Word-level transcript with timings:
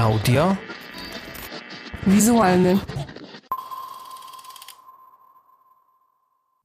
Audio. 0.00 0.56
Wizualny. 2.06 2.80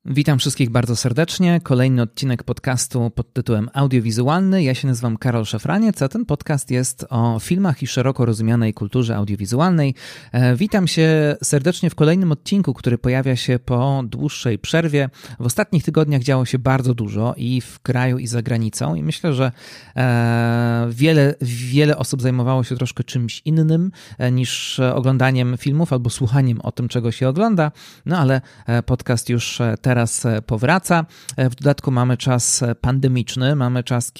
Witam 0.09 0.39
wszystkich 0.39 0.69
bardzo 0.69 0.95
serdecznie. 0.95 1.61
Kolejny 1.63 2.01
odcinek 2.01 2.43
podcastu 2.43 3.09
pod 3.09 3.33
tytułem 3.33 3.69
Audiowizualny. 3.73 4.63
Ja 4.63 4.73
się 4.73 4.87
nazywam 4.87 5.17
Karol 5.17 5.45
Szafraniec, 5.45 6.01
a 6.01 6.09
ten 6.09 6.25
podcast 6.25 6.71
jest 6.71 7.05
o 7.09 7.39
filmach 7.39 7.83
i 7.83 7.87
szeroko 7.87 8.25
rozumianej 8.25 8.73
kulturze 8.73 9.15
audiowizualnej. 9.15 9.95
E, 10.31 10.55
witam 10.55 10.87
się 10.87 11.35
serdecznie 11.43 11.89
w 11.89 11.95
kolejnym 11.95 12.31
odcinku, 12.31 12.73
który 12.73 12.97
pojawia 12.97 13.35
się 13.35 13.59
po 13.59 14.03
dłuższej 14.07 14.59
przerwie. 14.59 15.09
W 15.39 15.45
ostatnich 15.45 15.83
tygodniach 15.83 16.21
działo 16.21 16.45
się 16.45 16.59
bardzo 16.59 16.93
dużo 16.93 17.33
i 17.37 17.61
w 17.61 17.79
kraju, 17.79 18.17
i 18.17 18.27
za 18.27 18.41
granicą, 18.41 18.95
i 18.95 19.03
myślę, 19.03 19.33
że 19.33 19.51
e, 19.95 20.87
wiele, 20.89 21.35
wiele 21.41 21.97
osób 21.97 22.21
zajmowało 22.21 22.63
się 22.63 22.75
troszkę 22.75 23.03
czymś 23.03 23.41
innym 23.45 23.91
e, 24.17 24.31
niż 24.31 24.79
oglądaniem 24.79 25.57
filmów 25.57 25.93
albo 25.93 26.09
słuchaniem 26.09 26.61
o 26.61 26.71
tym, 26.71 26.87
czego 26.87 27.11
się 27.11 27.29
ogląda. 27.29 27.71
No 28.05 28.17
ale 28.17 28.41
podcast 28.85 29.29
już 29.29 29.61
teraz 29.81 29.94
teraz 29.95 30.25
e, 30.25 30.41
powraca. 30.41 31.05
E, 31.37 31.49
w 31.49 31.55
dodatku 31.55 31.91
mamy 31.91 32.17
czas 32.17 32.63
e, 32.63 32.75
pandemiczny, 32.75 33.55
mamy 33.55 33.83
czas, 33.83 34.11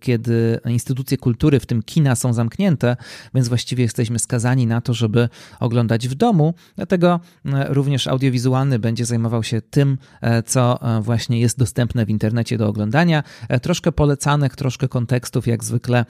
kiedy 0.00 0.60
instytucje 0.66 1.16
kultury, 1.16 1.60
w 1.60 1.66
tym 1.66 1.82
kina, 1.82 2.16
są 2.16 2.32
zamknięte, 2.32 2.96
więc 3.34 3.48
właściwie 3.48 3.82
jesteśmy 3.82 4.18
skazani 4.18 4.66
na 4.66 4.80
to, 4.80 4.94
żeby 4.94 5.28
oglądać 5.60 6.08
w 6.08 6.14
domu. 6.14 6.54
Dlatego 6.76 7.20
również 7.68 8.06
audiowizualny 8.06 8.78
będzie 8.78 9.04
zajmował 9.04 9.42
się 9.42 9.60
tym, 9.60 9.98
co 10.46 10.78
właśnie 11.00 11.40
jest 11.40 11.58
dostępne 11.58 12.06
w 12.06 12.10
internecie 12.10 12.58
do 12.58 12.68
oglądania. 12.68 13.22
Troszkę 13.62 13.92
polecanek, 13.92 14.56
troszkę 14.56 14.88
kontekstów, 14.88 15.46
jak 15.46 15.64
zwykle, 15.64 16.04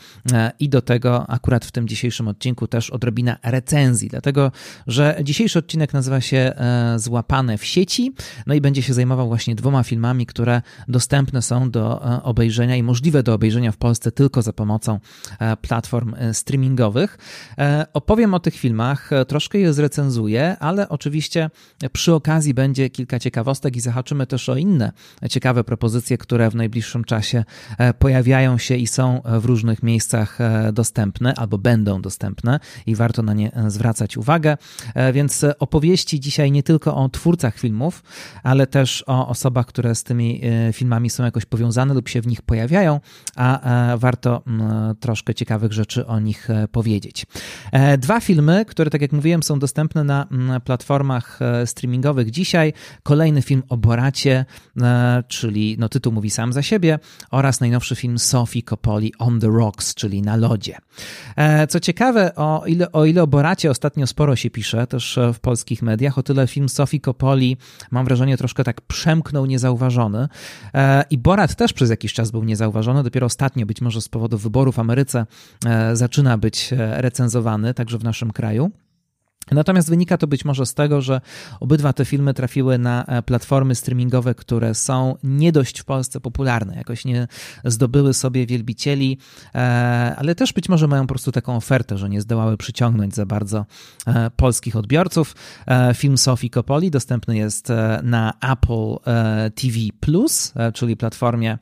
i 0.59 0.69
do 0.69 0.83
tego 0.83 1.31
akurat 1.31 1.65
w 1.65 1.73
tym 1.73 1.89
dzisiejszym 1.89 2.29
odcinku 2.29 2.67
też 2.67 2.91
odrobina 2.91 3.37
recenzji, 3.43 4.09
dlatego 4.09 4.53
że 4.87 5.21
dzisiejszy 5.23 5.59
odcinek 5.59 5.93
nazywa 5.93 6.21
się 6.21 6.53
Złapane 6.97 7.59
w 7.59 7.65
sieci, 7.65 8.15
no 8.47 8.55
i 8.55 8.61
będzie 8.61 8.83
się 8.83 8.95
zajmował 8.95 9.06
zajmował 9.07 9.29
właśnie 9.29 9.55
dwoma 9.55 9.83
filmami, 9.83 10.27
które 10.27 10.63
dostępne 10.89 11.43
są 11.43 11.71
do 11.71 12.15
e, 12.17 12.23
obejrzenia 12.23 12.77
i 12.77 12.83
możliwe 12.83 13.23
do 13.23 13.35
obejrzenia 13.35 13.73
w 13.73 13.77
Polsce 13.77 14.13
tylko 14.13 14.43
za 14.43 14.53
pomocą 14.53 14.99
e, 15.39 15.57
platform 15.57 16.15
e, 16.19 16.35
streamingowych. 16.35 17.19
Opowiem 17.93 18.35
o 18.35 18.41
tych 18.41 18.55
filmach, 18.55 19.11
troszkę 19.29 19.59
je 19.59 19.73
zrecenzuję, 19.73 20.57
ale 20.61 20.89
oczywiście 20.89 21.51
przy 21.93 22.15
okazji 22.15 22.55
będzie 22.55 22.91
kilka 22.91 23.19
ciekawostek 23.19 23.77
i 23.77 23.81
zahaczymy 23.81 24.27
też 24.27 24.49
o 24.49 24.57
inne 24.57 24.93
ciekawe 25.31 25.65
propozycje, 25.65 26.19
które 26.19 26.51
w 26.51 26.55
najbliższym 26.55 27.05
czasie 27.05 27.45
pojawiają 27.99 28.59
się 28.59 28.77
i 28.77 28.87
są 28.87 29.23
w 29.41 29.45
różnych 29.45 29.83
miejscach 29.83 30.39
dostępne 30.73 31.35
albo 31.35 31.59
będą 31.59 32.03
dostępne 32.03 32.61
i 32.87 32.95
warto 32.95 33.23
na 33.23 33.35
nie 33.35 33.53
zwracać 33.69 34.17
uwagę. 34.17 34.57
Więc 35.13 35.45
opowieści 35.59 36.21
dzisiaj 36.21 36.53
nie 36.53 36.63
tylko 36.63 36.97
o 36.97 37.09
twórcach 37.09 37.59
filmów, 37.59 38.03
ale 38.43 38.67
też 38.67 38.96
o 39.07 39.29
osobach, 39.29 39.67
które 39.67 39.95
z 39.95 40.05
tymi 40.05 40.41
e, 40.45 40.73
filmami 40.73 41.11
są 41.11 41.25
jakoś 41.25 41.45
powiązane 41.45 41.95
lub 41.95 42.09
się 42.09 42.21
w 42.21 42.27
nich 42.27 42.43
pojawiają, 42.43 43.01
a 43.37 43.61
e, 43.93 43.99
warto 43.99 44.43
troszkę 45.01 45.35
ciekawych 45.35 45.73
rzeczy 45.73 46.07
o 46.07 46.21
nich 46.21 46.51
e, 46.51 46.69
powiedzieć. 46.69 47.27
Dwa 47.99 48.21
filmy, 48.21 48.65
które, 48.65 48.91
tak 48.91 49.03
jak 49.03 49.13
mówiłem, 49.13 49.43
są 49.43 49.59
dostępne 49.59 50.05
na 50.05 50.27
platformach 50.65 51.39
streamingowych 51.65 52.31
dzisiaj. 52.31 52.73
Kolejny 53.03 53.43
film 53.43 53.63
o 53.69 53.77
Boracie, 53.77 54.45
czyli 55.29 55.77
no, 55.79 55.89
tytuł 55.89 56.13
mówi 56.13 56.31
sam 56.31 56.53
za 56.53 56.63
siebie, 56.63 56.99
oraz 57.31 57.61
najnowszy 57.61 57.97
film 57.97 58.19
Sophie 58.19 58.63
Coppoli 58.63 59.13
On 59.19 59.41
the 59.41 59.49
Rocks, 59.49 59.95
czyli 59.95 60.23
na 60.23 60.37
lodzie. 60.37 60.79
Co 61.69 61.81
ciekawe, 61.81 62.35
o 62.35 62.63
ile, 62.67 62.93
o 62.93 63.05
ile 63.05 63.23
o 63.23 63.27
Boracie 63.27 63.71
ostatnio 63.71 64.07
sporo 64.07 64.37
się 64.37 64.51
pisze, 64.51 64.87
też 64.87 65.19
w 65.35 65.41
polskich 65.41 65.83
mediach, 65.83 66.19
o 66.19 66.23
tyle 66.23 66.47
film 66.47 66.69
Sophie 66.69 67.01
Coppoli, 67.01 67.57
mam 67.91 68.05
wrażenie, 68.05 68.37
troszkę 68.37 68.65
tak 68.65 68.81
przemknął 68.89 69.47
niezauważony. 69.47 70.29
E, 70.75 71.05
I 71.11 71.19
Borat 71.19 71.55
też 71.55 71.73
przez 71.73 71.91
jakiś 71.91 72.13
czas 72.13 72.31
był 72.31 72.45
niezauważony. 72.45 73.03
Dopiero 73.03 73.27
ostatnio, 73.27 73.67
być 73.67 73.81
może 73.81 74.01
z 74.01 74.09
powodu 74.09 74.39
wyborów 74.39 74.75
w 74.75 74.79
Ameryce, 74.79 75.27
e, 75.67 75.97
zaczyna 75.97 76.39
być 76.39 76.73
e, 76.73 77.03
recenzowany, 77.03 77.75
także 77.75 77.99
w 77.99 78.05
naszym 78.05 78.33
kraju. 78.33 78.71
Natomiast 79.51 79.91
wynika 79.91 80.19
to 80.19 80.27
być 80.27 80.45
może 80.45 80.67
z 80.67 80.75
tego, 80.75 81.01
że 81.03 81.21
obydwa 81.61 81.93
te 81.93 82.05
filmy 82.05 82.35
trafiły 82.35 82.79
na 82.79 83.05
e, 83.05 83.23
platformy 83.23 83.75
streamingowe, 83.75 84.35
które 84.35 84.75
są 84.75 85.17
nie 85.23 85.53
dość 85.53 85.81
w 85.81 85.85
Polsce 85.85 86.21
popularne, 86.21 86.77
jakoś 86.77 87.05
nie 87.05 87.29
zdobyły 87.65 88.15
sobie 88.15 88.47
wielbicieli, 88.47 89.19
e, 89.55 89.59
ale 90.19 90.35
też 90.35 90.53
być 90.53 90.69
może 90.69 90.89
mają 90.89 91.03
po 91.03 91.09
prostu 91.09 91.33
taką 91.33 91.57
ofertę, 91.57 91.99
że 91.99 92.09
nie 92.09 92.21
zdołały 92.21 92.57
przyciągnąć 92.57 93.15
za 93.15 93.27
bardzo 93.27 93.67
e, 94.07 94.31
polskich 94.31 94.77
odbiorców. 94.77 95.35
Film 95.95 96.19
Sofii 96.19 96.51
Coppoli 96.51 96.91
dostępny 96.91 97.37
jest 97.37 97.69
na 98.03 98.33
Apple 98.41 98.97
TV 99.55 99.79
czyli 100.75 100.97
platformie 100.97 101.59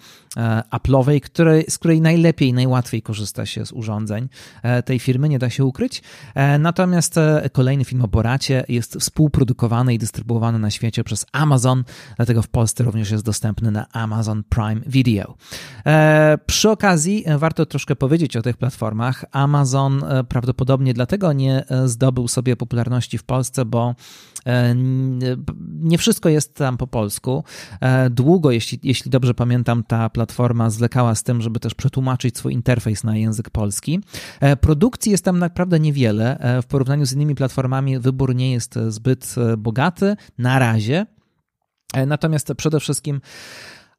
Apple'owej, 0.71 1.21
z 1.69 1.79
której 1.79 2.01
najlepiej, 2.01 2.53
najłatwiej 2.53 3.03
korzysta 3.03 3.47
się 3.47 3.67
z 3.67 3.73
urządzeń 3.73 4.29
tej 4.85 4.99
firmy, 4.99 5.29
nie 5.29 5.39
da 5.39 5.51
się 5.51 5.65
ukryć. 5.65 6.03
Natomiast 6.59 7.21
kolejny 7.53 7.74
kolejny 7.75 7.85
film 7.85 8.03
o 8.03 8.09
Boracie 8.09 8.65
jest 8.69 8.97
współprodukowany 9.01 9.95
i 9.95 9.99
dystrybuowany 9.99 10.59
na 10.59 10.71
świecie 10.71 11.05
przez 11.05 11.27
Amazon, 11.33 11.85
dlatego 12.17 12.43
w 12.43 12.49
Polsce 12.49 12.85
również 12.85 13.11
jest 13.11 13.25
dostępny 13.25 13.71
na 13.71 13.87
Amazon 13.93 14.45
Prime 14.49 14.81
Video. 14.87 15.35
E, 15.87 16.39
przy 16.47 16.71
okazji 16.71 17.23
e, 17.27 17.39
warto 17.39 17.67
troszkę 17.67 17.97
powiedzieć 17.97 18.37
o 18.37 18.43
tych 18.43 18.57
platformach. 18.57 19.25
Amazon 19.33 20.05
e, 20.05 20.25
prawdopodobnie 20.25 20.95
dlatego 20.95 21.33
nie 21.33 21.65
zdobył 21.85 22.29
sobie 22.29 22.57
popularności 22.57 23.19
w 23.19 23.25
Polsce, 23.25 23.65
bo 23.65 23.95
nie 25.81 25.99
wszystko 25.99 26.29
jest 26.29 26.55
tam 26.55 26.77
po 26.77 26.87
polsku. 26.87 27.45
Długo, 28.11 28.51
jeśli, 28.51 28.79
jeśli 28.83 29.11
dobrze 29.11 29.35
pamiętam, 29.35 29.85
ta 29.85 30.11
platforma 30.11 30.71
zwlekała 30.71 31.15
z 31.15 31.23
tym, 31.23 31.43
żeby 31.43 31.61
też 31.61 31.75
przetłumaczyć 31.75 32.39
swój 32.39 32.53
interfejs 32.53 33.05
na 33.05 33.17
język 33.17 33.51
polski. 33.51 34.01
Produkcji 34.61 35.13
jest 35.13 35.25
tam 35.25 35.39
naprawdę 35.39 35.81
niewiele 35.81 36.39
w 36.63 36.67
porównaniu 36.67 37.07
z 37.07 37.13
innymi 37.13 37.35
platformami 37.35 37.99
wybór 37.99 38.35
nie 38.35 38.53
jest 38.53 38.79
zbyt 38.89 39.35
e, 39.39 39.57
bogaty 39.57 40.17
na 40.39 40.59
razie. 40.59 41.07
E, 41.95 42.07
natomiast 42.07 42.53
przede 42.57 42.81
wszystkim 42.81 43.21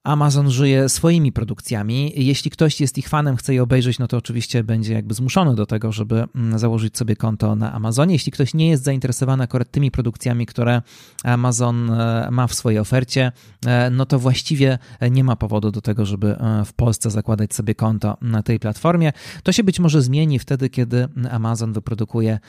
Amazon 0.05 0.51
żyje 0.51 0.89
swoimi 0.89 1.31
produkcjami. 1.31 2.13
Jeśli 2.15 2.51
ktoś 2.51 2.81
jest 2.81 2.97
ich 2.97 3.09
fanem, 3.09 3.35
chce 3.35 3.53
je 3.53 3.63
obejrzeć, 3.63 3.99
no 3.99 4.07
to 4.07 4.17
oczywiście 4.17 4.63
będzie 4.63 4.93
jakby 4.93 5.13
zmuszony 5.13 5.55
do 5.55 5.65
tego, 5.65 5.91
żeby 5.91 6.23
mm, 6.35 6.59
założyć 6.59 6.97
sobie 6.97 7.15
konto 7.15 7.55
na 7.55 7.73
Amazonie. 7.73 8.13
Jeśli 8.13 8.31
ktoś 8.31 8.53
nie 8.53 8.69
jest 8.69 8.83
zainteresowany 8.83 9.43
akurat 9.43 9.71
tymi 9.71 9.91
produkcjami, 9.91 10.45
które 10.45 10.81
Amazon 11.23 11.91
e, 11.91 12.27
ma 12.31 12.47
w 12.47 12.53
swojej 12.53 12.79
ofercie, 12.79 13.31
e, 13.65 13.89
no 13.89 14.05
to 14.05 14.19
właściwie 14.19 14.77
nie 15.11 15.23
ma 15.23 15.35
powodu 15.35 15.71
do 15.71 15.81
tego, 15.81 16.05
żeby 16.05 16.37
e, 16.37 16.65
w 16.65 16.73
Polsce 16.73 17.11
zakładać 17.11 17.53
sobie 17.53 17.75
konto 17.75 18.17
na 18.21 18.43
tej 18.43 18.59
platformie. 18.59 19.11
To 19.43 19.51
się 19.51 19.63
być 19.63 19.79
może 19.79 20.01
zmieni 20.01 20.39
wtedy, 20.39 20.69
kiedy 20.69 21.07
Amazon 21.31 21.73
wyprodukuje 21.73 22.39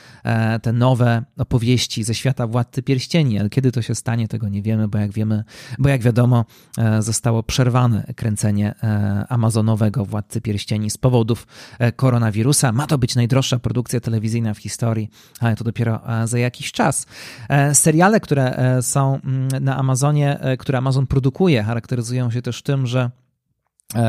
te 0.63 0.73
nowe 0.73 1.25
opowieści 1.39 2.05
ze 2.05 2.15
świata 2.15 2.47
Władcy 2.47 2.83
Pierścieni, 2.83 3.39
ale 3.39 3.51
kiedy 3.51 3.73
to 3.73 3.83
się 3.83 3.95
stanie, 3.95 4.29
tego 4.29 4.49
nie 4.49 4.63
wiemy, 4.63 4.89
bo 4.89 4.99
jak 4.99 5.13
wiemy, 5.13 5.45
bo 5.79 5.89
jak 5.89 6.03
wiadomo, 6.03 6.45
zostało 7.01 7.43
przerwane 7.47 8.05
kręcenie 8.17 8.75
e, 8.83 9.25
amazonowego 9.29 10.05
Władcy 10.05 10.41
Pierścieni 10.41 10.91
z 10.91 10.99
powodów 10.99 11.47
e, 11.79 11.93
koronawirusa. 11.93 12.73
Ma 12.73 12.87
to 12.87 12.99
być 12.99 13.15
najdroższa 13.15 13.59
produkcja 13.59 14.01
telewizyjna 14.01 14.55
w 14.55 14.59
historii, 14.59 15.11
ale 15.41 15.57
to 15.57 15.65
dopiero 15.65 16.23
e, 16.23 16.27
za 16.27 16.39
jakiś 16.39 16.73
czas. 16.73 17.07
Seriale, 17.73 18.21
które 18.21 18.79
są 18.83 19.21
mm, 19.25 19.49
na 19.65 19.77
Amazonie, 19.77 20.39
które 20.59 20.79
Amazon 20.79 21.07
produkuje, 21.07 21.63
charakteryzują 21.63 22.31
się 22.31 22.43
też 22.43 22.63
tym, 22.63 22.87
że 22.87 23.11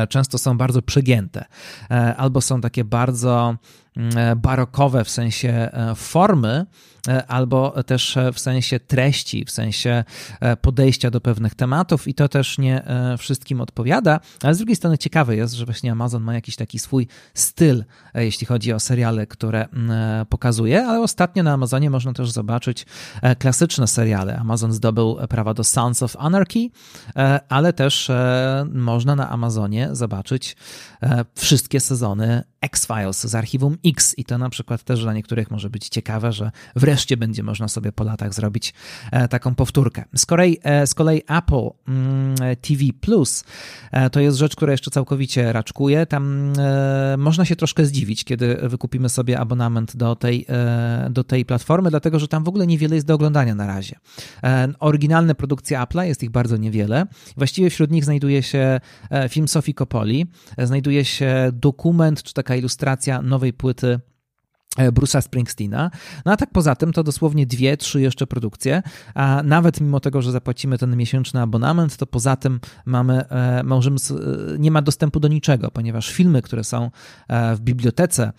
często 0.08 0.38
są 0.38 0.58
bardzo 0.58 0.82
przegięte, 0.82 1.44
albo 2.16 2.40
są 2.40 2.60
takie 2.60 2.84
bardzo 2.84 3.56
barokowe 4.36 5.04
w 5.04 5.10
sensie 5.10 5.70
formy, 5.96 6.66
E, 7.08 7.26
albo 7.26 7.82
też 7.82 8.16
e, 8.16 8.32
w 8.32 8.38
sensie 8.38 8.80
treści, 8.80 9.44
w 9.44 9.50
sensie 9.50 10.04
e, 10.40 10.56
podejścia 10.56 11.10
do 11.10 11.20
pewnych 11.20 11.54
tematów 11.54 12.08
i 12.08 12.14
to 12.14 12.28
też 12.28 12.58
nie 12.58 12.82
wszystkim 13.18 13.60
odpowiada, 13.60 14.20
ale 14.42 14.54
z 14.54 14.58
drugiej 14.58 14.76
strony 14.76 14.98
ciekawe 14.98 15.36
jest, 15.36 15.54
że 15.54 15.64
właśnie 15.64 15.92
Amazon 15.92 16.22
ma 16.22 16.34
jakiś 16.34 16.56
taki 16.56 16.78
swój 16.78 17.08
styl, 17.34 17.84
jeśli 18.14 18.46
chodzi 18.46 18.72
o 18.72 18.80
seriale, 18.80 19.26
które 19.26 19.68
pokazuje, 20.28 20.86
ale 20.86 21.00
ostatnio 21.00 21.42
na 21.42 21.52
Amazonie 21.52 21.90
można 21.90 22.12
też 22.12 22.30
zobaczyć 22.30 22.86
klasyczne 23.38 23.86
seriale. 23.86 24.36
Amazon 24.36 24.72
zdobył 24.72 25.18
prawa 25.28 25.54
do 25.54 25.64
Sons 25.64 26.02
of 26.02 26.16
Anarchy, 26.18 26.70
ale 27.48 27.72
też 27.72 28.10
można 28.72 29.16
na 29.16 29.30
Amazonie 29.30 29.88
zobaczyć 29.92 30.56
wszystkie 31.34 31.80
sezony 31.80 32.42
X-Files 32.60 33.26
z 33.26 33.34
archiwum 33.34 33.76
X 33.88 34.18
i 34.18 34.24
to 34.24 34.38
na 34.38 34.50
przykład 34.50 34.82
też 34.82 35.02
dla 35.02 35.12
niektórych 35.12 35.50
może 35.50 35.70
być 35.70 35.88
ciekawe, 35.88 36.32
że 36.32 36.50
wreszcie 36.76 37.16
będzie 37.16 37.42
można 37.42 37.68
sobie 37.68 37.92
po 37.92 38.04
latach 38.04 38.34
zrobić 38.34 38.74
taką 39.30 39.54
powtórkę. 39.54 40.04
Z 40.16 40.26
kolei, 40.26 40.58
z 40.86 40.94
kolei 40.94 41.22
Apple 41.28 41.70
mm, 41.88 42.36
TV 42.60 42.84
Plus 43.00 43.44
to 44.12 44.20
jest 44.20 44.38
rzecz, 44.38 44.56
która 44.56 44.72
jeszcze 44.72 44.90
całkowicie 44.90 45.52
raczkuje. 45.52 46.06
Tam 46.06 46.52
można 47.18 47.44
się 47.44 47.56
troszkę 47.56 47.84
zdziwić, 47.84 48.24
kiedy 48.24 48.54
wykupimy 48.62 49.08
sobie 49.08 49.38
abonament 49.38 49.96
do 49.96 50.16
tej, 50.16 50.46
do 51.10 51.24
tej 51.24 51.44
platformy, 51.44 51.90
dlatego 51.90 52.18
że 52.18 52.28
tam 52.28 52.44
w 52.44 52.48
ogóle 52.48 52.66
niewiele 52.66 52.94
jest 52.94 53.06
do 53.06 53.14
oglądania 53.14 53.54
na 53.54 53.66
razie. 53.66 53.96
Oryginalne 54.80 55.34
produkcje 55.34 55.78
Apple'a, 55.78 56.02
jest 56.02 56.22
ich 56.22 56.30
bardzo 56.30 56.56
niewiele. 56.56 57.06
Właściwie 57.36 57.70
wśród 57.70 57.90
nich 57.90 58.04
znajduje 58.04 58.42
się 58.42 58.80
film 59.28 59.48
Sofii 59.48 59.74
Coppoli, 59.74 60.26
znajduje 60.58 61.04
się 61.04 61.50
dokument 61.52 62.22
czy 62.22 62.34
taka 62.34 62.56
ilustracja 62.56 63.22
nowej 63.22 63.52
płyty 63.52 63.67
E, 63.72 64.00
Bruce'a 64.92 65.22
Springsteena. 65.22 65.90
No 66.24 66.32
a 66.32 66.36
tak 66.36 66.50
poza 66.50 66.74
tym 66.74 66.92
to 66.92 67.02
dosłownie 67.02 67.46
dwie, 67.46 67.76
trzy 67.76 68.00
jeszcze 68.00 68.26
produkcje, 68.26 68.82
a 69.14 69.42
nawet 69.44 69.80
mimo 69.80 70.00
tego, 70.00 70.22
że 70.22 70.32
zapłacimy 70.32 70.78
ten 70.78 70.96
miesięczny 70.96 71.40
abonament, 71.40 71.96
to 71.96 72.06
poza 72.06 72.36
tym 72.36 72.60
mamy, 72.86 73.28
e, 73.28 73.62
możemy, 73.62 73.96
e, 73.96 74.58
nie 74.58 74.70
ma 74.70 74.82
dostępu 74.82 75.20
do 75.20 75.28
niczego, 75.28 75.70
ponieważ 75.70 76.10
filmy, 76.10 76.42
które 76.42 76.64
są 76.64 76.90
w 77.54 77.60
bibliotece 77.60 78.32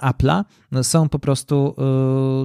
Apple'a 0.00 0.44
są 0.82 1.08
po 1.08 1.18
prostu, 1.18 1.76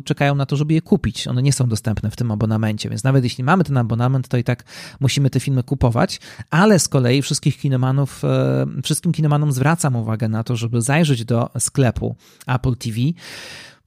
czekają 0.05 0.35
na 0.35 0.45
to, 0.45 0.55
żeby 0.55 0.73
je 0.73 0.81
kupić. 0.81 1.27
One 1.27 1.41
nie 1.41 1.53
są 1.53 1.67
dostępne 1.67 2.11
w 2.11 2.15
tym 2.15 2.31
abonamencie, 2.31 2.89
więc 2.89 3.03
nawet 3.03 3.23
jeśli 3.23 3.43
mamy 3.43 3.63
ten 3.63 3.77
abonament, 3.77 4.27
to 4.27 4.37
i 4.37 4.43
tak 4.43 4.63
musimy 4.99 5.29
te 5.29 5.39
filmy 5.39 5.63
kupować, 5.63 6.19
ale 6.49 6.79
z 6.79 6.87
kolei 6.87 7.21
wszystkich 7.21 7.57
kinomanów, 7.57 8.21
wszystkim 8.83 9.11
kinomanom 9.11 9.51
zwracam 9.51 9.95
uwagę 9.95 10.29
na 10.29 10.43
to, 10.43 10.55
żeby 10.55 10.81
zajrzeć 10.81 11.25
do 11.25 11.49
sklepu 11.59 12.15
Apple 12.47 12.56
TV 12.75 13.15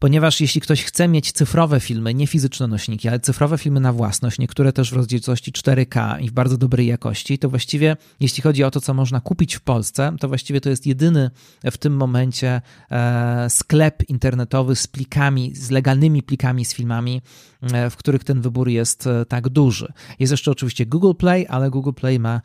ponieważ 0.01 0.41
jeśli 0.41 0.61
ktoś 0.61 0.85
chce 0.85 1.09
mieć 1.09 1.33
cyfrowe 1.33 1.81
filmy, 1.81 2.15
nie 2.15 2.27
fizyczne 2.27 2.67
nośniki, 2.67 3.09
ale 3.09 3.21
cyfrowe 3.21 3.59
filmy 3.59 3.81
na 3.81 3.93
własność, 3.93 4.39
niektóre 4.39 4.73
też 4.73 4.91
w 4.91 4.97
rozdzielczości 4.97 5.53
4K 5.53 6.21
i 6.21 6.29
w 6.29 6.33
bardzo 6.33 6.57
dobrej 6.57 6.87
jakości, 6.87 7.39
to 7.39 7.49
właściwie 7.49 7.97
jeśli 8.21 8.43
chodzi 8.43 8.65
o 8.65 8.71
to, 8.71 8.81
co 8.81 8.95
można 8.95 9.21
kupić 9.21 9.57
w 9.57 9.61
Polsce, 9.61 10.13
to 10.21 10.29
właściwie 10.29 10.61
to 10.61 10.71
jest 10.71 10.87
jedyny 10.87 11.31
w 11.65 11.79
tym 11.79 11.97
momencie 11.97 12.63
e, 12.91 13.51
sklep 13.51 14.09
internetowy 14.09 14.77
z 14.77 14.87
plikami, 14.87 15.55
z 15.55 15.71
legalnymi 15.71 16.23
plikami 16.23 16.65
z 16.65 16.75
filmami, 16.75 17.23
e, 17.63 17.91
w 17.91 17.97
których 17.97 18.25
ten 18.25 18.41
wybór 18.41 18.69
jest 18.69 19.07
e, 19.07 19.25
tak 19.25 19.49
duży. 19.49 19.93
Jest 20.19 20.31
jeszcze 20.31 20.51
oczywiście 20.51 20.87
Google 20.87 21.15
Play, 21.15 21.47
ale 21.49 21.71
Google 21.71 21.93
Play 21.93 22.19
ma 22.19 22.41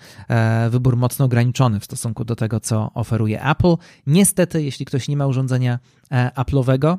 wybór 0.69 0.97
mocno 0.97 1.25
ograniczony 1.25 1.79
w 1.79 1.85
stosunku 1.85 2.25
do 2.25 2.35
tego, 2.35 2.59
co 2.59 2.91
oferuje 2.93 3.43
Apple. 3.43 3.75
Niestety, 4.07 4.63
jeśli 4.63 4.85
ktoś 4.85 5.07
nie 5.07 5.17
ma 5.17 5.27
urządzenia 5.27 5.79
Apple'owego, 6.11 6.97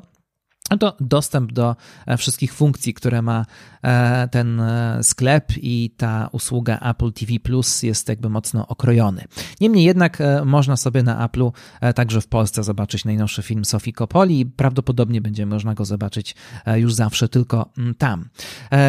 to 0.79 0.95
dostęp 0.99 1.51
do 1.51 1.75
e, 2.05 2.17
wszystkich 2.17 2.53
funkcji, 2.53 2.93
które 2.93 3.21
ma 3.21 3.45
e, 3.83 4.27
ten 4.27 4.59
e, 4.59 4.99
sklep 5.03 5.51
i 5.57 5.91
ta 5.97 6.29
usługa 6.31 6.79
Apple 6.79 7.11
TV 7.11 7.39
Plus 7.43 7.83
jest 7.83 8.09
jakby 8.09 8.29
mocno 8.29 8.67
okrojony. 8.67 9.23
Niemniej 9.61 9.85
jednak 9.85 10.17
można 10.45 10.77
sobie 10.77 11.03
na 11.03 11.27
Apple'u 11.27 11.51
także 11.95 12.21
w 12.21 12.27
Polsce 12.27 12.63
zobaczyć 12.63 13.05
najnowszy 13.05 13.43
film 13.43 13.65
Sofii 13.65 13.93
Coppoli 13.93 14.39
i 14.39 14.45
prawdopodobnie 14.45 15.21
będzie 15.21 15.45
można 15.45 15.73
go 15.73 15.85
zobaczyć 15.85 16.35
już 16.75 16.93
zawsze 16.93 17.29
tylko 17.29 17.69
mm, 17.77 17.95
tam. 17.95 18.29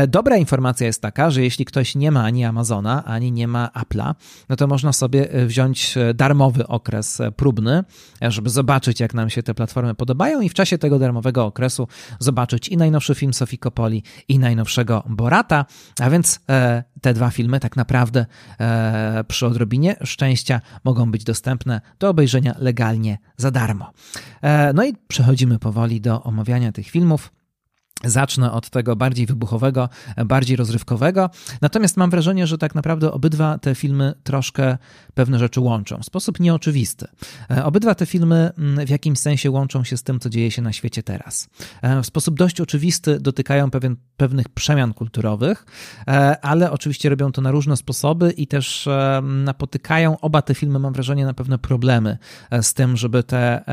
Dobra 0.09 0.37
informacja 0.37 0.87
jest 0.87 1.03
taka, 1.03 1.31
że 1.31 1.43
jeśli 1.43 1.65
ktoś 1.65 1.95
nie 1.95 2.11
ma 2.11 2.25
ani 2.25 2.45
Amazona, 2.45 3.05
ani 3.05 3.33
nie 3.33 3.49
ma 3.49 3.71
Apple'a, 3.75 4.15
no 4.49 4.57
to 4.57 4.67
można 4.67 4.93
sobie 4.93 5.29
wziąć 5.47 5.95
darmowy 6.15 6.67
okres 6.67 7.19
próbny, 7.37 7.85
żeby 8.21 8.51
zobaczyć 8.51 9.01
jak 9.01 9.15
nam 9.15 9.31
się 9.31 9.43
te 9.43 9.55
platformy 9.55 9.95
podobają 9.95 10.41
i 10.41 10.49
w 10.49 10.55
czasie 10.55 10.79
tego 10.79 10.99
darmowego 10.99 11.47
okresu 11.47 11.68
zobaczyć 12.19 12.69
i 12.69 12.77
najnowszy 12.77 13.15
film 13.15 13.35
Sofii 13.35 13.59
Coppoli, 13.59 14.03
i 14.29 14.39
najnowszego 14.39 15.03
Borata, 15.09 15.67
a 16.01 16.11
więc 16.11 16.41
e, 16.49 16.85
te 17.01 17.15
dwa 17.15 17.31
filmy 17.31 17.61
tak 17.61 17.77
naprawdę 17.77 18.27
e, 18.61 19.25
przy 19.29 19.47
odrobinie 19.47 19.97
szczęścia 20.05 20.61
mogą 20.85 21.11
być 21.11 21.25
dostępne 21.25 21.81
do 21.99 22.09
obejrzenia 22.09 22.55
legalnie 22.59 23.19
za 23.37 23.51
darmo. 23.51 23.93
E, 24.43 24.73
no 24.73 24.85
i 24.85 24.95
przechodzimy 25.09 25.59
powoli 25.59 26.01
do 26.01 26.23
omawiania 26.23 26.73
tych 26.73 26.89
filmów. 26.89 27.38
Zacznę 28.05 28.53
od 28.53 28.71
tego 28.71 28.97
bardziej 28.97 29.27
wybuchowego, 29.27 29.89
bardziej 30.27 30.57
rozrywkowego. 30.57 31.31
Natomiast 31.61 31.97
mam 31.97 32.11
wrażenie, 32.11 32.47
że 32.47 32.59
tak 32.59 32.75
naprawdę 32.75 33.13
obydwa 33.13 33.59
te 33.59 33.75
filmy 33.75 34.15
troszkę 34.25 34.79
pewne 35.15 35.39
rzeczy 35.39 35.61
łączą 35.61 35.99
w 35.99 36.05
sposób 36.05 36.41
nieoczywisty. 36.41 37.07
E, 37.51 37.65
obydwa 37.65 37.95
te 37.95 38.07
filmy 38.07 38.51
mm, 38.59 38.87
w 38.87 38.91
jakimś 38.91 39.19
sensie 39.19 39.51
łączą 39.51 39.85
się 39.85 39.97
z 39.97 40.03
tym, 40.03 40.21
co 40.21 40.31
dzieje 40.31 40.51
się 40.51 40.63
na 40.63 40.73
świecie 40.73 41.03
teraz. 41.03 41.49
E, 41.83 42.03
w 42.03 42.07
sposób 42.07 42.39
dość 42.39 42.61
oczywisty 42.61 43.21
dotykają 43.21 43.71
pewien, 43.71 43.97
pewnych 44.17 44.49
przemian 44.49 44.95
kulturowych, 44.95 45.67
e, 46.09 46.41
ale 46.45 46.71
oczywiście 46.71 47.09
robią 47.09 47.33
to 47.33 47.43
na 47.43 47.51
różne 47.51 47.77
sposoby 47.77 48.31
i 48.31 48.47
też 48.47 48.89
napotykają 49.23 50.21
oba 50.21 50.43
te 50.43 50.55
filmy, 50.55 50.79
mam 50.79 50.93
wrażenie, 50.93 51.27
na 51.27 51.35
pewne 51.35 51.59
problemy 51.59 52.19
z 52.63 52.75
tym, 52.75 52.97
żeby 52.97 53.23
te 53.23 53.65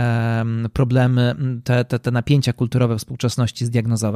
problemy, 0.74 1.36
te, 1.64 1.86
te, 1.86 2.00
te 2.00 2.12
napięcia 2.12 2.54
kulturowe 2.54 2.98
współczesności 2.98 3.66
zdiagnozować 3.66 4.15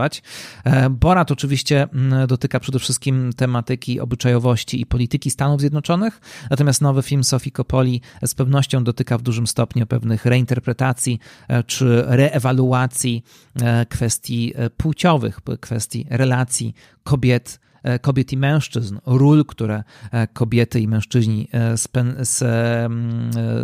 E, 0.64 0.90
Borat 0.90 1.32
oczywiście 1.32 1.88
mm, 1.94 2.28
dotyka 2.28 2.60
przede 2.60 2.80
wszystkim 2.80 3.34
tematyki 3.34 4.00
obyczajowości 4.00 4.82
i 4.82 4.86
polityki 4.86 5.32
Stanów 5.32 5.60
Zjednoczonych, 5.60 6.22
natomiast 6.50 6.82
nowy 6.82 7.02
film 7.02 7.24
Sofii 7.24 7.52
Coppoli 7.52 8.02
z 8.26 8.34
pewnością 8.34 8.84
dotyka 8.84 9.18
w 9.18 9.22
dużym 9.22 9.48
stopniu 9.48 9.86
pewnych 9.86 10.26
reinterpretacji 10.26 11.20
e, 11.48 11.64
czy 11.64 12.04
reewaluacji 12.08 13.24
e, 13.62 13.86
kwestii 13.86 14.54
płciowych, 14.78 15.40
kwestii 15.60 16.06
relacji 16.10 16.74
kobiet 17.04 17.60
kobiet 18.02 18.34
i 18.34 18.38
mężczyzn, 18.38 18.98
ról, 19.06 19.46
które 19.46 19.84
e, 20.12 20.28
kobiety 20.28 20.80
i 20.80 20.88
mężczyźni 20.88 21.48
e, 21.54 21.76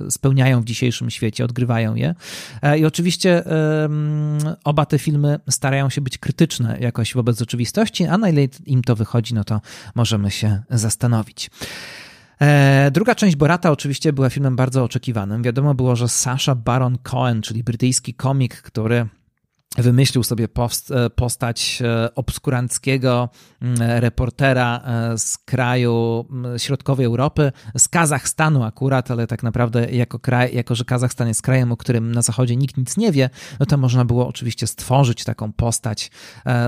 spełniają 0.10 0.62
w 0.62 0.66
dzisiejszym 0.66 1.10
świecie, 1.10 1.46
odgrywają 1.46 1.96
je. 1.96 2.16
I 2.78 2.86
oczywiście 2.86 3.44
oba 4.64 4.86
te 4.86 5.00
filmy 5.00 5.40
starają 5.50 5.90
się 5.90 6.02
być 6.02 6.18
krytyczne 6.18 6.78
jakoś 6.80 7.14
wobec 7.14 7.40
rzeczywistości, 7.40 8.06
a 8.06 8.18
na 8.18 8.30
ile 8.30 8.42
im 8.66 8.82
to 8.84 8.96
wychodzi, 8.96 9.34
no 9.34 9.44
to 9.44 9.62
możemy 9.96 10.32
się 10.32 10.62
zastanowić. 10.70 11.50
Druga 12.92 13.16
część 13.16 13.36
Borata 13.36 13.72
oczywiście 13.72 14.14
była 14.14 14.30
filmem 14.30 14.56
bardzo 14.56 14.84
oczekiwanym. 14.84 15.44
Wiadomo 15.44 15.74
było, 15.74 15.96
że 15.96 16.10
Sasha 16.10 16.56
Baron 16.56 16.98
Cohen, 17.04 17.42
czyli 17.42 17.64
brytyjski 17.64 18.14
komik, 18.14 18.62
który 18.62 19.08
wymyślił 19.77 20.24
sobie 20.24 20.48
e, 20.92 21.10
postać 21.10 21.81
e, 21.81 22.16
obskuranckiego 22.16 23.30
reportera 23.80 24.81
e, 24.86 25.18
z 25.18 25.38
kraju 25.38 26.25
środkowej 26.57 27.06
Europy, 27.06 27.51
z 27.77 27.88
Kazachstanu 27.88 28.63
akurat, 28.63 29.12
ale 29.12 29.27
tak 29.27 29.44
naprawdę 29.44 29.92
jako, 29.92 30.19
kraj, 30.19 30.56
jako 30.56 30.76
że 30.76 30.85
Kazachstan 30.85 31.28
jest 31.28 31.42
krajem, 31.42 31.71
o 31.71 31.78
którym 31.78 32.11
na 32.11 32.21
zachodzie 32.21 32.56
nikt 32.56 32.78
nic 32.78 32.97
nie 32.97 33.11
wie, 33.11 33.30
no 33.59 33.66
to 33.66 33.78
można 33.78 34.06
było 34.06 34.28
oczywiście 34.28 34.68
stworzyć 34.68 35.23
taką 35.23 35.54
postać 35.54 36.11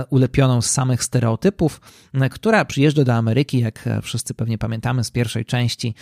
ulepioną 0.10 0.62
z 0.62 0.70
samych 0.70 1.04
stereotypów, 1.04 1.82
która 2.32 2.66
przyjeżdża 2.66 3.04
do 3.04 3.14
Ameryki, 3.14 3.60
jak 3.60 3.90
wszyscy 4.02 4.34
pewnie 4.34 4.58
pamiętamy 4.58 5.04
z 5.04 5.12
pierwszej 5.12 5.46
części, 5.46 5.96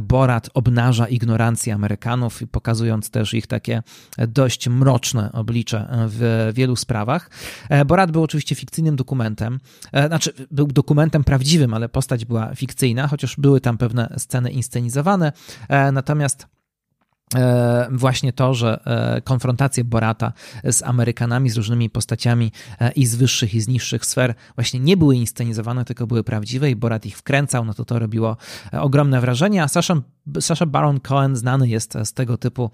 Borat 0.00 0.50
obnaża 0.54 1.08
ignorancję 1.08 1.74
Amerykanów 1.74 2.42
i 2.42 2.46
pokazując 2.46 3.10
też 3.10 3.34
ich 3.34 3.46
takie 3.46 3.82
dość 4.28 4.68
mroczne 4.68 5.32
oblicze 5.32 5.88
w 6.08 6.43
wielu 6.52 6.76
sprawach. 6.76 7.30
E, 7.68 7.84
Borat 7.84 8.10
był 8.10 8.22
oczywiście 8.22 8.54
fikcyjnym 8.54 8.96
dokumentem, 8.96 9.60
e, 9.92 10.06
znaczy 10.06 10.32
był 10.50 10.66
dokumentem 10.66 11.24
prawdziwym, 11.24 11.74
ale 11.74 11.88
postać 11.88 12.24
była 12.24 12.54
fikcyjna, 12.54 13.08
chociaż 13.08 13.36
były 13.36 13.60
tam 13.60 13.78
pewne 13.78 14.14
sceny 14.18 14.50
inscenizowane. 14.50 15.32
E, 15.68 15.92
natomiast 15.92 16.46
właśnie 17.90 18.32
to, 18.32 18.54
że 18.54 18.80
konfrontacje 19.24 19.84
Borata 19.84 20.32
z 20.64 20.82
Amerykanami, 20.82 21.50
z 21.50 21.56
różnymi 21.56 21.90
postaciami 21.90 22.52
i 22.96 23.06
z 23.06 23.14
wyższych 23.14 23.54
i 23.54 23.60
z 23.60 23.68
niższych 23.68 24.06
sfer 24.06 24.34
właśnie 24.54 24.80
nie 24.80 24.96
były 24.96 25.16
inscenizowane, 25.16 25.84
tylko 25.84 26.06
były 26.06 26.24
prawdziwe 26.24 26.70
i 26.70 26.76
Borat 26.76 27.06
ich 27.06 27.18
wkręcał, 27.18 27.64
no 27.64 27.74
to 27.74 27.84
to 27.84 27.98
robiło 27.98 28.36
ogromne 28.72 29.20
wrażenie, 29.20 29.62
a 29.62 29.68
Sasha, 29.68 29.94
Sasha 30.40 30.66
Baron 30.66 31.00
Cohen 31.00 31.36
znany 31.36 31.68
jest 31.68 31.94
z 32.04 32.12
tego 32.12 32.36
typu 32.36 32.70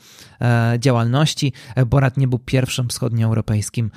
działalności. 0.79 1.53
Borat 1.87 2.17
nie 2.17 2.29
był 2.29 2.39
pierwszym 2.39 2.89
wschodnioeuropejskim 2.89 3.91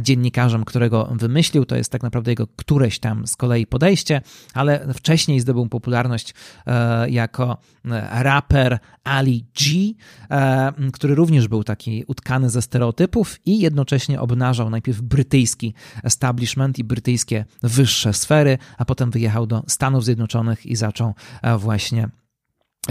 dziennikarzem, 0.00 0.64
którego 0.64 1.08
wymyślił, 1.12 1.64
to 1.64 1.76
jest 1.76 1.92
tak 1.92 2.02
naprawdę 2.02 2.32
jego 2.32 2.46
któreś 2.46 2.98
tam 2.98 3.26
z 3.26 3.36
kolei 3.36 3.66
podejście, 3.66 4.20
ale 4.54 4.94
wcześniej 4.94 5.40
zdobył 5.40 5.68
popularność 5.68 6.34
jako 7.08 7.58
raper 8.10 8.78
Ali 9.04 9.46
G, 9.60 9.94
E, 10.30 10.72
który 10.92 11.14
również 11.14 11.48
był 11.48 11.64
taki 11.64 12.04
utkany 12.06 12.50
ze 12.50 12.62
stereotypów 12.62 13.38
i 13.46 13.58
jednocześnie 13.58 14.20
obnażał 14.20 14.70
najpierw 14.70 15.00
brytyjski 15.00 15.74
establishment 16.04 16.78
i 16.78 16.84
brytyjskie 16.84 17.44
wyższe 17.62 18.12
sfery, 18.12 18.58
a 18.78 18.84
potem 18.84 19.10
wyjechał 19.10 19.46
do 19.46 19.62
Stanów 19.66 20.04
Zjednoczonych 20.04 20.66
i 20.66 20.76
zaczął 20.76 21.14
e, 21.42 21.58
właśnie 21.58 22.08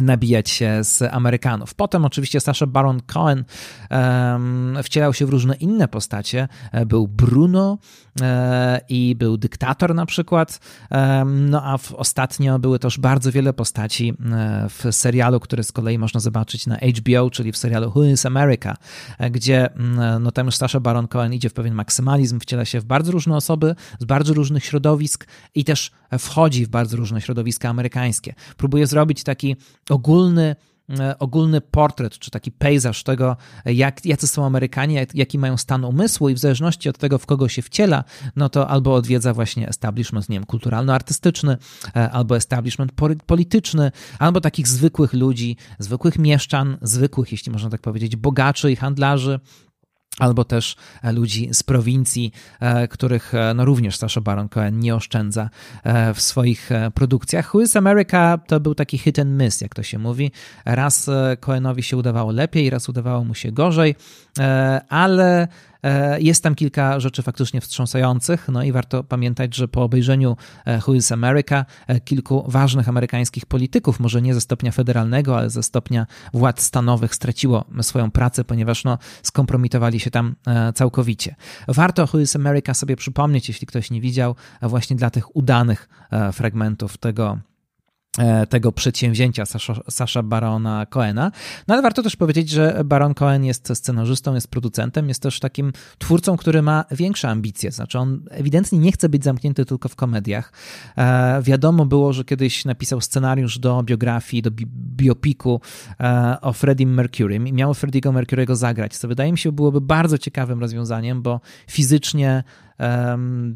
nabijać 0.01 0.49
się 0.49 0.83
z 0.83 1.01
Amerykanów. 1.01 1.73
Potem 1.73 2.05
oczywiście 2.05 2.39
Sasha 2.39 2.65
Baron 2.67 3.01
Cohen 3.01 3.43
um, 3.91 4.77
wcielał 4.83 5.13
się 5.13 5.25
w 5.25 5.29
różne 5.29 5.55
inne 5.55 5.87
postacie. 5.87 6.47
E, 6.71 6.85
był 6.85 7.07
Bruno 7.07 7.77
e, 8.21 8.81
i 8.89 9.15
był 9.15 9.37
dyktator 9.37 9.95
na 9.95 10.05
przykład. 10.05 10.59
No 11.25 11.63
a 11.63 11.77
w, 11.77 11.93
ostatnio 11.93 12.59
były 12.59 12.79
też 12.79 12.99
bardzo 12.99 13.31
wiele 13.31 13.53
postaci 13.53 14.09
e, 14.09 14.67
w 14.69 14.95
serialu, 14.95 15.39
który 15.39 15.63
z 15.63 15.71
kolei 15.71 15.97
można 15.97 16.19
zobaczyć 16.19 16.67
na 16.67 16.77
HBO, 16.77 17.29
czyli 17.29 17.51
w 17.51 17.57
serialu 17.57 17.91
Who 17.95 18.03
is 18.03 18.25
America, 18.25 18.75
gdzie 19.31 19.73
mm, 19.73 20.23
no 20.23 20.31
tam 20.31 20.45
już 20.45 20.55
Sasha 20.55 20.79
Baron 20.79 21.07
Cohen 21.07 21.33
idzie 21.33 21.49
w 21.49 21.53
pewien 21.53 21.73
maksymalizm, 21.73 22.39
wciela 22.39 22.65
się 22.65 22.79
w 22.79 22.85
bardzo 22.85 23.11
różne 23.11 23.35
osoby 23.35 23.75
z 23.99 24.05
bardzo 24.05 24.33
różnych 24.33 24.65
środowisk 24.65 25.27
i 25.55 25.63
też 25.63 25.91
wchodzi 26.19 26.65
w 26.65 26.69
bardzo 26.69 26.97
różne 26.97 27.21
środowiska 27.21 27.69
amerykańskie. 27.69 28.33
Próbuje 28.57 28.87
zrobić 28.87 29.23
taki 29.23 29.55
ogólny 29.89 30.55
e, 30.99 31.19
ogólny 31.19 31.61
portret, 31.61 32.19
czy 32.19 32.31
taki 32.31 32.51
pejzaż 32.51 33.03
tego, 33.03 33.37
jak, 33.65 34.05
jacy 34.05 34.27
są 34.27 34.45
Amerykanie, 34.45 35.05
jaki 35.13 35.39
mają 35.39 35.57
stan 35.57 35.85
umysłu 35.85 36.29
i 36.29 36.33
w 36.33 36.37
zależności 36.37 36.89
od 36.89 36.97
tego, 36.97 37.17
w 37.17 37.25
kogo 37.25 37.49
się 37.49 37.61
wciela, 37.61 38.03
no 38.35 38.49
to 38.49 38.67
albo 38.67 38.93
odwiedza 38.93 39.33
właśnie 39.33 39.67
establishment, 39.67 40.29
nie 40.29 40.35
wiem, 40.35 40.45
kulturalno-artystyczny, 40.45 41.57
e, 41.95 42.11
albo 42.11 42.37
establishment 42.37 42.91
polityczny, 43.25 43.91
albo 44.19 44.41
takich 44.41 44.67
zwykłych 44.67 45.13
ludzi, 45.13 45.57
zwykłych 45.79 46.19
mieszczan, 46.19 46.77
zwykłych, 46.81 47.31
jeśli 47.31 47.51
można 47.51 47.69
tak 47.69 47.81
powiedzieć, 47.81 48.15
bogaczy 48.15 48.71
i 48.71 48.75
handlarzy, 48.75 49.39
albo 50.19 50.43
też 50.45 50.75
e, 51.03 51.11
ludzi 51.11 51.49
z 51.51 51.63
prowincji, 51.63 52.31
e, 52.59 52.87
których 52.87 53.33
e, 53.33 53.53
no 53.53 53.65
również 53.65 53.97
Sasha 53.97 54.21
Baron 54.21 54.49
Cohen 54.49 54.79
nie 54.79 54.95
oszczędza 54.95 55.49
w 56.15 56.21
swoich 56.21 56.69
produkcjach. 56.93 57.53
Who 57.53 57.61
is 57.61 57.75
America 57.75 58.37
to 58.37 58.59
był 58.59 58.75
taki 58.75 58.97
hit 58.97 59.19
and 59.19 59.41
miss, 59.41 59.61
jak 59.61 59.75
to 59.75 59.83
się 59.83 59.99
mówi. 59.99 60.31
Raz 60.65 61.09
Cohenowi 61.39 61.83
się 61.83 61.97
udawało 61.97 62.31
lepiej, 62.31 62.69
raz 62.69 62.89
udawało 62.89 63.23
mu 63.23 63.35
się 63.35 63.51
gorzej, 63.51 63.95
ale 64.89 65.47
jest 66.19 66.43
tam 66.43 66.55
kilka 66.55 66.99
rzeczy 66.99 67.23
faktycznie 67.23 67.61
wstrząsających, 67.61 68.47
no 68.47 68.63
i 68.63 68.71
warto 68.71 69.03
pamiętać, 69.03 69.55
że 69.55 69.67
po 69.67 69.83
obejrzeniu 69.83 70.37
e, 70.65 70.81
Who 70.87 70.93
is 70.93 71.11
America 71.11 71.65
e, 71.87 71.99
kilku 71.99 72.43
ważnych 72.47 72.89
amerykańskich 72.89 73.45
polityków, 73.45 73.99
może 73.99 74.21
nie 74.21 74.33
ze 74.33 74.41
stopnia 74.41 74.71
federalnego, 74.71 75.37
ale 75.37 75.49
ze 75.49 75.63
stopnia 75.63 76.05
władz 76.33 76.61
stanowych 76.61 77.15
straciło 77.15 77.65
swoją 77.81 78.11
pracę, 78.11 78.43
ponieważ 78.43 78.83
no, 78.83 78.97
skompromitowali 79.23 79.99
się 79.99 80.11
tam 80.11 80.35
całkowicie. 80.75 81.35
Warto 81.67 82.07
Who 82.13 82.19
is 82.19 82.35
America 82.35 82.73
sobie 82.73 82.95
przypomnieć, 82.95 83.47
jeśli 83.47 83.67
ktoś 83.67 83.91
nie 83.91 84.01
widział, 84.01 84.35
właśnie 84.61 84.95
dla 84.95 85.09
tych 85.09 85.35
udanych 85.35 85.89
fragmentów 86.33 86.97
tego 86.97 87.37
E, 87.37 87.56
tego 88.49 88.71
przedsięwzięcia 88.71 89.43
Sasha 89.89 90.23
Barona 90.23 90.85
Coena. 90.85 91.31
No 91.67 91.73
ale 91.73 91.83
warto 91.83 92.03
też 92.03 92.15
powiedzieć, 92.15 92.49
że 92.49 92.81
Baron 92.85 93.13
Cohen 93.13 93.45
jest 93.45 93.71
scenarzystą, 93.75 94.35
jest 94.35 94.47
producentem, 94.47 95.07
jest 95.07 95.21
też 95.21 95.39
takim 95.39 95.73
twórcą, 95.97 96.37
który 96.37 96.61
ma 96.61 96.85
większe 96.91 97.29
ambicje. 97.29 97.71
Znaczy 97.71 97.99
on 97.99 98.21
ewidentnie 98.29 98.79
nie 98.79 98.91
chce 98.91 99.09
być 99.09 99.23
zamknięty 99.23 99.65
tylko 99.65 99.89
w 99.89 99.95
komediach. 99.95 100.53
E, 100.97 101.41
wiadomo 101.41 101.85
było, 101.85 102.13
że 102.13 102.23
kiedyś 102.23 102.65
napisał 102.65 103.01
scenariusz 103.01 103.59
do 103.59 103.83
biografii, 103.83 104.41
do 104.41 104.51
bi 104.51 104.65
biopiku 104.97 105.61
e, 105.99 106.37
o 106.41 106.53
Freddie 106.53 106.87
Mercury 106.87 107.35
i 107.35 107.53
miał 107.53 107.73
Freddiego 107.73 108.11
Mercury'ego 108.11 108.55
zagrać, 108.55 108.97
co 108.97 109.07
wydaje 109.07 109.31
mi 109.31 109.37
się 109.37 109.51
byłoby 109.51 109.81
bardzo 109.81 110.17
ciekawym 110.17 110.59
rozwiązaniem, 110.59 111.21
bo 111.21 111.41
fizycznie 111.69 112.43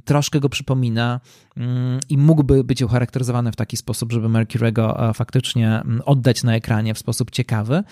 troszkę 0.05 0.39
go 0.39 0.49
przypomina 0.49 1.19
mm, 1.57 1.99
i 2.09 2.17
mógłby 2.17 2.63
być 2.63 2.81
ucharakteryzowany 2.81 3.51
w 3.51 3.55
taki 3.55 3.77
sposób, 3.77 4.11
żeby 4.11 4.27
Mercury'ego 4.27 5.09
e, 5.09 5.13
faktycznie 5.13 5.67
mm, 5.67 6.01
oddać 6.05 6.43
na 6.43 6.55
ekranie 6.55 6.93
w 6.93 6.99
sposób 6.99 7.31
ciekawy. 7.31 7.83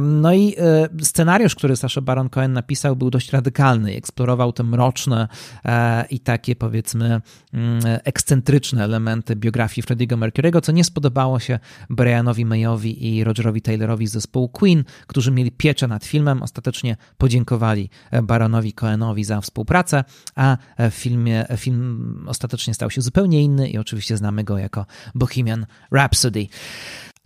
No 0.00 0.32
i 0.32 0.54
e, 0.58 0.88
scenariusz, 1.04 1.54
który 1.54 1.76
Sasha 1.76 2.00
Baron 2.00 2.28
Cohen 2.28 2.52
napisał, 2.52 2.96
był 2.96 3.10
dość 3.10 3.32
radykalny. 3.32 3.96
Eksplorował 3.96 4.52
te 4.52 4.62
mroczne 4.62 5.28
e, 5.64 6.04
i 6.10 6.20
takie 6.20 6.56
powiedzmy 6.56 7.20
mm, 7.52 7.80
ekscentryczne 8.04 8.84
elementy 8.84 9.36
biografii 9.36 9.86
Freddie'ego 9.86 10.18
Mercury'ego, 10.18 10.62
co 10.62 10.72
nie 10.72 10.84
spodobało 10.84 11.40
się 11.40 11.58
Brianowi 11.90 12.44
Mayowi 12.44 13.16
i 13.16 13.24
Rogerowi 13.24 13.62
Taylorowi 13.62 14.06
z 14.06 14.12
zespołu 14.12 14.48
Queen, 14.48 14.84
którzy 15.06 15.30
mieli 15.30 15.50
pieczę 15.50 15.88
nad 15.88 16.04
filmem. 16.04 16.42
Ostatecznie 16.42 16.96
podziękowali 17.18 17.90
Baronowi 18.22 18.72
Cohenowi 18.72 19.24
za 19.24 19.40
współpracę, 19.40 20.04
a 20.34 20.45
w 20.78 20.94
filmie, 20.94 21.46
film 21.56 22.24
ostatecznie 22.28 22.74
stał 22.74 22.90
się 22.90 23.00
zupełnie 23.00 23.42
inny 23.42 23.68
i 23.68 23.78
oczywiście 23.78 24.16
znamy 24.16 24.44
go 24.44 24.58
jako 24.58 24.86
Bohemian 25.14 25.66
Rhapsody 25.94 26.46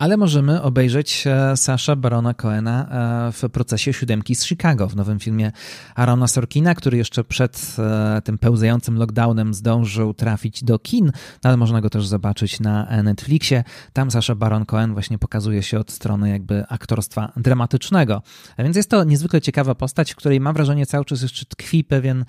ale 0.01 0.17
możemy 0.17 0.61
obejrzeć 0.61 1.23
e, 1.27 1.57
Sasha 1.57 1.95
Barona 1.95 2.33
Coena 2.33 2.87
e, 3.27 3.31
w 3.31 3.49
procesie 3.49 3.93
siódemki 3.93 4.35
z 4.35 4.45
Chicago, 4.45 4.87
w 4.87 4.95
nowym 4.95 5.19
filmie 5.19 5.51
Arona 5.95 6.27
Sorkina, 6.27 6.75
który 6.75 6.97
jeszcze 6.97 7.23
przed 7.23 7.75
e, 7.79 8.21
tym 8.21 8.37
pełzającym 8.37 8.97
lockdownem 8.97 9.53
zdążył 9.53 10.13
trafić 10.13 10.63
do 10.63 10.79
kin, 10.79 11.05
no, 11.05 11.49
ale 11.49 11.57
można 11.57 11.81
go 11.81 11.89
też 11.89 12.07
zobaczyć 12.07 12.59
na 12.59 13.03
Netflixie. 13.03 13.63
Tam 13.93 14.11
Sasha 14.11 14.35
Baron 14.35 14.65
Cohen 14.65 14.93
właśnie 14.93 15.17
pokazuje 15.17 15.63
się 15.63 15.79
od 15.79 15.91
strony 15.91 16.29
jakby 16.29 16.67
aktorstwa 16.67 17.31
dramatycznego. 17.37 18.21
A 18.57 18.63
więc 18.63 18.75
jest 18.75 18.89
to 18.89 19.03
niezwykle 19.03 19.41
ciekawa 19.41 19.75
postać, 19.75 20.11
w 20.11 20.15
której 20.15 20.39
mam 20.39 20.53
wrażenie 20.53 20.85
cały 20.85 21.05
czas 21.05 21.21
jeszcze 21.21 21.45
tkwi 21.45 21.83
pewien 21.83 22.25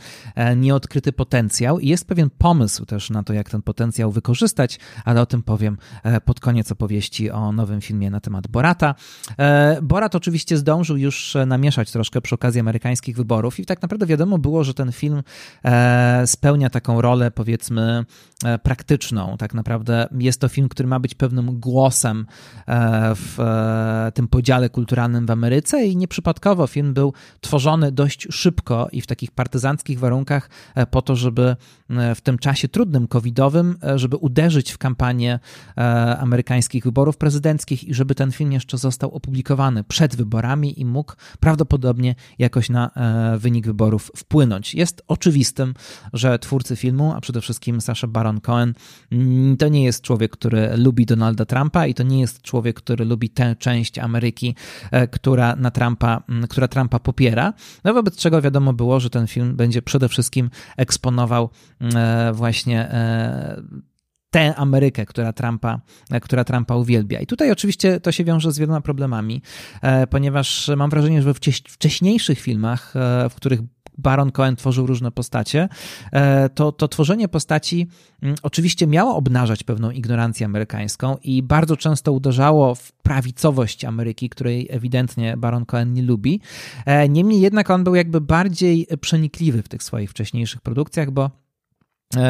nieodkryty 0.56 1.12
potencjał 1.12 1.78
i 1.78 1.88
jest 1.88 2.06
pewien 2.06 2.30
pomysł 2.30 2.84
też 2.84 3.10
na 3.10 3.22
to, 3.22 3.32
jak 3.32 3.50
ten 3.50 3.62
potencjał 3.62 4.10
wykorzystać, 4.10 4.78
ale 5.04 5.20
o 5.20 5.26
tym 5.26 5.42
powiem 5.42 5.78
pod 6.24 6.40
koniec 6.40 6.72
opowieści 6.72 7.30
o 7.30 7.52
nowym 7.62 7.80
filmie 7.80 8.10
na 8.10 8.20
temat 8.20 8.48
Borata. 8.48 8.94
E, 9.38 9.78
Borat 9.82 10.14
oczywiście 10.14 10.56
zdążył 10.56 10.96
już 10.96 11.36
namieszać 11.46 11.90
troszkę 11.90 12.20
przy 12.20 12.34
okazji 12.34 12.60
amerykańskich 12.60 13.16
wyborów 13.16 13.60
i 13.60 13.66
tak 13.66 13.82
naprawdę 13.82 14.06
wiadomo 14.06 14.38
było, 14.38 14.64
że 14.64 14.74
ten 14.74 14.92
film 14.92 15.22
e, 15.64 16.26
spełnia 16.26 16.70
taką 16.70 17.00
rolę 17.00 17.30
powiedzmy 17.30 18.04
e, 18.44 18.58
praktyczną. 18.58 19.36
Tak 19.38 19.54
naprawdę 19.54 20.08
jest 20.18 20.40
to 20.40 20.48
film, 20.48 20.68
który 20.68 20.88
ma 20.88 21.00
być 21.00 21.14
pewnym 21.14 21.60
głosem 21.60 22.26
w 23.14 23.38
tym 24.14 24.28
podziale 24.28 24.68
kulturalnym 24.68 25.26
w 25.26 25.30
Ameryce 25.30 25.86
i 25.86 25.96
nieprzypadkowo 25.96 26.66
film 26.66 26.94
był 26.94 27.12
tworzony 27.40 27.92
dość 27.92 28.26
szybko 28.30 28.88
i 28.92 29.00
w 29.00 29.06
takich 29.06 29.30
partyzanckich 29.30 29.98
warunkach 29.98 30.50
po 30.90 31.02
to, 31.02 31.16
żeby 31.16 31.56
w 32.14 32.20
tym 32.20 32.38
czasie 32.38 32.68
trudnym 32.68 33.08
covidowym, 33.08 33.76
żeby 33.96 34.16
uderzyć 34.16 34.72
w 34.72 34.78
kampanię 34.78 35.38
amerykańskich 36.18 36.84
wyborów 36.84 37.16
prezydenckich 37.16 37.51
prezydenckich 37.52 37.84
i 37.84 37.94
żeby 37.94 38.14
ten 38.14 38.32
film 38.32 38.52
jeszcze 38.52 38.78
został 38.78 39.10
opublikowany 39.10 39.84
przed 39.84 40.16
wyborami 40.16 40.80
i 40.80 40.84
mógł 40.84 41.12
prawdopodobnie 41.40 42.14
jakoś 42.38 42.70
na 42.70 42.90
e, 42.94 43.38
wynik 43.38 43.66
wyborów 43.66 44.10
wpłynąć. 44.16 44.74
Jest 44.74 45.02
oczywistym, 45.08 45.74
że 46.12 46.38
twórcy 46.38 46.76
filmu, 46.76 47.12
a 47.12 47.20
przede 47.20 47.40
wszystkim 47.40 47.80
Sasha 47.80 48.06
Baron 48.06 48.40
Cohen, 48.40 48.74
mm, 49.12 49.56
to 49.56 49.68
nie 49.68 49.84
jest 49.84 50.02
człowiek, 50.02 50.32
który 50.32 50.76
lubi 50.76 51.06
Donalda 51.06 51.44
Trumpa 51.44 51.86
i 51.86 51.94
to 51.94 52.02
nie 52.02 52.20
jest 52.20 52.42
człowiek, 52.42 52.76
który 52.76 53.04
lubi 53.04 53.30
tę 53.30 53.56
część 53.56 53.98
Ameryki, 53.98 54.54
e, 54.90 55.08
która 55.08 55.56
na 55.56 55.70
Trumpa, 55.70 56.22
mm, 56.28 56.48
która 56.48 56.68
Trumpa 56.68 56.98
popiera. 56.98 57.52
No 57.84 57.94
wobec 57.94 58.16
czego 58.16 58.42
wiadomo 58.42 58.72
było, 58.72 59.00
że 59.00 59.10
ten 59.10 59.26
film 59.26 59.56
będzie 59.56 59.82
przede 59.82 60.08
wszystkim 60.08 60.50
eksponował 60.76 61.50
mm, 61.80 61.96
e, 61.96 62.32
właśnie 62.32 62.88
tę 64.32 64.56
Amerykę, 64.56 65.06
która 65.06 65.32
Trumpa, 65.32 65.80
która 66.22 66.44
Trumpa 66.44 66.76
uwielbia. 66.76 67.20
I 67.20 67.26
tutaj 67.26 67.50
oczywiście 67.50 68.00
to 68.00 68.12
się 68.12 68.24
wiąże 68.24 68.52
z 68.52 68.58
wieloma 68.58 68.80
problemami, 68.80 69.42
e, 69.82 70.06
ponieważ 70.06 70.70
mam 70.76 70.90
wrażenie, 70.90 71.22
że 71.22 71.32
we 71.32 71.40
wcześniejszych 71.68 72.40
filmach, 72.40 72.96
e, 72.96 73.28
w 73.28 73.34
których 73.34 73.60
Baron 73.98 74.32
Cohen 74.32 74.56
tworzył 74.56 74.86
różne 74.86 75.10
postacie, 75.10 75.68
e, 76.12 76.48
to, 76.48 76.72
to 76.72 76.88
tworzenie 76.88 77.28
postaci 77.28 77.86
mm, 78.22 78.36
oczywiście 78.42 78.86
miało 78.86 79.16
obnażać 79.16 79.62
pewną 79.62 79.90
ignorancję 79.90 80.46
amerykańską 80.46 81.16
i 81.22 81.42
bardzo 81.42 81.76
często 81.76 82.12
uderzało 82.12 82.74
w 82.74 82.92
prawicowość 82.92 83.84
Ameryki, 83.84 84.28
której 84.28 84.68
ewidentnie 84.70 85.36
Baron 85.36 85.66
Cohen 85.66 85.92
nie 85.92 86.02
lubi. 86.02 86.40
Niemniej 87.08 87.40
jednak 87.40 87.70
on 87.70 87.84
był 87.84 87.94
jakby 87.94 88.20
bardziej 88.20 88.86
przenikliwy 89.00 89.62
w 89.62 89.68
tych 89.68 89.82
swoich 89.82 90.10
wcześniejszych 90.10 90.60
produkcjach, 90.60 91.10
bo 91.10 91.30
E, 91.32 91.41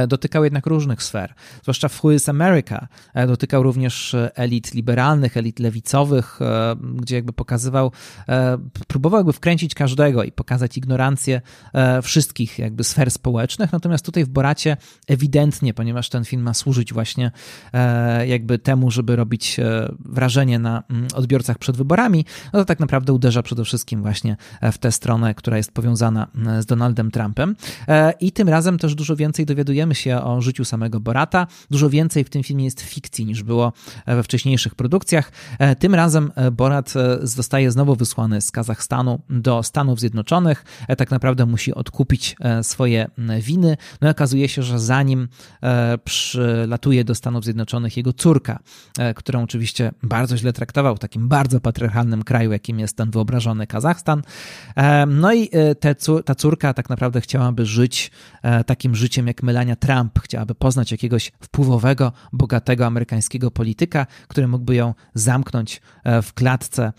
dotykał 0.08 0.44
jednak 0.44 0.66
różnych 0.66 1.02
sfer, 1.02 1.34
zwłaszcza 1.62 1.88
w 1.88 2.04
Who 2.04 2.12
is 2.12 2.28
America. 2.28 2.86
E, 3.14 3.26
dotykał 3.26 3.62
również 3.62 4.14
e, 4.14 4.36
elit 4.36 4.74
liberalnych, 4.74 5.36
elit 5.36 5.58
lewicowych, 5.58 6.38
gdzie 6.94 7.14
jakby 7.16 7.32
pokazywał, 7.32 7.92
próbował 8.88 9.18
jakby 9.18 9.32
wkręcić 9.32 9.74
każdego 9.74 10.24
i 10.24 10.32
pokazać 10.32 10.76
ignorancję 10.76 11.40
wszystkich 12.02 12.58
jakby 12.58 12.84
sfer 12.84 13.10
społecznych. 13.10 13.72
Natomiast 13.72 14.04
tutaj 14.04 14.24
w 14.24 14.28
Boracie 14.28 14.76
ewidentnie, 15.08 15.74
ponieważ 15.74 16.08
ten 16.08 16.24
film 16.24 16.42
ma 16.42 16.54
służyć 16.54 16.92
właśnie 16.92 17.30
jakby 18.26 18.58
temu, 18.58 18.90
żeby 18.90 19.16
robić 19.16 19.60
wrażenie 19.98 20.58
na 20.58 20.82
odbiorcach 21.14 21.58
przed 21.58 21.76
wyborami, 21.76 22.24
no 22.52 22.58
to 22.58 22.64
tak 22.64 22.80
naprawdę 22.80 23.12
uderza 23.12 23.42
przede 23.42 23.64
wszystkim 23.64 24.02
właśnie 24.02 24.36
w 24.72 24.78
tę 24.78 24.92
stronę, 24.92 25.34
która 25.34 25.56
jest 25.56 25.72
powiązana 25.72 26.26
z 26.60 26.66
Donaldem 26.66 27.10
Trumpem. 27.10 27.56
I 28.20 28.32
tym 28.32 28.48
razem 28.48 28.78
też 28.78 28.94
dużo 28.94 29.16
więcej 29.16 29.46
dowiaduje 29.46 29.71
dowiadujemy 29.72 29.94
się 29.94 30.22
o 30.22 30.40
życiu 30.40 30.64
samego 30.64 31.00
Borata. 31.00 31.46
Dużo 31.70 31.90
więcej 31.90 32.24
w 32.24 32.30
tym 32.30 32.42
filmie 32.42 32.64
jest 32.64 32.80
fikcji 32.80 33.26
niż 33.26 33.42
było 33.42 33.72
we 34.06 34.22
wcześniejszych 34.22 34.74
produkcjach. 34.74 35.32
Tym 35.78 35.94
razem 35.94 36.32
Borat 36.52 36.94
zostaje 37.22 37.70
znowu 37.70 37.96
wysłany 37.96 38.40
z 38.40 38.50
Kazachstanu 38.50 39.20
do 39.30 39.62
Stanów 39.62 40.00
Zjednoczonych. 40.00 40.64
Tak 40.98 41.10
naprawdę 41.10 41.46
musi 41.46 41.74
odkupić 41.74 42.36
swoje 42.62 43.10
winy. 43.40 43.76
No 44.00 44.08
i 44.08 44.10
okazuje 44.10 44.48
się, 44.48 44.62
że 44.62 44.78
zanim 44.78 45.28
przylatuje 46.04 47.04
do 47.04 47.14
Stanów 47.14 47.44
Zjednoczonych 47.44 47.96
jego 47.96 48.12
córka, 48.12 48.58
którą 49.16 49.42
oczywiście 49.42 49.92
bardzo 50.02 50.36
źle 50.36 50.52
traktował 50.52 50.96
w 50.96 50.98
takim 50.98 51.28
bardzo 51.28 51.60
patriarchalnym 51.60 52.22
kraju, 52.22 52.52
jakim 52.52 52.78
jest 52.78 52.96
ten 52.96 53.10
wyobrażony 53.10 53.66
Kazachstan. 53.66 54.22
No 55.06 55.32
i 55.34 55.48
te, 55.80 55.94
ta 56.24 56.34
córka 56.34 56.74
tak 56.74 56.88
naprawdę 56.88 57.20
chciałaby 57.20 57.66
żyć 57.66 58.10
e, 58.42 58.64
takim 58.64 58.94
życiem 58.94 59.26
jak 59.26 59.42
Melania 59.62 59.76
Trump. 59.76 60.18
Chciałaby 60.22 60.54
poznać 60.54 60.92
jakiegoś 60.92 61.32
wpływowego, 61.40 62.12
bogatego 62.32 62.86
amerykańskiego 62.86 63.50
polityka, 63.50 64.06
który 64.28 64.48
mógłby 64.48 64.74
ją 64.74 64.94
zamknąć 65.14 65.80
e, 66.04 66.22
w 66.22 66.34
klatce 66.34 66.92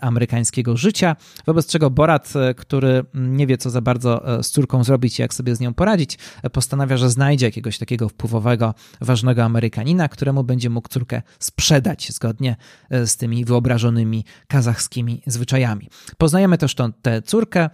amerykańskiego 0.00 0.76
życia. 0.76 1.16
Wobec 1.46 1.66
czego 1.66 1.90
Borat, 1.90 2.32
e, 2.36 2.54
który 2.54 3.04
nie 3.14 3.46
wie, 3.46 3.58
co 3.58 3.70
za 3.70 3.80
bardzo 3.80 4.42
z 4.42 4.50
córką 4.50 4.84
zrobić 4.84 5.18
i 5.18 5.22
jak 5.22 5.34
sobie 5.34 5.56
z 5.56 5.60
nią 5.60 5.74
poradzić, 5.74 6.18
postanawia, 6.52 6.96
że 6.96 7.10
znajdzie 7.10 7.46
jakiegoś 7.46 7.78
takiego 7.78 8.08
wpływowego, 8.08 8.74
ważnego 9.00 9.44
Amerykanina, 9.44 10.08
któremu 10.08 10.44
będzie 10.44 10.70
mógł 10.70 10.88
córkę 10.88 11.22
sprzedać 11.38 12.12
zgodnie 12.12 12.56
z 12.90 13.16
tymi 13.16 13.44
wyobrażonymi 13.44 14.24
kazachskimi 14.48 15.22
zwyczajami. 15.26 15.88
Poznajemy 16.18 16.58
też 16.58 16.76
tę 17.02 17.22
córkę, 17.22 17.70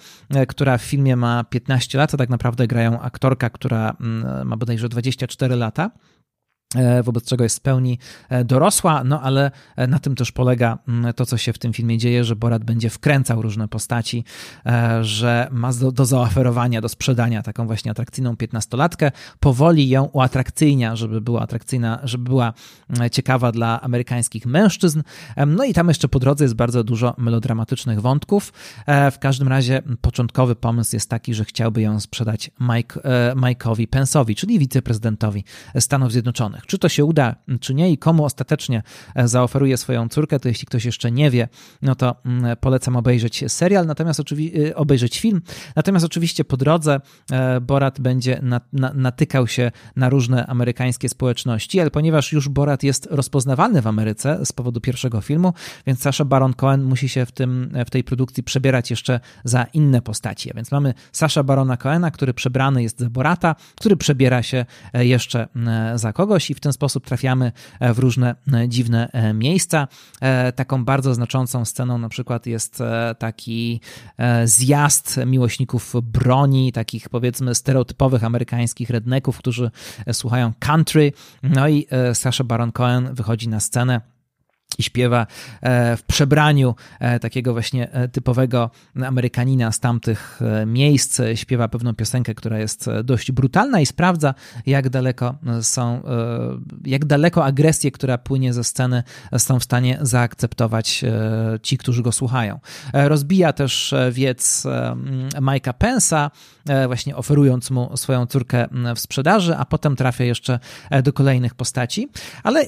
która 0.48 0.78
w 0.78 0.82
filmie 0.82 1.16
ma 1.16 1.44
15 1.44 1.98
lat, 1.98 2.14
a 2.14 2.16
tak 2.16 2.28
naprawdę 2.28 2.66
grają 2.66 3.00
aktorka, 3.00 3.50
która 3.50 3.96
mm, 4.00 4.24
ma 4.44 4.56
bodajże 4.56 4.88
24 4.88 5.56
lata. 5.56 5.90
E, 6.74 7.02
wobec 7.02 7.24
czego 7.24 7.44
jest 7.44 7.56
w 7.56 7.60
pełni 7.60 7.98
e, 8.28 8.44
dorosła, 8.44 9.04
no 9.04 9.20
ale 9.20 9.50
e, 9.76 9.86
na 9.86 9.98
tym 9.98 10.14
też 10.14 10.32
polega 10.32 10.78
mm, 10.88 11.14
to, 11.14 11.26
co 11.26 11.36
się 11.36 11.52
w 11.52 11.58
tym 11.58 11.72
filmie 11.72 11.98
dzieje, 11.98 12.24
że 12.24 12.36
Borat 12.36 12.64
będzie 12.64 12.90
wkręcał 12.90 13.42
różne 13.42 13.68
postaci, 13.68 14.24
że 15.00 15.48
ma 15.52 15.72
do, 15.72 15.92
do 15.92 16.06
zaoferowania, 16.06 16.80
do 16.80 16.88
sprzedania 16.88 17.42
taką 17.42 17.66
właśnie 17.66 17.90
atrakcyjną 17.90 18.36
piętnastolatkę, 18.36 19.10
powoli 19.40 19.88
ją 19.88 20.04
uatrakcyjnia, 20.04 20.96
żeby 20.96 21.20
była 21.20 21.40
atrakcyjna, 21.40 22.00
żeby 22.02 22.24
była 22.24 22.52
mm, 22.90 23.10
ciekawa 23.10 23.52
dla 23.52 23.80
amerykańskich 23.80 24.46
mężczyzn. 24.46 25.02
No 25.46 25.64
i 25.64 25.74
tam 25.74 25.88
jeszcze 25.88 26.08
po 26.08 26.18
drodze 26.18 26.44
jest 26.44 26.54
bardzo 26.54 26.84
dużo 26.84 27.14
melodramatycznych 27.18 28.00
wątków. 28.00 28.52
W 28.86 29.18
każdym 29.20 29.48
razie 29.48 29.82
początkowy 30.00 30.56
pomysł 30.56 30.96
jest 30.96 31.10
taki, 31.10 31.34
że 31.34 31.44
chciałby 31.44 31.82
ją 31.82 32.00
sprzedać 32.00 32.50
Mike, 32.60 33.00
Mike'owi 33.34 33.88
Pence'owi, 33.88 34.34
czyli 34.34 34.58
wiceprezydentowi 34.58 35.44
Stanów 35.78 36.12
Zjednoczonych. 36.12 36.63
Czy 36.66 36.78
to 36.78 36.88
się 36.88 37.04
uda, 37.04 37.34
czy 37.60 37.74
nie 37.74 37.90
i 37.90 37.98
komu 37.98 38.24
ostatecznie 38.24 38.82
e, 39.14 39.28
zaoferuje 39.28 39.76
swoją 39.76 40.08
córkę, 40.08 40.40
to 40.40 40.48
jeśli 40.48 40.66
ktoś 40.66 40.84
jeszcze 40.84 41.10
nie 41.10 41.30
wie, 41.30 41.48
no 41.82 41.94
to 41.94 42.16
mm, 42.24 42.56
polecam 42.56 42.96
obejrzeć 42.96 43.44
serial, 43.48 43.86
natomiast 43.86 44.20
oczywiście 44.20 44.68
e, 44.68 44.76
obejrzeć 44.76 45.20
film. 45.20 45.42
Natomiast 45.76 46.04
oczywiście 46.04 46.44
po 46.44 46.56
drodze 46.56 47.00
e, 47.32 47.60
Borat 47.60 48.00
będzie 48.00 48.42
natykał 48.94 49.46
się 49.46 49.70
na 49.96 50.08
różne 50.08 50.46
amerykańskie 50.46 51.08
społeczności, 51.08 51.80
ale 51.80 51.90
ponieważ 51.90 52.32
już 52.32 52.48
Borat 52.48 52.82
jest 52.82 53.08
rozpoznawalny 53.10 53.82
w 53.82 53.86
Ameryce 53.86 54.46
z 54.46 54.52
powodu 54.52 54.80
pierwszego 54.80 55.20
filmu, 55.20 55.52
więc 55.86 56.02
Sasha 56.02 56.24
Baron 56.24 56.54
Cohen 56.54 56.84
musi 56.84 57.08
się 57.08 57.26
w, 57.26 57.32
tym, 57.32 57.70
w 57.86 57.90
tej 57.90 58.04
produkcji 58.04 58.42
przebierać 58.42 58.90
jeszcze 58.90 59.20
za 59.44 59.64
inne 59.64 60.02
postaci. 60.02 60.50
Więc 60.54 60.70
mamy 60.70 60.94
Sasha 61.12 61.42
Barona 61.42 61.76
Cohena, 61.76 62.10
który 62.10 62.34
przebrany 62.34 62.82
jest 62.82 62.98
za 62.98 63.10
Borata, 63.10 63.54
który 63.76 63.96
przebiera 63.96 64.42
się 64.42 64.66
jeszcze 64.94 65.48
za 65.94 66.12
kogoś 66.12 66.50
w 66.54 66.60
ten 66.60 66.72
sposób 66.72 67.06
trafiamy 67.06 67.52
e, 67.80 67.94
w 67.94 67.98
różne 67.98 68.34
e, 68.52 68.68
dziwne 68.68 69.08
e, 69.12 69.34
miejsca. 69.34 69.88
Taką 70.54 70.84
bardzo 70.84 71.14
znaczącą 71.14 71.64
sceną 71.64 71.98
na 71.98 72.08
przykład 72.08 72.46
jest 72.46 72.82
taki 73.18 73.80
zjazd 74.44 75.20
miłośników 75.26 75.94
broni, 76.02 76.72
takich 76.72 77.08
powiedzmy 77.08 77.54
stereotypowych 77.54 78.24
amerykańskich 78.24 78.90
redneków, 78.90 79.38
którzy 79.38 79.70
słuchają 80.12 80.52
country. 80.58 81.12
No 81.42 81.68
i 81.68 81.86
Sasha 82.14 82.44
Baron 82.44 82.72
Cohen 82.72 83.14
wychodzi 83.14 83.48
na 83.48 83.60
scenę 83.60 84.13
i 84.78 84.82
śpiewa 84.82 85.26
e, 85.60 85.96
w 85.96 86.02
przebraniu 86.02 86.74
e, 87.00 87.20
takiego 87.20 87.52
właśnie 87.52 87.92
e, 87.92 88.08
typowego 88.08 88.70
Amerykanina 89.06 89.72
z 89.72 89.80
tamtych 89.80 90.40
miejsc. 90.66 91.20
Śpiewa 91.34 91.68
pewną 91.68 91.94
piosenkę, 91.94 92.34
która 92.34 92.58
jest 92.58 92.90
dość 93.04 93.32
brutalna 93.32 93.80
i 93.80 93.86
sprawdza, 93.86 94.34
jak 94.66 94.88
daleko 94.88 95.34
są, 95.62 96.02
jak 96.84 97.04
daleko 97.04 97.44
agresję, 97.44 97.90
która 97.90 98.18
płynie 98.18 98.52
ze 98.52 98.64
sceny, 98.64 99.02
są 99.38 99.60
w 99.60 99.64
stanie 99.64 99.98
zaakceptować 100.00 101.04
ci, 101.62 101.78
którzy 101.78 102.02
go 102.02 102.12
słuchają. 102.12 102.60
Rozbija 102.92 103.52
też 103.52 103.94
wiec 104.12 104.66
Mike'a 105.34 105.72
Pensa, 105.72 106.30
właśnie 106.86 107.16
oferując 107.16 107.70
mu 107.70 107.96
swoją 107.96 108.26
córkę 108.26 108.68
w 108.96 109.00
sprzedaży, 109.00 109.56
a 109.56 109.64
potem 109.64 109.96
trafia 109.96 110.24
jeszcze 110.24 110.58
do 111.02 111.12
kolejnych 111.12 111.54
postaci. 111.54 112.08
Ale 112.42 112.66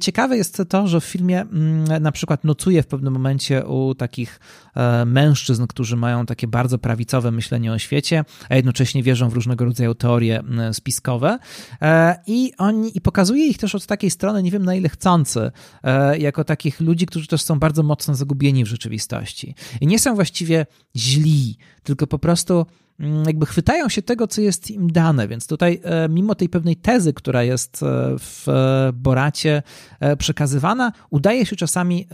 ciekawe 0.00 0.36
jest 0.36 0.62
to, 0.68 0.88
że 0.88 1.00
w 1.00 1.04
filmie 1.04 1.46
na 2.00 2.12
przykład 2.12 2.44
nocuje 2.44 2.82
w 2.82 2.86
pewnym 2.86 3.12
momencie 3.12 3.66
u 3.66 3.94
takich 3.94 4.40
e, 4.74 5.04
mężczyzn, 5.04 5.66
którzy 5.66 5.96
mają 5.96 6.26
takie 6.26 6.46
bardzo 6.48 6.78
prawicowe 6.78 7.30
myślenie 7.30 7.72
o 7.72 7.78
świecie, 7.78 8.24
a 8.48 8.56
jednocześnie 8.56 9.02
wierzą 9.02 9.28
w 9.28 9.32
różnego 9.32 9.64
rodzaju 9.64 9.94
teorie 9.94 10.42
spiskowe 10.72 11.38
e, 11.82 12.16
i 12.26 12.52
oni 12.58 12.96
i 12.96 13.00
pokazuje 13.00 13.46
ich 13.46 13.58
też 13.58 13.74
od 13.74 13.86
takiej 13.86 14.10
strony, 14.10 14.42
nie 14.42 14.50
wiem 14.50 14.64
na 14.64 14.74
ile 14.74 14.88
chcący, 14.88 15.50
e, 15.82 16.18
jako 16.18 16.44
takich 16.44 16.80
ludzi, 16.80 17.06
którzy 17.06 17.26
też 17.26 17.42
są 17.42 17.58
bardzo 17.58 17.82
mocno 17.82 18.14
zagubieni 18.14 18.64
w 18.64 18.68
rzeczywistości. 18.68 19.54
I 19.80 19.86
nie 19.86 19.98
są 19.98 20.14
właściwie 20.14 20.66
źli, 20.96 21.56
tylko 21.82 22.06
po 22.06 22.18
prostu 22.18 22.66
jakby 23.26 23.46
chwytają 23.46 23.88
się 23.88 24.02
tego, 24.02 24.26
co 24.26 24.40
jest 24.40 24.70
im 24.70 24.92
dane. 24.92 25.28
Więc 25.28 25.46
tutaj, 25.46 25.80
e, 25.84 26.08
mimo 26.08 26.34
tej 26.34 26.48
pewnej 26.48 26.76
tezy, 26.76 27.12
która 27.12 27.42
jest 27.42 27.82
e, 27.82 27.86
w 28.18 28.46
Boracie 28.94 29.62
e, 30.00 30.16
przekazywana, 30.16 30.92
udaje 31.10 31.46
się 31.46 31.56
czasami 31.56 32.06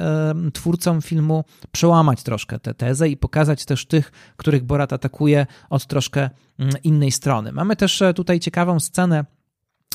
twórcom 0.52 1.02
filmu 1.02 1.44
przełamać 1.72 2.22
troszkę 2.22 2.58
tę 2.58 2.74
tezę 2.74 3.08
i 3.08 3.16
pokazać 3.16 3.64
też 3.64 3.86
tych, 3.86 4.12
których 4.36 4.64
Borat 4.64 4.92
atakuje 4.92 5.46
od 5.70 5.86
troszkę 5.86 6.30
mm, 6.58 6.74
innej 6.84 7.12
strony. 7.12 7.52
Mamy 7.52 7.76
też 7.76 8.02
tutaj 8.14 8.40
ciekawą 8.40 8.80
scenę 8.80 9.24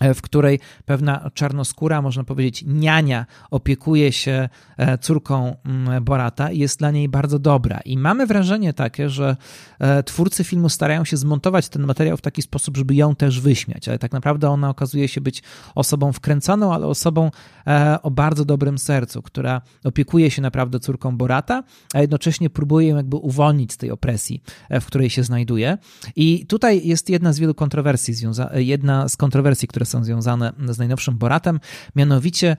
w 0.01 0.21
której 0.21 0.59
pewna 0.85 1.31
czarnoskóra, 1.33 2.01
można 2.01 2.23
powiedzieć, 2.23 2.63
niania 2.67 3.25
opiekuje 3.51 4.11
się 4.11 4.49
e, 4.77 4.97
córką 4.97 5.55
mm, 5.65 6.03
Borata 6.03 6.51
i 6.51 6.59
jest 6.59 6.79
dla 6.79 6.91
niej 6.91 7.09
bardzo 7.09 7.39
dobra. 7.39 7.79
I 7.85 7.97
mamy 7.97 8.27
wrażenie 8.27 8.73
takie, 8.73 9.09
że 9.09 9.37
e, 9.79 10.03
twórcy 10.03 10.43
filmu 10.43 10.69
starają 10.69 11.05
się 11.05 11.17
zmontować 11.17 11.69
ten 11.69 11.85
materiał 11.85 12.17
w 12.17 12.21
taki 12.21 12.41
sposób, 12.41 12.77
żeby 12.77 12.95
ją 12.95 13.15
też 13.15 13.41
wyśmiać, 13.41 13.87
ale 13.87 13.99
tak 13.99 14.11
naprawdę 14.11 14.49
ona 14.49 14.69
okazuje 14.69 15.07
się 15.07 15.21
być 15.21 15.43
osobą 15.75 16.13
wkręconą, 16.13 16.73
ale 16.73 16.87
osobą 16.87 17.31
e, 17.67 17.97
o 18.01 18.11
bardzo 18.11 18.45
dobrym 18.45 18.77
sercu, 18.77 19.21
która 19.21 19.61
opiekuje 19.83 20.31
się 20.31 20.41
naprawdę 20.41 20.79
córką 20.79 21.17
Borata, 21.17 21.63
a 21.93 22.01
jednocześnie 22.01 22.49
próbuje 22.49 22.87
ją 22.87 22.95
jakby 22.95 23.15
uwolnić 23.15 23.73
z 23.73 23.77
tej 23.77 23.91
opresji, 23.91 24.43
w 24.81 24.85
której 24.85 25.09
się 25.09 25.23
znajduje. 25.23 25.77
I 26.15 26.45
tutaj 26.45 26.87
jest 26.87 27.09
jedna 27.09 27.33
z 27.33 27.39
wielu 27.39 27.53
kontrowersji, 27.53 28.13
jedna 28.55 29.09
z 29.09 29.17
kontrowersji, 29.17 29.67
które 29.67 29.80
są 29.85 30.03
związane 30.03 30.53
z 30.69 30.77
najnowszym 30.77 31.17
Boratem, 31.17 31.59
mianowicie 31.95 32.57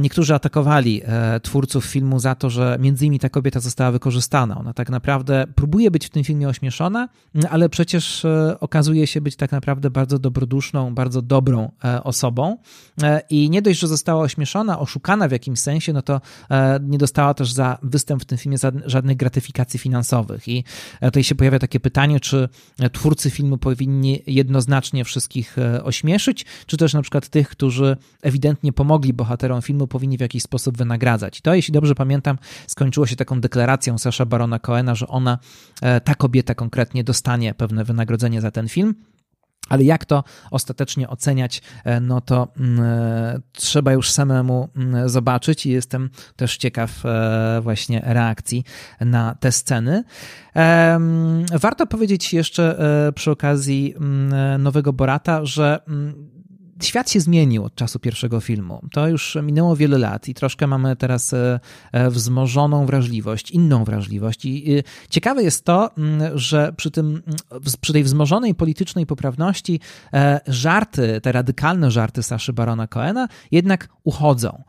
niektórzy 0.00 0.34
atakowali 0.34 1.02
e, 1.04 1.40
twórców 1.40 1.84
filmu 1.84 2.18
za 2.18 2.34
to, 2.34 2.50
że 2.50 2.76
między 2.80 3.04
innymi 3.04 3.18
ta 3.18 3.28
kobieta 3.28 3.60
została 3.60 3.90
wykorzystana. 3.90 4.58
Ona 4.58 4.72
tak 4.74 4.90
naprawdę 4.90 5.46
próbuje 5.54 5.90
być 5.90 6.06
w 6.06 6.10
tym 6.10 6.24
filmie 6.24 6.48
ośmieszona, 6.48 7.08
ale 7.50 7.68
przecież 7.68 8.24
e, 8.24 8.56
okazuje 8.60 9.06
się 9.06 9.20
być 9.20 9.36
tak 9.36 9.52
naprawdę 9.52 9.90
bardzo 9.90 10.18
dobroduszną, 10.18 10.94
bardzo 10.94 11.22
dobrą 11.22 11.72
osobą. 12.04 12.56
I 13.30 13.50
nie 13.50 13.62
dość, 13.62 13.80
że 13.80 13.88
została 13.88 14.22
ośmieszona, 14.22 14.78
oszukana 14.78 15.28
w 15.28 15.32
jakimś 15.32 15.60
sensie, 15.60 15.92
no 15.92 16.02
to 16.02 16.20
nie 16.82 16.98
dostała 16.98 17.34
też 17.34 17.52
za 17.52 17.78
występ 17.82 18.22
w 18.22 18.24
tym 18.24 18.38
filmie 18.38 18.58
żadnych 18.86 19.16
gratyfikacji 19.16 19.78
finansowych. 19.78 20.48
I 20.48 20.64
tutaj 21.00 21.24
się 21.24 21.34
pojawia 21.34 21.58
takie 21.58 21.80
pytanie, 21.80 22.20
czy 22.20 22.48
twórcy 22.92 23.30
filmu 23.30 23.58
powinni 23.58 24.22
jednoznacznie 24.26 25.04
wszystkich 25.04 25.56
ośmieszyć, 25.82 26.46
czy 26.66 26.76
też 26.76 26.94
na 26.94 27.02
przykład 27.02 27.28
tych, 27.28 27.48
którzy 27.48 27.96
ewidentnie 28.22 28.72
pomogli 28.72 29.12
bohaterom 29.12 29.62
filmu 29.68 29.86
powinni 29.86 30.18
w 30.18 30.20
jakiś 30.20 30.42
sposób 30.42 30.78
wynagradzać. 30.78 31.38
I 31.38 31.42
to, 31.42 31.54
jeśli 31.54 31.72
dobrze 31.72 31.94
pamiętam, 31.94 32.38
skończyło 32.66 33.06
się 33.06 33.16
taką 33.16 33.40
deklaracją 33.40 33.98
Sasha 33.98 34.26
Barona 34.26 34.58
Coena, 34.58 34.94
że 34.94 35.08
ona, 35.08 35.38
e, 35.82 36.00
ta 36.00 36.14
kobieta 36.14 36.54
konkretnie 36.54 37.04
dostanie 37.04 37.54
pewne 37.54 37.84
wynagrodzenie 37.84 38.40
za 38.40 38.50
ten 38.50 38.68
film. 38.68 38.94
Ale 39.68 39.84
jak 39.84 40.04
to 40.04 40.24
ostatecznie 40.50 41.08
oceniać, 41.08 41.62
e, 41.84 42.00
no 42.00 42.20
to 42.20 42.48
mm, 42.56 42.80
e, 42.80 43.40
trzeba 43.52 43.92
już 43.92 44.10
samemu 44.10 44.68
mm, 44.76 45.08
zobaczyć 45.08 45.66
i 45.66 45.70
jestem 45.70 46.10
też 46.36 46.56
ciekaw 46.56 47.02
właśnie 47.60 48.02
reakcji 48.04 48.64
na 49.00 49.34
te 49.34 49.52
sceny. 49.52 50.04
Warto 51.52 51.86
powiedzieć 51.86 52.32
jeszcze 52.32 52.78
przy 53.14 53.30
okazji 53.30 53.94
mm, 53.96 54.62
nowego 54.62 54.92
Borata, 54.92 55.44
że 55.44 55.80
świat 56.82 57.10
się 57.10 57.20
zmienił 57.20 57.64
od 57.64 57.74
czasu 57.74 57.98
pierwszego 57.98 58.40
filmu. 58.40 58.80
To 58.92 59.08
już 59.08 59.38
minęło 59.42 59.76
wiele 59.76 59.98
lat 59.98 60.28
i 60.28 60.34
troszkę 60.34 60.66
mamy 60.66 60.96
teraz 60.96 61.32
e, 61.32 61.60
e, 61.92 62.10
wzmożoną 62.10 62.86
wrażliwość, 62.86 63.50
inną 63.50 63.84
wrażliwość. 63.84 64.44
I 64.44 64.82
ciekawe 65.10 65.42
jest 65.42 65.64
to, 65.64 65.90
mm, 65.98 66.38
że 66.38 66.72
przy, 66.76 66.90
tym, 66.90 67.06
mm, 67.06 67.62
przy 67.80 67.92
tej 67.92 68.04
wzmożonej 68.04 68.54
politycznej 68.54 69.06
poprawności 69.06 69.80
e, 70.12 70.40
żarty, 70.46 71.20
te 71.20 71.32
radykalne 71.32 71.90
żarty 71.90 72.22
Saszy 72.22 72.52
Barona 72.52 72.86
Coena 72.86 73.28
jednak 73.50 73.88
uchodzą. 74.04 74.62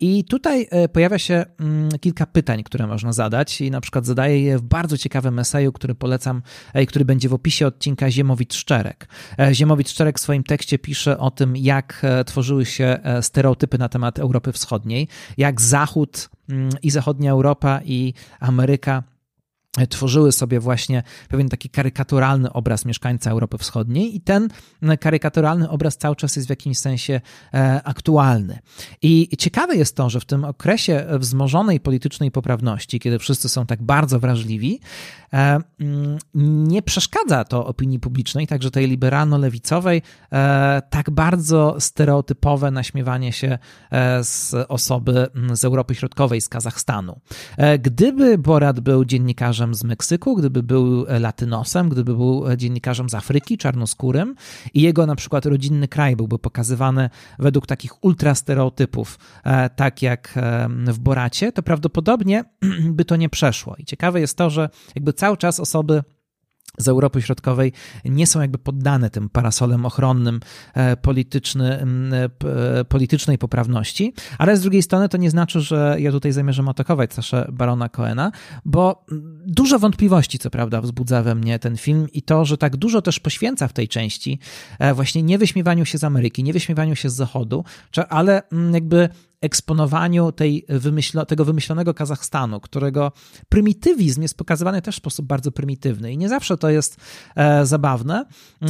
I 0.00 0.24
tutaj 0.24 0.68
pojawia 0.92 1.18
się 1.18 1.44
mm, 1.60 1.88
kilka 2.00 2.26
pytań, 2.26 2.62
które 2.62 2.86
można 2.86 3.12
zadać 3.12 3.60
i 3.60 3.70
na 3.70 3.80
przykład 3.80 4.06
zadaję 4.06 4.42
je 4.42 4.58
w 4.58 4.62
bardzo 4.62 4.98
ciekawym 4.98 5.38
eseju, 5.38 5.72
który 5.72 5.94
polecam, 5.94 6.42
który 6.88 7.04
będzie 7.04 7.28
w 7.28 7.34
opisie 7.34 7.66
odcinka 7.66 8.10
Ziemowit-Szczerek. 8.10 9.08
Ziemowit-Szczerek 9.52 10.18
w 10.18 10.20
swoim 10.20 10.42
tekście 10.42 10.78
pisze 10.78 11.18
o 11.18 11.30
tym, 11.34 11.56
jak 11.56 12.00
e, 12.02 12.24
tworzyły 12.24 12.66
się 12.66 12.98
e, 13.02 13.22
stereotypy 13.22 13.78
na 13.78 13.88
temat 13.88 14.18
Europy 14.18 14.52
Wschodniej, 14.52 15.08
jak 15.36 15.60
Zachód 15.60 16.30
mm, 16.48 16.68
i 16.82 16.90
zachodnia 16.90 17.30
Europa 17.30 17.80
i 17.84 18.14
Ameryka 18.40 19.02
tworzyły 19.88 20.32
sobie 20.32 20.60
właśnie 20.60 21.02
pewien 21.28 21.48
taki 21.48 21.68
karykaturalny 21.68 22.52
obraz 22.52 22.84
mieszkańca 22.84 23.30
Europy 23.30 23.58
Wschodniej 23.58 24.16
i 24.16 24.20
ten 24.20 24.48
karykaturalny 25.00 25.70
obraz 25.70 25.96
cały 25.96 26.16
czas 26.16 26.36
jest 26.36 26.48
w 26.48 26.50
jakimś 26.50 26.78
sensie 26.78 27.20
e, 27.54 27.80
aktualny. 27.84 28.58
I 29.02 29.28
ciekawe 29.38 29.76
jest 29.76 29.96
to, 29.96 30.10
że 30.10 30.20
w 30.20 30.24
tym 30.24 30.44
okresie 30.44 31.06
wzmożonej 31.18 31.80
politycznej 31.80 32.30
poprawności, 32.30 33.00
kiedy 33.00 33.18
wszyscy 33.18 33.48
są 33.48 33.66
tak 33.66 33.82
bardzo 33.82 34.20
wrażliwi, 34.20 34.80
e, 35.32 35.60
mm, 35.80 36.18
nie 36.68 36.82
przeszkadza 36.82 37.44
to 37.44 37.66
opinii 37.66 38.00
publicznej, 38.00 38.46
także 38.46 38.70
tej 38.70 38.88
liberalno-lewicowej, 38.88 40.02
e, 40.32 40.82
tak 40.90 41.10
bardzo 41.10 41.76
stereotypowe 41.78 42.70
naśmiewanie 42.70 43.32
się 43.32 43.58
z 44.22 44.54
osoby 44.68 45.26
z 45.52 45.64
Europy 45.64 45.94
Środkowej, 45.94 46.40
z 46.40 46.48
Kazachstanu. 46.48 47.20
Gdyby 47.78 48.38
Borat 48.38 48.80
był 48.80 49.04
dziennikarzem, 49.04 49.63
dziennikarzem 49.64 49.74
z 49.74 49.84
Meksyku, 49.84 50.36
gdyby 50.36 50.62
był 50.62 51.06
latynosem, 51.20 51.88
gdyby 51.88 52.14
był 52.14 52.44
dziennikarzem 52.56 53.08
z 53.08 53.14
Afryki, 53.14 53.58
czarnoskórym 53.58 54.34
i 54.74 54.82
jego 54.82 55.06
na 55.06 55.16
przykład 55.16 55.46
rodzinny 55.46 55.88
kraj 55.88 56.16
byłby 56.16 56.38
pokazywany 56.38 57.10
według 57.38 57.66
takich 57.66 58.04
ultrastereotypów, 58.04 59.18
e, 59.44 59.70
tak 59.70 60.02
jak 60.02 60.32
e, 60.36 60.68
w 60.68 60.98
Boracie, 60.98 61.52
to 61.52 61.62
prawdopodobnie 61.62 62.44
by 62.98 63.04
to 63.04 63.16
nie 63.16 63.28
przeszło. 63.28 63.76
I 63.78 63.84
ciekawe 63.84 64.20
jest 64.20 64.36
to, 64.36 64.50
że 64.50 64.68
jakby 64.94 65.12
cały 65.12 65.36
czas 65.36 65.60
osoby 65.60 66.02
z 66.78 66.88
Europy 66.88 67.22
Środkowej 67.22 67.72
nie 68.04 68.26
są 68.26 68.40
jakby 68.40 68.58
poddane 68.58 69.10
tym 69.10 69.28
parasolem 69.28 69.86
ochronnym 69.86 70.40
e, 70.74 70.96
polityczny, 70.96 71.86
e, 72.80 72.84
politycznej 72.84 73.38
poprawności, 73.38 74.12
ale 74.38 74.56
z 74.56 74.60
drugiej 74.60 74.82
strony 74.82 75.08
to 75.08 75.16
nie 75.16 75.30
znaczy, 75.30 75.60
że 75.60 75.96
ja 75.98 76.12
tutaj 76.12 76.32
zamierzam 76.32 76.68
atakować 76.68 77.14
Saszę 77.14 77.48
Barona 77.52 77.88
Coena, 77.88 78.32
bo 78.64 79.04
dużo 79.46 79.78
wątpliwości, 79.78 80.38
co 80.38 80.50
prawda, 80.50 80.80
wzbudza 80.80 81.22
we 81.22 81.34
mnie 81.34 81.58
ten 81.58 81.76
film 81.76 82.06
i 82.12 82.22
to, 82.22 82.44
że 82.44 82.58
tak 82.58 82.76
dużo 82.76 83.02
też 83.02 83.20
poświęca 83.20 83.68
w 83.68 83.72
tej 83.72 83.88
części 83.88 84.38
e, 84.78 84.94
właśnie 84.94 85.22
nie 85.22 85.38
wyśmiewaniu 85.38 85.84
się 85.84 85.98
z 85.98 86.04
Ameryki, 86.04 86.42
nie 86.42 86.52
wyśmiewaniu 86.52 86.96
się 86.96 87.10
z 87.10 87.14
Zachodu, 87.14 87.64
ale 88.08 88.42
jakby 88.72 89.08
eksponowaniu 89.44 90.32
tej 90.32 90.64
wymyślo, 90.68 91.26
tego 91.26 91.44
wymyślonego 91.44 91.94
Kazachstanu, 91.94 92.60
którego 92.60 93.12
prymitywizm 93.48 94.22
jest 94.22 94.36
pokazywany 94.36 94.82
też 94.82 94.94
w 94.94 94.98
sposób 94.98 95.26
bardzo 95.26 95.52
prymitywny 95.52 96.12
i 96.12 96.18
nie 96.18 96.28
zawsze 96.28 96.56
to 96.56 96.70
jest 96.70 96.96
e, 97.36 97.66
zabawne. 97.66 98.26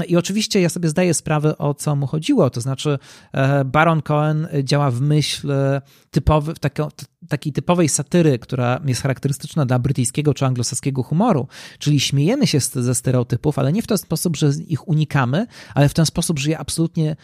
I 0.08 0.16
oczywiście 0.16 0.60
ja 0.60 0.68
sobie 0.68 0.88
zdaję 0.88 1.14
sprawę, 1.14 1.58
o 1.58 1.74
co 1.74 1.96
mu 1.96 2.06
chodziło, 2.06 2.50
to 2.50 2.60
znaczy 2.60 2.98
e, 3.32 3.64
Baron 3.64 4.02
Cohen 4.02 4.48
działa 4.62 4.90
w 4.90 5.00
myśl 5.00 5.50
e, 5.50 5.82
typowy, 6.10 6.54
w 6.54 6.58
taką, 6.58 6.88
takiej 7.28 7.52
typowej 7.52 7.88
satyry, 7.88 8.38
która 8.38 8.80
jest 8.84 9.02
charakterystyczna 9.02 9.66
dla 9.66 9.78
brytyjskiego 9.78 10.34
czy 10.34 10.46
anglosaskiego 10.46 11.02
humoru, 11.02 11.48
czyli 11.78 12.00
śmiejemy 12.00 12.46
się 12.46 12.60
ze 12.60 12.94
stereotypów, 12.94 13.58
ale 13.58 13.72
nie 13.72 13.82
w 13.82 13.86
ten 13.86 13.98
sposób, 13.98 14.36
że 14.36 14.50
ich 14.66 14.88
unikamy, 14.88 15.46
ale 15.74 15.88
w 15.88 15.94
ten 15.94 16.06
sposób, 16.06 16.38
że 16.38 16.50
je 16.50 16.58
absolutnie 16.58 17.16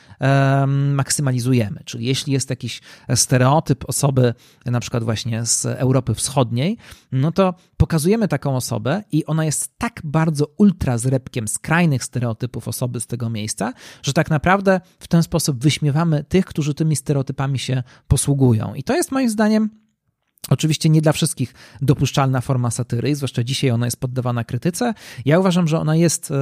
maksymalizujemy. 0.95 1.81
Czyli 1.85 2.07
jeśli 2.07 2.33
jest 2.33 2.51
jakiś 2.51 2.81
stereotyp 3.15 3.40
osoby, 3.87 4.35
na 4.67 4.81
przykład 4.81 5.05
właśnie 5.05 5.47
z 5.47 5.67
Europy 5.67 6.15
Wschodniej, 6.15 6.77
no 7.13 7.33
to 7.33 7.55
pokazujemy 7.77 8.29
taką 8.29 8.57
osobę 8.57 9.03
i 9.13 9.27
ona 9.27 9.45
jest 9.45 9.79
tak 9.79 10.01
bardzo 10.05 10.47
ultra 10.57 10.99
zrepkiem 10.99 11.49
skrajnych 11.49 12.05
stereotypów 12.05 12.69
osoby 12.69 13.01
z 13.01 13.07
tego 13.07 13.31
miejsca, 13.31 13.73
że 14.03 14.13
tak 14.13 14.31
naprawdę 14.31 14.81
w 14.99 15.09
ten 15.09 15.23
sposób 15.23 15.63
wyśmiewamy 15.63 16.25
tych, 16.25 16.45
którzy 16.45 16.75
tymi 16.75 16.97
stereotypami 16.97 17.59
się 17.59 17.83
posługują. 18.09 18.75
I 18.75 18.83
to 18.83 18.97
jest 18.97 19.13
moim 19.13 19.31
zdaniem 19.31 19.71
Oczywiście 20.49 20.89
nie 20.89 21.01
dla 21.01 21.13
wszystkich 21.13 21.55
dopuszczalna 21.83 22.41
forma 22.41 22.71
satyry, 22.71 23.17
zwłaszcza 23.17 23.45
dzisiaj 23.45 23.71
ona 23.71 23.87
jest 23.87 23.97
poddawana 23.97 24.45
krytyce. 24.45 24.95
Ja 25.25 25.39
uważam, 25.39 25.69
że 25.69 25.81
ona 25.81 25.97
jest 25.97 26.33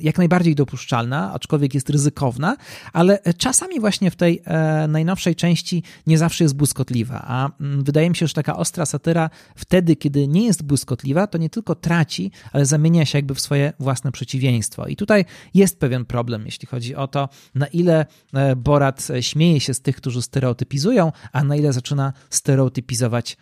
jak 0.00 0.18
najbardziej 0.18 0.54
dopuszczalna, 0.54 1.32
aczkolwiek 1.32 1.74
jest 1.74 1.90
ryzykowna, 1.90 2.56
ale 2.92 3.18
czasami 3.36 3.80
właśnie 3.80 4.10
w 4.10 4.16
tej 4.16 4.42
e, 4.44 4.88
najnowszej 4.88 5.36
części 5.36 5.82
nie 6.06 6.18
zawsze 6.18 6.44
jest 6.44 6.56
błyskotliwa. 6.56 7.24
A 7.26 7.50
mm, 7.60 7.84
wydaje 7.84 8.10
mi 8.10 8.16
się, 8.16 8.26
że 8.26 8.34
taka 8.34 8.56
ostra 8.56 8.86
satyra 8.86 9.30
wtedy, 9.56 9.96
kiedy 9.96 10.28
nie 10.28 10.46
jest 10.46 10.62
błyskotliwa, 10.62 11.26
to 11.26 11.38
nie 11.38 11.50
tylko 11.50 11.74
traci, 11.74 12.30
ale 12.52 12.66
zamienia 12.66 13.06
się 13.06 13.18
jakby 13.18 13.34
w 13.34 13.40
swoje 13.40 13.72
własne 13.80 14.12
przeciwieństwo. 14.12 14.86
I 14.86 14.96
tutaj 14.96 15.24
jest 15.54 15.80
pewien 15.80 16.04
problem, 16.04 16.46
jeśli 16.46 16.68
chodzi 16.68 16.94
o 16.94 17.08
to, 17.08 17.28
na 17.54 17.66
ile 17.66 18.06
e, 18.34 18.56
Borat 18.56 19.08
śmieje 19.20 19.60
się 19.60 19.74
z 19.74 19.80
tych, 19.80 19.96
którzy 19.96 20.22
stereotypizują, 20.22 21.12
a 21.32 21.44
na 21.44 21.56
ile 21.56 21.72
zaczyna 21.72 22.12
stereotypizować 22.30 22.97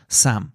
sam. 0.08 0.52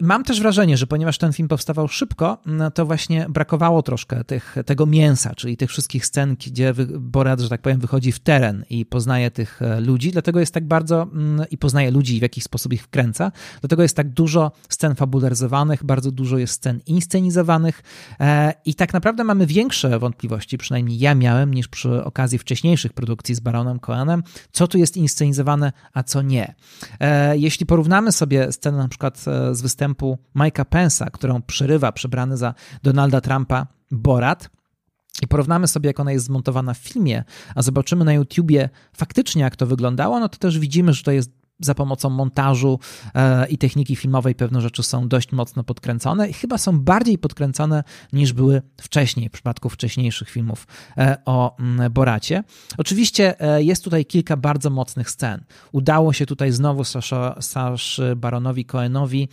Mam 0.00 0.24
też 0.24 0.40
wrażenie, 0.40 0.76
że 0.76 0.86
ponieważ 0.86 1.18
ten 1.18 1.32
film 1.32 1.48
powstawał 1.48 1.88
szybko, 1.88 2.38
no 2.46 2.70
to 2.70 2.86
właśnie 2.86 3.26
brakowało 3.28 3.82
troszkę 3.82 4.24
tych, 4.24 4.56
tego 4.66 4.86
mięsa, 4.86 5.34
czyli 5.34 5.56
tych 5.56 5.70
wszystkich 5.70 6.06
scen, 6.06 6.36
gdzie 6.46 6.74
Borat, 6.98 7.40
że 7.40 7.48
tak 7.48 7.62
powiem, 7.62 7.80
wychodzi 7.80 8.12
w 8.12 8.18
teren 8.18 8.64
i 8.70 8.86
poznaje 8.86 9.30
tych 9.30 9.62
e, 9.62 9.80
ludzi, 9.80 10.10
dlatego 10.12 10.40
jest 10.40 10.54
tak 10.54 10.66
bardzo 10.66 11.02
mm, 11.02 11.46
i 11.50 11.58
poznaje 11.58 11.90
ludzi 11.90 12.16
i 12.16 12.18
w 12.18 12.22
jakiś 12.22 12.44
sposób 12.44 12.72
ich 12.72 12.82
wkręca, 12.82 13.32
dlatego 13.60 13.82
jest 13.82 13.96
tak 13.96 14.08
dużo 14.08 14.52
scen 14.68 14.94
fabularyzowanych, 14.94 15.84
bardzo 15.84 16.10
dużo 16.10 16.38
jest 16.38 16.54
scen 16.54 16.80
inscenizowanych 16.86 17.82
e, 18.20 18.52
i 18.64 18.74
tak 18.74 18.92
naprawdę 18.92 19.24
mamy 19.24 19.46
większe 19.46 19.98
wątpliwości, 19.98 20.58
przynajmniej 20.58 20.98
ja 20.98 21.14
miałem, 21.14 21.54
niż 21.54 21.68
przy 21.68 22.04
okazji 22.04 22.38
wcześniejszych 22.38 22.92
produkcji 22.92 23.34
z 23.34 23.40
Baronem 23.40 23.78
Cohenem, 23.78 24.22
co 24.52 24.68
tu 24.68 24.78
jest 24.78 24.96
inscenizowane, 24.96 25.72
a 25.92 26.02
co 26.02 26.22
nie. 26.22 26.54
E, 27.00 27.38
jeśli 27.38 27.66
porównamy 27.66 28.12
sobie 28.12 28.52
scenę 28.52 28.77
na 28.82 28.88
przykład 28.88 29.24
e, 29.26 29.54
z 29.54 29.62
występu 29.62 30.18
Mike'a 30.36 30.64
Pence'a, 30.64 31.10
którą 31.10 31.42
przerywa 31.42 31.92
przebrany 31.92 32.36
za 32.36 32.54
Donalda 32.82 33.20
Trumpa 33.20 33.66
Borat, 33.90 34.50
i 35.22 35.28
porównamy 35.28 35.68
sobie, 35.68 35.86
jak 35.86 36.00
ona 36.00 36.12
jest 36.12 36.26
zmontowana 36.26 36.74
w 36.74 36.78
filmie, 36.78 37.24
a 37.54 37.62
zobaczymy 37.62 38.04
na 38.04 38.12
YouTubie 38.12 38.68
faktycznie, 38.92 39.42
jak 39.42 39.56
to 39.56 39.66
wyglądało, 39.66 40.20
no 40.20 40.28
to 40.28 40.38
też 40.38 40.58
widzimy, 40.58 40.92
że 40.92 41.02
to 41.02 41.10
jest 41.10 41.30
za 41.60 41.74
pomocą 41.74 42.10
montażu 42.10 42.78
e, 43.14 43.48
i 43.48 43.58
techniki 43.58 43.96
filmowej 43.96 44.34
pewne 44.34 44.60
rzeczy 44.60 44.82
są 44.82 45.08
dość 45.08 45.32
mocno 45.32 45.64
podkręcone 45.64 46.28
i 46.28 46.32
chyba 46.32 46.58
są 46.58 46.80
bardziej 46.80 47.18
podkręcone 47.18 47.84
niż 48.12 48.32
były 48.32 48.62
wcześniej, 48.80 49.28
w 49.28 49.32
przypadku 49.32 49.68
wcześniejszych 49.68 50.30
filmów 50.30 50.66
e, 50.98 51.16
o 51.24 51.56
mm, 51.58 51.92
Boracie. 51.92 52.44
Oczywiście 52.78 53.40
e, 53.40 53.62
jest 53.62 53.84
tutaj 53.84 54.06
kilka 54.06 54.36
bardzo 54.36 54.70
mocnych 54.70 55.10
scen. 55.10 55.44
Udało 55.72 56.12
się 56.12 56.26
tutaj 56.26 56.52
znowu 56.52 56.82
Saszy 57.40 58.16
Baronowi 58.16 58.64
Cohenowi 58.64 59.28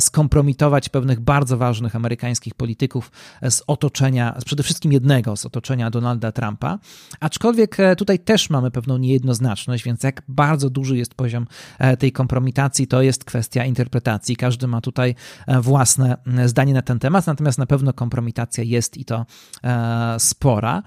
skompromitować 0.00 0.88
pewnych 0.88 1.20
bardzo 1.20 1.56
ważnych 1.56 1.96
amerykańskich 1.96 2.54
polityków 2.54 3.10
z 3.42 3.62
otoczenia, 3.66 4.38
przede 4.44 4.62
wszystkim 4.62 4.92
jednego 4.92 5.36
z 5.36 5.46
otoczenia 5.46 5.90
Donalda 5.90 6.32
Trumpa, 6.32 6.78
aczkolwiek 7.20 7.76
tutaj 7.98 8.18
też 8.18 8.50
mamy 8.50 8.70
pewną 8.70 8.96
niejednoznaczność, 8.96 9.84
więc 9.84 10.02
jak 10.02 10.22
bardzo 10.28 10.70
duży 10.70 10.96
jest 10.96 11.14
poziom 11.14 11.33
poziom 11.34 11.46
e, 11.78 11.96
tej 11.96 12.12
kompromitacji, 12.12 12.86
to 12.86 13.02
jest 13.02 13.24
kwestia 13.24 13.64
interpretacji. 13.64 14.36
Każdy 14.36 14.66
ma 14.66 14.80
tutaj 14.80 15.14
e, 15.46 15.60
własne 15.60 16.16
zdanie 16.46 16.74
na 16.74 16.82
ten 16.82 16.98
temat, 16.98 17.26
natomiast 17.26 17.58
na 17.58 17.66
pewno 17.66 17.92
kompromitacja 17.92 18.64
jest 18.64 18.96
i 18.96 19.04
to 19.04 19.26
e, 19.64 20.16
spora. 20.18 20.82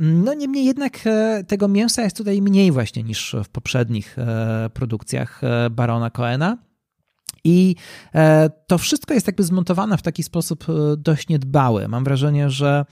No 0.00 0.34
niemniej 0.34 0.64
jednak 0.64 0.98
tego 1.46 1.68
mięsa 1.68 2.02
jest 2.02 2.16
tutaj 2.16 2.42
mniej 2.42 2.72
właśnie 2.72 3.02
niż 3.02 3.36
w 3.44 3.48
poprzednich 3.48 4.16
produkcjach 4.74 5.40
Barona 5.70 6.10
Coena. 6.10 6.58
I 7.44 7.76
to 8.66 8.78
wszystko 8.78 9.14
jest 9.14 9.26
jakby 9.26 9.42
zmontowane 9.42 9.98
w 9.98 10.02
taki 10.02 10.22
sposób 10.22 10.64
dość 10.96 11.28
niedbały. 11.28 11.88
Mam 11.88 12.04
wrażenie, 12.04 12.50
że 12.50 12.84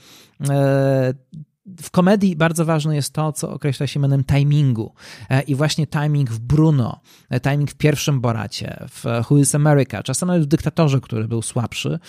w 1.65 1.91
komedii 1.91 2.35
bardzo 2.35 2.65
ważne 2.65 2.95
jest 2.95 3.13
to, 3.13 3.31
co 3.31 3.51
określa 3.51 3.87
się 3.87 3.99
mianem 3.99 4.23
timingu. 4.23 4.93
E, 5.29 5.41
I 5.41 5.55
właśnie 5.55 5.87
timing 5.87 6.29
w 6.29 6.39
Bruno, 6.39 6.99
e, 7.29 7.39
timing 7.39 7.71
w 7.71 7.75
pierwszym 7.75 8.21
Boracie, 8.21 8.85
w 8.89 9.05
Who 9.29 9.37
is 9.37 9.55
America, 9.55 10.03
czasem 10.03 10.27
nawet 10.27 10.43
w 10.43 10.45
Dyktatorze, 10.45 11.01
który 11.01 11.27
był 11.27 11.41
słabszy, 11.41 11.99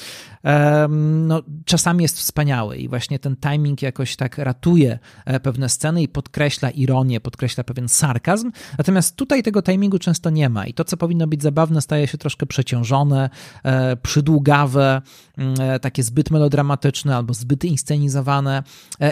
no, 1.26 1.42
czasami 1.64 2.02
jest 2.02 2.18
wspaniały 2.18 2.76
i 2.76 2.88
właśnie 2.88 3.18
ten 3.18 3.36
timing 3.36 3.82
jakoś 3.82 4.16
tak 4.16 4.38
ratuje 4.38 4.98
e, 5.24 5.40
pewne 5.40 5.68
sceny 5.68 6.02
i 6.02 6.08
podkreśla 6.08 6.70
ironię, 6.70 7.20
podkreśla 7.20 7.64
pewien 7.64 7.88
sarkazm. 7.88 8.50
Natomiast 8.78 9.16
tutaj 9.16 9.42
tego 9.42 9.62
timingu 9.62 9.98
często 9.98 10.30
nie 10.30 10.48
ma 10.48 10.66
i 10.66 10.74
to, 10.74 10.84
co 10.84 10.96
powinno 10.96 11.26
być 11.26 11.42
zabawne, 11.42 11.82
staje 11.82 12.06
się 12.06 12.18
troszkę 12.18 12.46
przeciążone, 12.46 13.30
przydługawe, 14.02 15.02
mm, 15.38 15.54
takie 15.80 16.02
zbyt 16.02 16.30
melodramatyczne 16.30 17.16
albo 17.16 17.34
zbyt 17.34 17.64
inscenizowane 17.64 18.62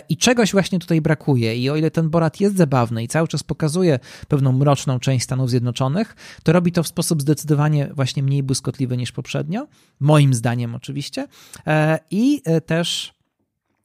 i 0.08 0.16
czegoś 0.32 0.52
właśnie 0.52 0.78
tutaj 0.78 1.00
brakuje. 1.00 1.56
I 1.56 1.70
o 1.70 1.76
ile 1.76 1.90
ten 1.90 2.10
Borat 2.10 2.40
jest 2.40 2.56
zabawny 2.56 3.02
i 3.02 3.08
cały 3.08 3.28
czas 3.28 3.42
pokazuje 3.42 3.98
pewną 4.28 4.52
mroczną 4.52 4.98
część 4.98 5.24
Stanów 5.24 5.50
Zjednoczonych, 5.50 6.16
to 6.42 6.52
robi 6.52 6.72
to 6.72 6.82
w 6.82 6.88
sposób 6.88 7.22
zdecydowanie 7.22 7.90
właśnie 7.94 8.22
mniej 8.22 8.42
błyskotliwy 8.42 8.96
niż 8.96 9.12
poprzednio, 9.12 9.66
moim 10.00 10.34
zdaniem 10.34 10.74
oczywiście. 10.74 11.26
E, 11.66 11.98
I 12.10 12.42
e, 12.44 12.60
też 12.60 13.14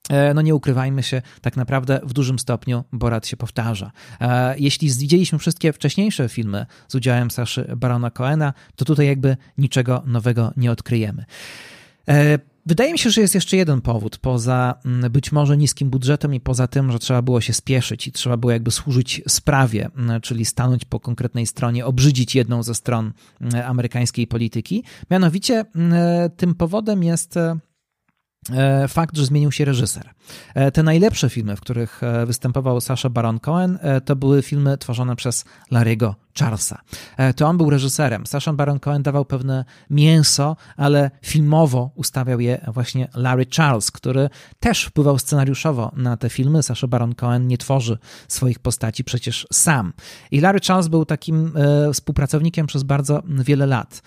e, 0.09 0.33
no 0.33 0.41
nie 0.41 0.55
ukrywajmy 0.55 1.03
się, 1.03 1.21
tak 1.41 1.57
naprawdę 1.57 1.99
w 2.03 2.13
dużym 2.13 2.39
stopniu 2.39 2.83
Borat 2.91 3.27
się 3.27 3.37
powtarza. 3.37 3.91
Jeśli 4.57 4.89
widzieliśmy 4.89 5.39
wszystkie 5.39 5.73
wcześniejsze 5.73 6.29
filmy 6.29 6.65
z 6.87 6.95
udziałem 6.95 7.31
Saszy 7.31 7.73
Barona 7.77 8.11
Coena, 8.11 8.53
to 8.75 8.85
tutaj 8.85 9.07
jakby 9.07 9.37
niczego 9.57 10.03
nowego 10.05 10.53
nie 10.57 10.71
odkryjemy. 10.71 11.25
Wydaje 12.67 12.91
mi 12.91 12.99
się, 12.99 13.09
że 13.09 13.21
jest 13.21 13.35
jeszcze 13.35 13.57
jeden 13.57 13.81
powód, 13.81 14.17
poza 14.17 14.75
mm, 14.85 15.11
być 15.11 15.31
może 15.31 15.57
niskim 15.57 15.89
budżetem 15.89 16.33
i 16.33 16.39
poza 16.39 16.67
tym, 16.67 16.91
że 16.91 16.99
trzeba 16.99 17.21
było 17.21 17.41
się 17.41 17.53
spieszyć 17.53 18.07
i 18.07 18.11
trzeba 18.11 18.37
było 18.37 18.51
jakby 18.51 18.71
służyć 18.71 19.21
sprawie, 19.27 19.89
mm, 19.97 20.21
czyli 20.21 20.45
stanąć 20.45 20.85
po 20.85 20.99
konkretnej 20.99 21.47
stronie, 21.47 21.85
obrzydzić 21.85 22.35
jedną 22.35 22.63
ze 22.63 22.75
stron 22.75 23.13
mm, 23.41 23.65
amerykańskiej 23.69 24.27
polityki. 24.27 24.83
Mianowicie 25.11 25.65
tym 26.37 26.55
powodem 26.55 27.03
jest 27.03 27.37
e, 27.37 27.57
fakt, 28.87 29.17
że 29.17 29.25
zmienił 29.25 29.51
się 29.51 29.65
reżyser. 29.65 30.09
E, 30.55 30.71
te 30.71 30.83
najlepsze 30.83 31.29
filmy, 31.29 31.55
w 31.55 31.61
których 31.61 32.03
e, 32.03 32.25
występował 32.25 32.81
Sasha 32.81 33.09
Baron 33.09 33.39
Cohen, 33.39 33.79
to 34.05 34.15
były 34.15 34.41
filmy 34.41 34.77
tworzone 34.77 35.15
przez 35.15 35.45
Larry'ego 35.71 36.13
Charlesa. 36.39 36.81
To 37.35 37.47
on 37.47 37.57
był 37.57 37.69
reżyserem. 37.69 38.27
Sasha 38.27 38.53
Baron 38.53 38.79
Cohen 38.79 39.03
dawał 39.03 39.25
pewne 39.25 39.65
mięso, 39.89 40.55
ale 40.77 41.11
filmowo 41.21 41.91
ustawiał 41.95 42.39
je 42.39 42.65
właśnie 42.67 43.07
Larry 43.15 43.45
Charles, 43.57 43.91
który 43.91 44.29
też 44.59 44.83
wpływał 44.83 45.19
scenariuszowo 45.19 45.91
na 45.95 46.17
te 46.17 46.29
filmy. 46.29 46.63
Sasha 46.63 46.87
Baron 46.87 47.15
Cohen 47.15 47.47
nie 47.47 47.57
tworzy 47.57 47.97
swoich 48.27 48.59
postaci 48.59 49.03
przecież 49.03 49.47
sam. 49.53 49.93
I 50.31 50.41
Larry 50.41 50.59
Charles 50.67 50.87
był 50.87 51.05
takim 51.05 51.53
współpracownikiem 51.93 52.67
przez 52.67 52.83
bardzo 52.83 53.23
wiele 53.25 53.65
lat. 53.65 54.01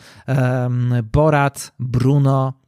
Borat, 1.12 1.72
Bruno, 1.78 2.59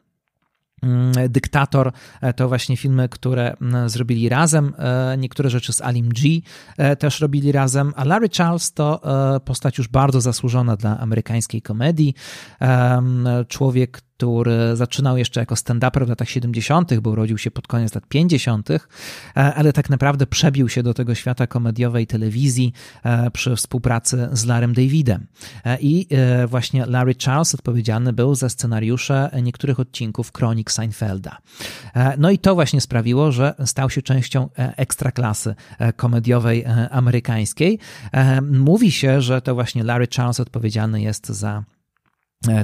Dyktator 1.29 1.93
e, 2.21 2.33
to 2.33 2.49
właśnie 2.49 2.77
filmy, 2.77 3.09
które 3.09 3.57
mm, 3.61 3.89
zrobili 3.89 4.29
razem. 4.29 4.75
E, 4.79 5.17
niektóre 5.19 5.51
rzeczy 5.51 5.73
z 5.73 5.81
Alim 5.81 6.09
G 6.09 6.41
e, 6.77 6.97
też 6.97 7.21
robili 7.21 7.53
razem, 7.53 7.93
a 7.97 8.05
Larry 8.05 8.29
Charles 8.29 8.73
to 8.73 9.01
postać 9.45 9.79
już 9.79 9.89
bardzo 9.89 10.21
zasłużona 10.21 10.77
dla 10.77 10.99
amerykańskiej 10.99 11.63
komedii. 11.63 12.15
Człowiek, 13.49 14.01
który 14.17 14.77
zaczynał 14.77 15.17
jeszcze 15.19 15.41
jako 15.41 15.55
stand-uper 15.55 16.07
w 16.07 16.09
latach 16.09 16.29
70., 16.29 16.99
bo 17.01 17.11
urodził 17.11 17.39
się 17.39 17.51
pod 17.51 17.67
koniec 17.67 17.95
lat 17.95 18.07
50., 18.09 18.71
e, 18.71 18.81
ale 19.35 19.73
tak 19.73 19.91
naprawdę 19.91 20.27
przebił 20.27 20.69
się 20.69 20.83
do 20.83 20.95
tego 20.95 21.15
świata 21.15 21.47
komediowej 21.47 22.07
telewizji 22.07 22.73
e, 23.05 23.31
przy 23.31 23.57
współpracy 23.57 24.29
z 24.33 24.45
Larrym 24.45 24.73
Davidem. 24.73 25.27
E, 25.65 25.79
I 25.81 26.07
właśnie 26.49 26.87
Larry 26.87 27.15
Charles 27.25 27.55
odpowiedzialny 27.55 28.13
był 28.13 28.35
za 28.35 28.49
scenariusze 28.49 29.31
niektórych 29.43 29.81
odcinków 29.81 30.33
Kronik 30.33 30.71
Seinfelda. 30.71 31.39
No 32.19 32.31
i 32.31 32.39
to 32.39 32.55
właśnie 32.55 32.81
sprawiło, 32.81 33.33
że 33.33 33.55
stał 33.65 33.91
się 33.91 34.03
częścią 34.03 34.49
ekstraklasy 34.57 35.55
komediowej 35.97 36.65
amerykańskiej. 36.91 37.79
Mówi 38.43 38.93
się, 38.93 39.21
że 39.21 39.43
to 39.43 39.55
właśnie 39.55 39.85
Larry 39.85 40.07
Charles 40.17 40.41
odpowiedzialny 40.41 41.03
jest 41.03 41.27
za 41.27 41.65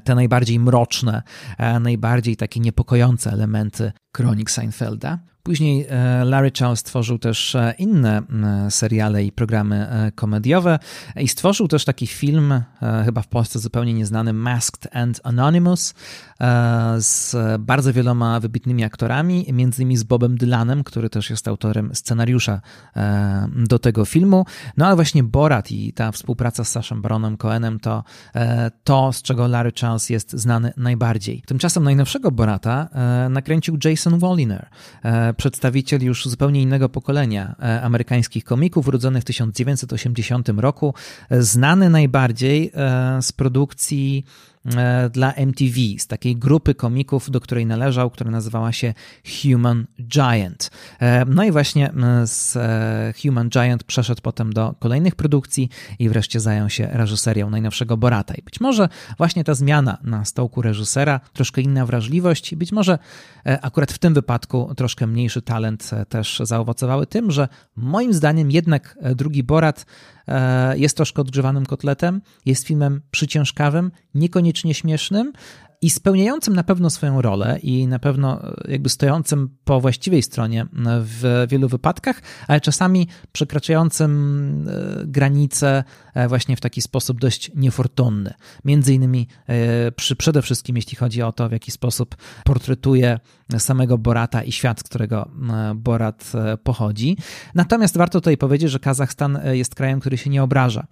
te 0.04 0.14
najbardziej 0.14 0.58
mroczne, 0.58 1.22
e, 1.58 1.80
najbardziej 1.80 2.36
takie 2.36 2.60
niepokojące 2.60 3.30
elementy 3.30 3.92
kronik 4.12 4.50
Seinfelda. 4.50 5.18
Później 5.48 5.86
e, 5.88 6.24
Larry 6.24 6.52
Charles 6.58 6.78
stworzył 6.78 7.18
też 7.18 7.54
e, 7.54 7.74
inne 7.78 8.22
seriale 8.70 9.24
i 9.24 9.32
programy 9.32 9.88
e, 9.90 10.12
komediowe 10.12 10.78
i 11.16 11.28
stworzył 11.28 11.68
też 11.68 11.84
taki 11.84 12.06
film, 12.06 12.62
chyba 13.04 13.22
w 13.22 13.26
Polsce 13.26 13.58
zupełnie 13.58 13.94
nieznany, 13.94 14.32
Masked 14.32 14.96
and 14.96 15.20
Anonymous, 15.24 15.94
z 16.98 17.36
bardzo 17.60 17.92
wieloma 17.92 18.40
wybitnymi 18.40 18.84
aktorami, 18.84 19.46
między 19.52 19.82
innymi 19.82 19.96
z 19.96 20.02
Bobem 20.02 20.38
Dylanem, 20.38 20.84
który 20.84 21.10
też 21.10 21.30
jest 21.30 21.48
autorem 21.48 21.94
scenariusza 21.94 22.60
do 23.56 23.78
tego 23.78 24.04
filmu. 24.04 24.46
No 24.76 24.86
ale 24.86 24.96
właśnie 24.96 25.22
Borat 25.22 25.70
i 25.70 25.92
ta 25.92 26.12
współpraca 26.12 26.64
z 26.64 26.68
Saszem 26.68 27.02
Baronem 27.02 27.36
Cohenem 27.36 27.80
to 27.80 28.04
to, 28.84 29.12
z 29.12 29.22
czego 29.22 29.46
Larry 29.46 29.72
Charles 29.80 30.10
jest 30.10 30.32
znany 30.32 30.72
najbardziej. 30.76 31.42
Tymczasem 31.46 31.84
najnowszego 31.84 32.30
Borata 32.30 32.88
nakręcił 33.30 33.78
Jason 33.84 34.18
Woliner, 34.18 34.68
przedstawiciel 35.38 36.02
już 36.02 36.26
zupełnie 36.26 36.62
innego 36.62 36.88
pokolenia 36.88 37.54
e, 37.62 37.82
amerykańskich 37.82 38.44
komików, 38.44 38.88
urodzony 38.88 39.20
w 39.20 39.24
1980 39.24 40.48
roku, 40.48 40.94
znany 41.30 41.90
najbardziej 41.90 42.70
e, 42.74 43.22
z 43.22 43.32
produkcji 43.32 44.24
E, 44.57 44.57
dla 45.10 45.32
MTV, 45.32 45.76
z 45.98 46.06
takiej 46.06 46.36
grupy 46.36 46.74
komików, 46.74 47.30
do 47.30 47.40
której 47.40 47.66
należał, 47.66 48.10
która 48.10 48.30
nazywała 48.30 48.72
się 48.72 48.94
Human 49.42 49.86
Giant. 50.02 50.70
E, 51.00 51.24
no 51.24 51.44
i 51.44 51.52
właśnie 51.52 51.92
z 52.24 52.56
e, 52.56 53.14
Human 53.22 53.48
Giant 53.48 53.84
przeszedł 53.84 54.22
potem 54.22 54.52
do 54.52 54.74
kolejnych 54.78 55.14
produkcji 55.14 55.68
i 55.98 56.08
wreszcie 56.08 56.40
zajął 56.40 56.70
się 56.70 56.88
reżyserią 56.92 57.50
najnowszego 57.50 57.96
Borata. 57.96 58.34
I 58.34 58.42
być 58.42 58.60
może 58.60 58.88
właśnie 59.18 59.44
ta 59.44 59.54
zmiana 59.54 59.98
na 60.02 60.24
stołku 60.24 60.62
reżysera, 60.62 61.20
troszkę 61.32 61.60
inna 61.60 61.86
wrażliwość, 61.86 62.54
być 62.54 62.72
może 62.72 62.98
akurat 63.62 63.92
w 63.92 63.98
tym 63.98 64.14
wypadku 64.14 64.74
troszkę 64.76 65.06
mniejszy 65.06 65.42
talent 65.42 65.90
też 66.08 66.42
zaowocowały 66.44 67.06
tym, 67.06 67.30
że 67.30 67.48
moim 67.76 68.12
zdaniem 68.12 68.50
jednak 68.50 68.98
drugi 69.14 69.42
Borat 69.42 69.86
E, 70.17 70.17
jest 70.76 70.96
troszkę 70.96 71.22
odgrzewanym 71.22 71.66
kotletem, 71.66 72.20
jest 72.46 72.66
filmem 72.66 73.00
przyciążkawym, 73.10 73.90
niekoniecznie 74.14 74.74
śmiesznym, 74.74 75.32
i 75.80 75.90
spełniającym 75.90 76.54
na 76.54 76.64
pewno 76.64 76.90
swoją 76.90 77.22
rolę 77.22 77.58
i 77.62 77.86
na 77.86 77.98
pewno 77.98 78.42
e, 78.42 78.72
jakby 78.72 78.88
stojącym 78.88 79.56
po 79.64 79.80
właściwej 79.80 80.22
stronie 80.22 80.66
w 81.00 81.46
wielu 81.48 81.68
wypadkach, 81.68 82.22
ale 82.48 82.60
czasami 82.60 83.08
przekraczającym 83.32 84.68
e, 84.68 85.06
granice 85.06 85.84
właśnie 86.28 86.56
w 86.56 86.60
taki 86.60 86.82
sposób 86.82 87.20
dość 87.20 87.50
niefortunny. 87.54 88.34
Między 88.64 88.94
innymi 88.94 89.26
przy, 89.96 90.16
przede 90.16 90.42
wszystkim 90.42 90.76
jeśli 90.76 90.96
chodzi 90.96 91.22
o 91.22 91.32
to, 91.32 91.48
w 91.48 91.52
jaki 91.52 91.70
sposób 91.70 92.16
portretuje 92.44 93.18
samego 93.58 93.98
Borata 93.98 94.42
i 94.42 94.52
świat, 94.52 94.80
z 94.80 94.82
którego 94.82 95.28
e, 95.50 95.74
Borat 95.74 96.32
e, 96.34 96.56
pochodzi. 96.56 97.16
Natomiast 97.54 97.96
warto 97.96 98.20
tutaj 98.20 98.36
powiedzieć, 98.36 98.70
że 98.70 98.78
Kazachstan 98.78 99.36
e, 99.36 99.56
jest 99.56 99.74
krajem, 99.74 100.00
który 100.00 100.18
się 100.18 100.30
nie 100.30 100.42
obraża. 100.42 100.86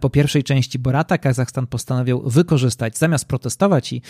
Po 0.00 0.10
pierwszej 0.10 0.44
części 0.44 0.78
Borata 0.78 1.18
Kazachstan 1.18 1.66
postanowił 1.66 2.22
wykorzystać, 2.26 2.98
zamiast 2.98 3.24
protestować 3.24 3.92
i 3.92 4.02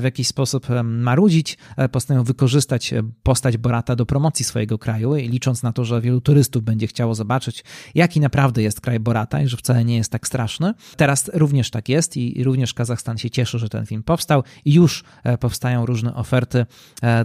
w 0.00 0.04
jakiś 0.04 0.26
sposób 0.28 0.66
marudzić, 0.84 1.58
postanowił 1.92 2.24
wykorzystać 2.24 2.94
postać 3.22 3.56
Borata 3.56 3.96
do 3.96 4.06
promocji 4.06 4.44
swojego 4.44 4.78
kraju 4.78 5.16
i 5.16 5.28
licząc 5.28 5.62
na 5.62 5.72
to, 5.72 5.84
że 5.84 6.00
wielu 6.00 6.20
turystów 6.20 6.62
będzie 6.62 6.86
chciało 6.86 7.14
zobaczyć, 7.14 7.64
jaki 7.94 8.20
naprawdę 8.20 8.62
jest 8.62 8.80
kraj 8.80 9.00
Borata 9.00 9.42
i 9.42 9.48
że 9.48 9.56
wcale 9.56 9.84
nie 9.84 9.96
jest 9.96 10.12
tak 10.12 10.26
straszny. 10.26 10.74
Teraz 10.96 11.30
również 11.34 11.70
tak 11.70 11.88
jest 11.88 12.16
i 12.16 12.44
również 12.44 12.74
Kazachstan 12.74 13.18
się 13.18 13.30
cieszy, 13.30 13.58
że 13.58 13.68
ten 13.68 13.86
film 13.86 14.02
powstał 14.02 14.42
i 14.64 14.74
już 14.74 15.04
powstają 15.40 15.86
różne 15.86 16.14
oferty 16.14 16.66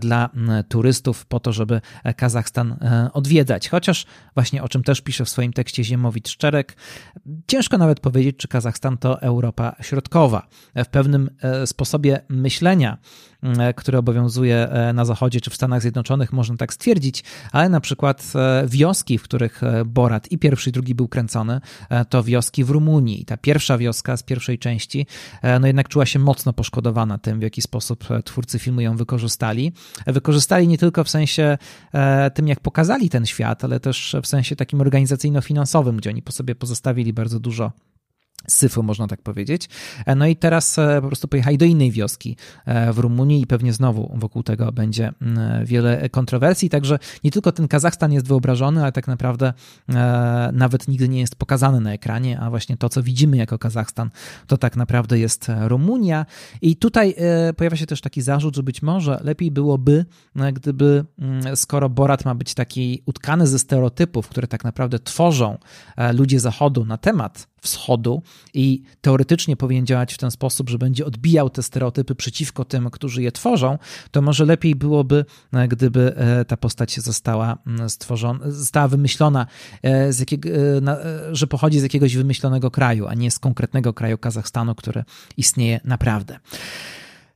dla 0.01 0.29
turystów 0.69 1.25
po 1.25 1.39
to, 1.39 1.53
żeby 1.53 1.81
Kazachstan 2.15 2.71
e, 2.71 3.09
odwiedzać. 3.13 3.69
Chociaż 3.69 4.05
właśnie 4.33 4.63
o 4.63 4.69
czym 4.69 4.83
też 4.83 5.01
pisze 5.01 5.25
w 5.25 5.29
swoim 5.29 5.53
tekście 5.53 5.83
Ziemowit 5.83 6.29
Szczerek, 6.29 6.77
ciężko 7.47 7.77
nawet 7.77 7.99
powiedzieć, 7.99 8.37
czy 8.37 8.47
Kazachstan 8.47 8.97
to 8.97 9.21
Europa 9.21 9.75
Środkowa. 9.81 10.47
W 10.75 10.87
pewnym 10.87 11.29
e, 11.41 11.67
sposobie 11.67 12.20
myślenia, 12.29 12.97
E, 13.43 13.73
który 13.73 13.97
obowiązuje 13.97 14.69
e, 14.69 14.93
na 14.93 15.05
Zachodzie 15.05 15.41
czy 15.41 15.49
w 15.49 15.55
Stanach 15.55 15.81
Zjednoczonych, 15.81 16.33
można 16.33 16.57
tak 16.57 16.73
stwierdzić, 16.73 17.23
ale 17.51 17.69
na 17.69 17.79
przykład 17.79 18.33
e, 18.35 18.63
wioski, 18.67 19.17
w 19.17 19.23
których 19.23 19.61
Borat 19.85 20.31
i 20.31 20.37
pierwszy 20.37 20.69
i 20.69 20.73
drugi 20.73 20.95
był 20.95 21.07
kręcony, 21.07 21.61
to 22.09 22.23
wioski 22.23 22.63
w 22.63 22.69
Rumunii. 22.69 23.25
Ta 23.25 23.37
pierwsza 23.37 23.77
wioska 23.77 24.17
z 24.17 24.23
pierwszej 24.23 24.59
części, 24.59 25.07
no 25.59 25.67
jednak 25.67 25.89
czuła 25.89 26.05
się 26.05 26.19
mocno 26.19 26.53
poszkodowana 26.53 27.17
tym, 27.17 27.39
w 27.39 27.43
jaki 27.43 27.61
sposób 27.61 28.07
twórcy 28.25 28.59
filmu 28.59 28.81
ją 28.81 28.97
wykorzystali. 28.97 29.71
Wykorzystali 30.07 30.67
nie 30.67 30.77
tylko 30.77 31.03
w 31.03 31.09
sensie 31.09 31.57
tym, 32.33 32.47
jak 32.47 32.59
pokazali 32.59 33.09
ten 33.09 33.25
świat, 33.25 33.63
ale 33.63 33.79
też 33.79 34.15
w 34.23 34.27
sensie 34.27 34.55
takim 34.55 34.79
organizacyjno-finansowym, 34.79 35.97
gdzie 35.97 36.09
oni 36.09 36.21
po 36.21 36.31
sobie 36.31 36.55
pozostawili 36.55 37.13
bardzo 37.13 37.39
dużo 37.39 37.71
syfu, 38.53 38.83
można 38.83 39.07
tak 39.07 39.21
powiedzieć. 39.21 39.69
E, 40.05 40.15
no 40.15 40.27
i 40.27 40.35
teraz 40.35 40.79
e, 40.79 40.99
po 41.01 41.07
prostu 41.07 41.27
pojechali 41.27 41.57
do 41.57 41.65
innej 41.65 41.91
wioski 41.91 42.37
e, 42.65 42.93
w 42.93 42.99
Rumunii 42.99 43.41
i 43.41 43.47
pewnie 43.47 43.73
znowu 43.73 44.11
wokół 44.15 44.43
tego 44.43 44.71
będzie 44.71 45.11
mm, 45.21 45.65
wiele 45.65 46.09
kontrowersji, 46.09 46.69
także 46.69 46.99
nie 47.23 47.31
tylko 47.31 47.51
ten 47.51 47.67
Kazachstan 47.67 48.11
jest 48.11 48.27
wyobrażony, 48.27 48.81
ale 48.81 48.91
tak 48.91 49.07
naprawdę 49.07 49.53
nawet 50.53 50.87
nigdy 50.87 51.09
nie 51.09 51.19
jest 51.19 51.35
pokazany 51.35 51.79
na 51.79 51.93
ekranie, 51.93 52.39
a 52.39 52.49
właśnie 52.49 52.77
to, 52.77 52.89
co 52.89 53.03
widzimy 53.03 53.37
jako 53.37 53.59
Kazachstan, 53.59 54.09
to 54.47 54.57
tak 54.57 54.75
naprawdę 54.75 55.19
jest 55.19 55.47
Rumunia 55.67 56.25
i 56.61 56.75
tutaj 56.75 57.15
pojawia 57.57 57.77
się 57.77 57.85
też 57.85 58.01
taki 58.01 58.21
zarzut, 58.21 58.55
że 58.55 58.63
być 58.63 58.81
może 58.81 59.19
lepiej 59.23 59.51
byłoby, 59.51 60.05
gdyby 60.53 61.05
mm, 61.19 61.55
skoro 61.55 61.89
Borat 61.89 62.25
ma 62.25 62.35
być 62.35 62.53
taki 62.53 63.03
utkany 63.05 63.47
ze 63.47 63.59
stereotypów, 63.59 64.27
które 64.27 64.47
tak 64.47 64.63
naprawdę 64.63 64.99
tworzą 64.99 65.57
ludzie 66.13 66.39
Zachodu 66.39 66.85
na 66.85 66.97
temat 66.97 67.50
wschodu 67.61 68.21
i 68.53 68.83
teoretycznie 69.01 69.55
powinien 69.55 69.85
działać 69.85 70.13
w 70.13 70.17
ten 70.17 70.31
sposób, 70.31 70.69
że 70.69 70.77
będzie 70.77 71.05
odbijał 71.05 71.49
te 71.49 71.63
stereotypy 71.63 72.15
przeciwko 72.15 72.65
tym, 72.65 72.89
którzy 72.89 73.23
je 73.23 73.31
tworzą, 73.31 73.77
to 74.11 74.21
może 74.21 74.45
lepiej 74.45 74.75
byłoby, 74.75 75.25
e, 75.53 75.67
gdyby 75.67 76.15
e, 76.15 76.45
ta 76.45 76.57
postać 76.57 76.99
została 76.99 77.57
mm, 77.67 77.89
stworzona, 77.89 78.51
została 78.51 78.87
wymyślona, 78.87 79.45
e, 79.83 80.13
z 80.13 80.19
jakiego, 80.19 80.49
że 81.31 81.47
pochodzi 81.47 81.79
z 81.79 81.83
jakiegoś 81.83 82.15
wymyślonego 82.15 82.71
kraju, 82.71 83.07
a 83.07 83.13
nie 83.13 83.31
z 83.31 83.39
konkretnego 83.39 83.93
kraju 83.93 84.17
Kazachstanu, 84.17 84.75
który 84.75 85.03
istnieje 85.37 85.79
naprawdę. 85.83 86.39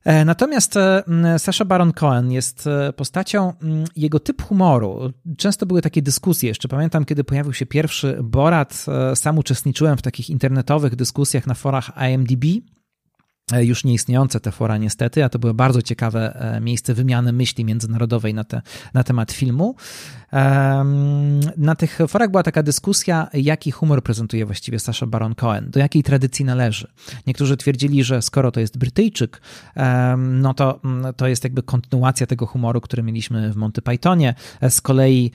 E, 0.06 0.24
natomiast 0.24 0.76
e, 0.76 1.02
Sasha 1.38 1.64
Baron 1.64 1.92
Cohen 1.92 2.32
jest 2.32 2.66
e, 2.66 2.92
postacią, 2.92 3.52
jego 3.96 4.20
typ 4.20 4.42
humoru. 4.42 5.12
Często 5.36 5.66
były 5.66 5.82
takie 5.82 6.02
dyskusje. 6.02 6.48
Jeszcze 6.48 6.68
pamiętam, 6.68 7.04
kiedy 7.04 7.24
pojawił 7.24 7.52
się 7.52 7.66
pierwszy 7.66 8.18
Borat, 8.22 8.86
sam 9.14 9.38
uczestniczyłem 9.38 9.96
w 9.96 10.02
takich 10.02 10.30
internetowych 10.30 10.96
dyskusjach 10.96 11.46
na 11.46 11.54
forach 11.54 11.90
IMDb 12.10 12.44
już 13.52 13.84
nieistniejące 13.84 14.40
te 14.40 14.52
fora 14.52 14.76
niestety, 14.76 15.24
a 15.24 15.28
to 15.28 15.38
było 15.38 15.54
bardzo 15.54 15.82
ciekawe 15.82 16.40
e, 16.56 16.60
miejsce 16.60 16.94
wymiany 16.94 17.32
myśli 17.32 17.64
międzynarodowej 17.64 18.34
na, 18.34 18.44
te, 18.44 18.62
na 18.94 19.04
temat 19.04 19.32
filmu. 19.32 19.74
Na 21.56 21.74
tych 21.74 21.98
forach 22.08 22.30
była 22.30 22.42
taka 22.42 22.62
dyskusja, 22.62 23.28
jaki 23.34 23.70
humor 23.70 24.02
prezentuje 24.02 24.46
właściwie 24.46 24.78
Sasha 24.78 25.06
Baron 25.06 25.34
Cohen, 25.34 25.70
do 25.70 25.80
jakiej 25.80 26.02
tradycji 26.02 26.44
należy. 26.44 26.88
Niektórzy 27.26 27.56
twierdzili, 27.56 28.04
że 28.04 28.22
skoro 28.22 28.52
to 28.52 28.60
jest 28.60 28.78
Brytyjczyk, 28.78 29.40
no 30.18 30.54
to, 30.54 30.80
mm, 30.84 31.14
to 31.14 31.26
jest 31.28 31.44
jakby 31.44 31.62
kontynuacja 31.62 32.26
tego 32.26 32.46
humoru, 32.46 32.80
który 32.80 33.02
mieliśmy 33.02 33.52
w 33.52 33.56
Monty 33.56 33.82
Pythonie. 33.82 34.34
E, 34.60 34.70
z 34.70 34.80
kolei 34.80 35.30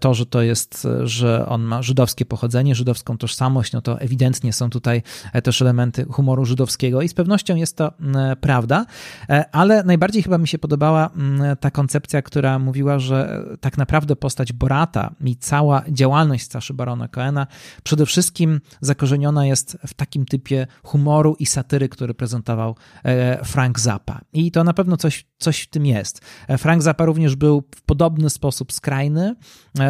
to, 0.00 0.14
że 0.14 0.26
to 0.26 0.42
jest, 0.42 0.88
że 1.04 1.48
on 1.48 1.62
ma 1.62 1.82
żydowskie 1.82 2.24
pochodzenie, 2.24 2.74
żydowską 2.74 3.18
tożsamość, 3.18 3.72
no 3.72 3.82
to 3.82 4.00
ewidentnie 4.00 4.52
są 4.52 4.70
tutaj 4.70 5.02
też 5.42 5.62
elementy 5.62 6.04
humoru 6.04 6.44
żydowskiego 6.44 6.95
i 7.02 7.08
z 7.08 7.14
pewnością 7.14 7.56
jest 7.56 7.76
to 7.76 7.92
mm, 8.00 8.36
prawda, 8.36 8.86
e, 9.28 9.44
ale 9.52 9.84
najbardziej 9.84 10.22
chyba 10.22 10.38
mi 10.38 10.48
się 10.48 10.58
podobała 10.58 11.10
mm, 11.16 11.56
ta 11.56 11.70
koncepcja, 11.70 12.22
która 12.22 12.58
mówiła, 12.58 12.98
że 12.98 13.44
tak 13.60 13.78
naprawdę 13.78 14.16
postać 14.16 14.52
Borata 14.52 15.14
i 15.24 15.36
cała 15.36 15.82
działalność 15.88 16.50
Saszy 16.50 16.74
Barona 16.74 17.08
Coena 17.08 17.46
przede 17.82 18.06
wszystkim 18.06 18.60
zakorzeniona 18.80 19.46
jest 19.46 19.78
w 19.86 19.94
takim 19.94 20.26
typie 20.26 20.66
humoru 20.82 21.36
i 21.38 21.46
satyry, 21.46 21.88
który 21.88 22.14
prezentował 22.14 22.76
e, 23.04 23.44
Frank 23.44 23.80
Zappa. 23.80 24.20
I 24.32 24.50
to 24.50 24.64
na 24.64 24.72
pewno 24.72 24.96
coś, 24.96 25.24
coś 25.38 25.60
w 25.60 25.70
tym 25.70 25.86
jest. 25.86 26.20
E, 26.48 26.58
Frank 26.58 26.82
Zappa 26.82 27.04
również 27.04 27.36
był 27.36 27.64
w 27.74 27.82
podobny 27.82 28.30
sposób 28.30 28.72
skrajny, 28.72 29.36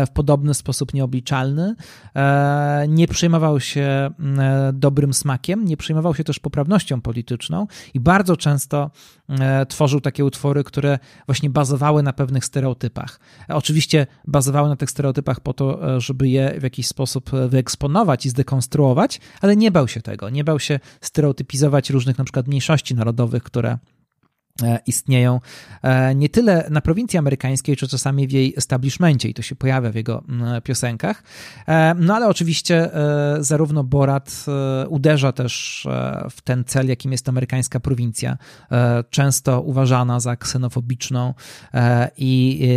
w 0.07 0.11
podobny 0.11 0.55
sposób 0.55 0.95
nieobliczalny, 0.95 1.75
nie 2.89 3.09
przejmował 3.09 3.61
się 3.61 4.11
mm, 4.21 4.41
dobrym 4.79 5.15
smakiem, 5.15 5.65
nie 5.65 5.77
przejmował 5.77 6.15
się 6.15 6.25
też 6.25 6.39
poprawnością 6.39 7.01
polityczną 7.01 7.67
i 7.95 8.01
bardzo 8.01 8.37
często 8.37 8.91
e, 9.29 9.67
tworzył 9.67 10.01
takie 10.01 10.25
utwory, 10.25 10.65
które 10.65 10.99
właśnie 11.27 11.51
bazowały 11.51 12.03
na 12.03 12.13
pewnych 12.13 12.45
stereotypach. 12.45 13.21
Oczywiście 13.49 14.07
bazowały 14.27 14.69
na 14.69 14.77
tych 14.77 14.91
stereotypach 14.91 15.41
po 15.41 15.53
to, 15.53 15.97
e, 15.97 16.01
żeby 16.01 16.29
je 16.29 16.61
w 16.61 16.63
jakiś 16.63 16.87
sposób 16.87 17.31
wyeksponować 17.49 18.27
i 18.27 18.31
zdekonstruować, 18.31 19.21
ale 19.41 19.57
nie 19.57 19.71
bał 19.71 19.89
się 19.89 20.01
tego. 20.01 20.31
Nie 20.31 20.45
bał 20.45 20.61
się 20.61 20.81
stereotypizować 21.01 21.91
różnych 21.91 22.19
na 22.19 22.25
przykład 22.25 22.49
mniejszości 22.49 22.95
narodowych, 22.95 23.43
które 23.43 23.71
E, 23.73 23.79
istnieją 24.87 25.41
e, 25.83 26.15
nie 26.15 26.29
tyle 26.29 26.67
na 26.71 26.81
prowincji 26.81 27.19
amerykańskiej, 27.19 27.77
czy 27.77 27.89
czasami 27.89 28.29
w 28.29 28.33
jej 28.33 28.55
establishmencie 28.57 29.29
i 29.29 29.35
to 29.35 29.43
się 29.43 29.57
pojawia 29.57 29.91
w 29.91 29.95
jego 29.95 30.25
piosenkach. 30.65 31.23
E, 31.69 31.95
no 31.95 32.15
ale 32.15 32.29
oczywiście 32.29 32.91
zarówno 33.41 33.85
Borat 33.85 34.47
uderza 34.89 35.33
też 35.33 35.87
w 36.31 36.41
ten 36.41 36.65
cel, 36.65 36.89
jakim 36.89 37.13
jest 37.13 37.29
amerykańska 37.29 37.81
prowincja, 37.81 38.37
często 39.11 39.61
uważana 39.61 40.21
za 40.21 40.37
ksenofobiczną 40.37 41.35
i 42.17 42.69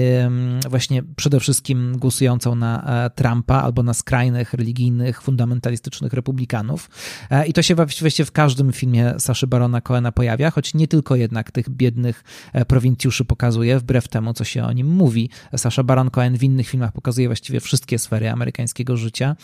właśnie 0.70 1.04
przede 1.15 1.39
wszystkim 1.39 1.98
głosującą 1.98 2.56
na 2.56 3.10
Trumpa 3.15 3.62
albo 3.62 3.84
na 3.84 3.94
skrajnych, 3.94 4.54
religijnych, 4.54 5.22
fundamentalistycznych 5.22 6.13
republikanów. 6.13 6.89
I 7.48 7.54
to 7.54 7.62
się 7.62 7.76
właściwie 7.76 8.26
w 8.26 8.32
każdym 8.32 8.74
filmie 8.74 9.13
Saszy 9.18 9.48
Barona 9.48 9.82
Coena 9.82 10.12
pojawia, 10.12 10.52
choć 10.52 10.74
nie 10.74 10.88
tylko 10.88 11.15
jednak 11.15 11.52
tych 11.52 11.68
biednych 11.69 12.23
e, 12.53 12.65
prowincjuszy 12.65 13.25
pokazuje, 13.25 13.79
wbrew 13.79 14.08
temu, 14.08 14.34
co 14.34 14.43
się 14.43 14.63
o 14.63 14.71
nim 14.71 14.88
mówi. 14.88 15.29
Sasha 15.58 15.84
Baron 15.84 16.10
Cohen 16.10 16.38
w 16.38 16.43
innych 16.43 16.67
filmach 16.67 16.91
pokazuje 16.91 17.27
właściwie 17.27 17.60
wszystkie 17.60 17.99
sfery 17.99 18.32
amerykańskiego 18.32 18.97
życia 18.97 19.36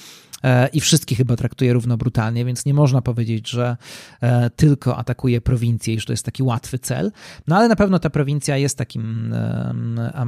e, 0.43 0.67
i 0.67 0.81
wszystkich 0.81 1.17
chyba 1.17 1.35
traktuje 1.35 1.73
równo 1.73 1.97
brutalnie, 1.97 2.45
więc 2.45 2.65
nie 2.65 2.73
można 2.73 3.01
powiedzieć, 3.01 3.49
że 3.49 3.77
e, 4.21 4.49
tylko 4.49 4.97
atakuje 4.97 5.41
prowincję 5.41 5.93
i 5.93 5.99
że 5.99 6.05
to 6.05 6.13
jest 6.13 6.25
taki 6.25 6.43
łatwy 6.43 6.79
cel. 6.79 7.11
No 7.47 7.57
ale 7.57 7.67
na 7.67 7.75
pewno 7.75 7.99
ta 7.99 8.09
prowincja 8.09 8.57
jest 8.57 8.77
takim 8.77 9.35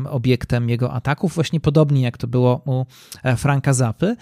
obiektem 0.10 0.70
jego 0.70 0.94
ataków, 0.94 1.36
właśnie 1.36 1.60
podobnie 1.60 2.02
jak 2.02 2.18
to 2.18 2.28
było 2.28 2.62
u 2.66 2.86
Franka 3.38 3.74
Zapy. 3.74 4.16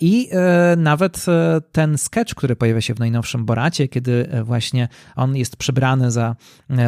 I 0.00 0.30
nawet 0.76 1.26
ten 1.72 1.98
sketch, 1.98 2.34
który 2.34 2.56
pojawia 2.56 2.80
się 2.80 2.94
w 2.94 2.98
najnowszym 2.98 3.44
Boracie, 3.44 3.88
kiedy 3.88 4.28
właśnie 4.44 4.88
on 5.16 5.36
jest 5.36 5.56
przebrany 5.56 6.10
za 6.10 6.36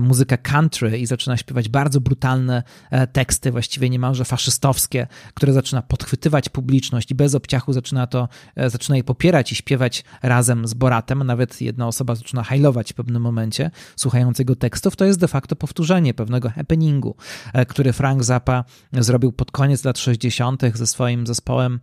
muzykę 0.03 0.18
muzykę 0.19 0.39
country 0.39 0.99
i 0.99 1.07
zaczyna 1.07 1.37
śpiewać 1.37 1.69
bardzo 1.69 2.01
brutalne 2.01 2.63
e, 2.91 3.07
teksty, 3.07 3.51
właściwie 3.51 3.91
niemalże 3.91 4.25
faszystowskie, 4.25 5.07
które 5.35 5.53
zaczyna 5.53 5.83
podchwytywać 5.83 6.49
publiczność 6.49 7.11
i 7.11 7.15
bez 7.15 7.35
obciachu 7.35 7.73
zaczyna 7.73 8.07
to, 8.07 8.29
e, 8.57 8.71
zaczyna 8.71 8.97
je 8.97 9.05
popierać 9.05 9.53
i 9.53 9.55
śpiewać 9.55 10.05
razem 10.23 10.69
z 10.69 10.75
Boratem. 10.75 11.23
Nawet 11.25 11.61
jedna 11.61 11.87
osoba 11.87 12.15
zaczyna 12.15 12.43
hajlować 12.43 12.93
w 12.93 12.95
pewnym 12.95 13.23
momencie, 13.23 13.71
słuchając 13.97 14.39
jego 14.39 14.57
tekstów. 14.57 14.97
To 14.97 15.05
jest 15.05 15.21
de 15.21 15.29
facto 15.29 15.57
powtórzenie 15.57 16.15
pewnego 16.15 16.51
happeningu, 16.51 17.17
e, 17.53 17.67
który 17.67 17.93
Frank 17.93 18.25
Zappa 18.25 18.65
zrobił 18.93 19.33
pod 19.33 19.51
koniec 19.51 19.85
lat 19.85 19.99
60. 19.99 20.63
ze 20.75 20.87
swoim 20.87 21.27
zespołem 21.27 21.81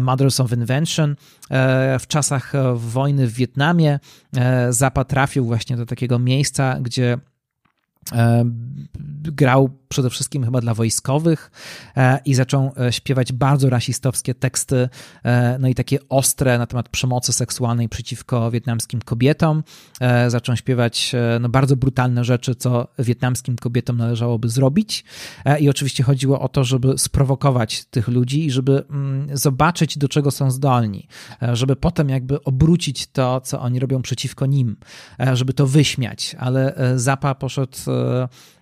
Mothers 0.00 0.40
of 0.40 0.52
Invention. 0.52 1.16
W 1.98 2.06
czasach 2.08 2.52
wojny 2.74 3.26
w 3.26 3.32
Wietnamie 3.32 4.00
Zappa 4.70 5.04
trafił 5.04 5.44
właśnie 5.44 5.76
do 5.76 5.86
takiego 5.86 6.18
miejsca, 6.18 6.78
gdzie 6.80 7.18
grał 9.22 9.70
przede 9.92 10.10
wszystkim 10.10 10.44
chyba 10.44 10.60
dla 10.60 10.74
wojskowych 10.74 11.50
e, 11.96 12.18
i 12.24 12.34
zaczął 12.34 12.72
e, 12.80 12.92
śpiewać 12.92 13.32
bardzo 13.32 13.70
rasistowskie 13.70 14.34
teksty, 14.34 14.88
e, 15.24 15.58
no 15.58 15.68
i 15.68 15.74
takie 15.74 15.98
ostre 16.08 16.58
na 16.58 16.66
temat 16.66 16.88
przemocy 16.88 17.32
seksualnej 17.32 17.88
przeciwko 17.88 18.50
wietnamskim 18.50 19.00
kobietom. 19.00 19.62
Zaczął 20.28 20.56
śpiewać 20.56 21.12
no, 21.40 21.48
bardzo 21.48 21.76
brutalne 21.76 22.24
rzeczy, 22.24 22.54
co 22.54 22.88
wietnamskim 22.98 23.56
kobietom 23.56 23.96
należałoby 23.96 24.48
zrobić. 24.48 25.04
I 25.60 25.70
oczywiście 25.70 26.02
chodziło 26.02 26.40
o 26.40 26.48
to, 26.48 26.64
żeby 26.64 26.98
sprowokować 26.98 27.84
tych 27.84 28.08
ludzi 28.08 28.46
i 28.46 28.50
żeby 28.50 28.84
mm, 28.90 29.36
zobaczyć, 29.36 29.98
do 29.98 30.08
czego 30.08 30.30
są 30.30 30.50
zdolni, 30.50 31.08
żeby 31.52 31.76
potem 31.76 32.08
jakby 32.08 32.44
obrócić 32.44 33.06
to, 33.06 33.40
co 33.40 33.60
oni 33.60 33.80
robią 33.80 34.02
przeciwko 34.02 34.46
nim, 34.46 34.76
żeby 35.32 35.52
to 35.52 35.66
wyśmiać. 35.66 36.36
Ale 36.38 36.74
Zapa 36.96 37.34
poszedł 37.34 37.76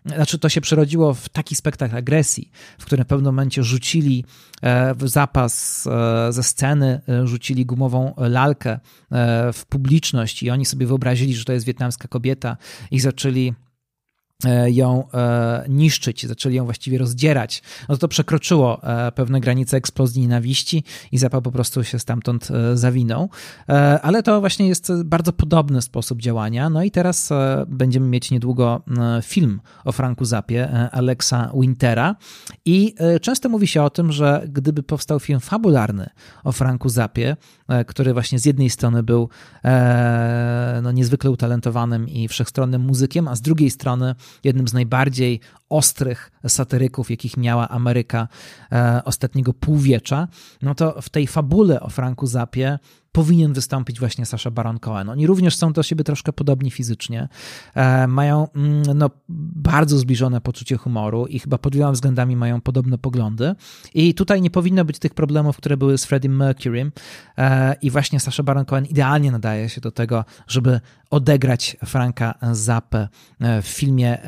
znaczy 0.07 0.39
to 0.39 0.49
się 0.49 0.61
przerodziło 0.61 1.15
w 1.15 1.29
taki 1.29 1.57
spektakl 1.57 1.97
agresji, 1.97 2.51
w 2.79 2.85
którym 2.85 3.05
w 3.05 3.09
pewnym 3.09 3.27
momencie 3.27 3.63
rzucili 3.63 4.25
w 4.97 5.09
zapas 5.09 5.83
ze 6.31 6.43
sceny, 6.43 7.01
rzucili 7.25 7.67
gumową 7.67 8.15
lalkę 8.17 8.79
w 9.53 9.63
publiczność 9.69 10.43
i 10.43 10.51
oni 10.51 10.67
sobie 10.67 10.87
wyobrazili, 10.87 11.35
że 11.35 11.45
to 11.45 11.53
jest 11.53 11.67
wietnamska 11.67 12.09
kobieta 12.09 12.57
i 12.91 13.01
zaczęli 13.01 13.55
E, 13.70 13.70
ją 14.67 15.11
e, 15.15 15.65
niszczyć, 15.69 16.27
zaczęli 16.27 16.55
ją 16.55 16.65
właściwie 16.65 16.99
rozdzierać, 16.99 17.63
no 17.89 17.97
to, 17.97 18.09
przekroczyło 18.09 18.83
e, 18.83 19.13
pewne 19.13 19.41
granice 19.41 19.77
eksplozji 19.77 20.23
nienawiści 20.23 20.85
i 21.13 21.19
Zappa 21.19 21.41
po 21.41 21.53
prostu 21.53 21.85
się 21.85 21.99
stamtąd 21.99 22.49
zawinął. 22.75 23.31
Ale 24.03 24.23
to 24.23 24.41
właśnie 24.41 24.69
jest 24.69 24.93
bardzo 25.05 25.33
podobny 25.33 25.83
sposób 25.83 26.21
działania. 26.21 26.71
No 26.71 26.83
i 26.83 26.91
teraz 26.91 27.31
będziemy 27.67 28.07
mieć 28.07 28.31
niedługo 28.31 28.83
film 29.23 29.61
o 29.85 29.93
Franku 29.93 30.25
Zapie, 30.25 30.89
Alexa 30.93 31.53
Wintera 31.61 32.17
i 32.65 32.95
często 33.23 33.49
mówi 33.49 33.67
się 33.67 33.83
o 33.83 33.91
tym, 33.91 34.13
że 34.13 34.47
gdyby 34.49 34.83
powstał 34.83 35.21
film 35.21 35.41
fabularny 35.41 36.11
o 36.45 36.53
Franku 36.53 36.89
Zapie, 36.89 37.37
który 37.87 38.13
właśnie 38.13 38.39
z 38.39 38.45
jednej 38.45 38.71
strony 38.71 39.03
był 39.03 39.29
no, 40.83 40.93
niezwykle 40.93 41.31
utalentowanym 41.31 42.09
i 42.09 42.29
wszechstronnym 42.29 42.83
muzykiem, 42.83 43.29
a 43.29 43.37
z 43.37 43.41
drugiej 43.41 43.71
strony 43.71 44.15
jednym 44.45 44.69
z 44.69 44.73
najbardziej 44.73 45.41
ostrych 45.71 46.33
satyryków, 46.49 47.11
jakich 47.11 47.37
miała 47.37 47.69
Ameryka 47.69 48.29
e, 48.73 49.03
ostatniego 49.05 49.53
półwiecza, 49.53 50.29
no 50.63 50.75
to 50.75 51.03
w 51.03 51.09
tej 51.09 51.27
fabule 51.27 51.81
o 51.81 51.91
Franku 51.91 52.27
Zapie 52.27 52.79
powinien 53.13 53.53
wystąpić 53.53 54.01
właśnie 54.01 54.27
Sasha 54.27 54.51
Baron 54.51 54.79
Cohen. 54.79 55.09
Oni 55.09 55.27
również 55.27 55.57
są 55.57 55.73
do 55.73 55.83
siebie 55.83 56.05
troszkę 56.05 56.33
podobni 56.33 56.71
fizycznie, 56.71 57.29
e, 57.75 58.07
mają 58.07 58.49
mm, 58.57 58.83
no, 58.95 59.11
bardzo 59.29 59.99
zbliżone 59.99 60.41
poczucie 60.41 60.77
humoru 60.77 61.27
i 61.27 61.39
chyba 61.39 61.59
pod 61.59 61.75
wieloma 61.75 61.93
względami 61.93 62.37
mają 62.37 62.61
podobne 62.61 62.99
poglądy. 62.99 63.55
I 63.95 64.15
tutaj 64.15 64.43
nie 64.43 64.51
powinno 64.51 64.85
być 64.85 64.99
tych 64.99 65.15
problemów, 65.15 65.57
które 65.57 65.77
były 65.77 65.99
z 65.99 66.05
Freddie 66.05 66.31
Mercury 66.31 66.93
e, 67.39 67.75
i 67.83 67.91
właśnie 67.91 68.21
Sasha 68.21 68.43
Baron 68.43 68.65
Cohen 68.65 68.85
idealnie 68.87 69.33
nadaje 69.33 69.69
się 69.69 69.81
do 69.81 69.91
tego, 69.91 70.25
żeby 70.47 70.81
odegrać 71.11 71.77
Franka 71.85 72.35
Zappę 72.53 73.09
w 73.63 73.67
filmie, 73.67 74.19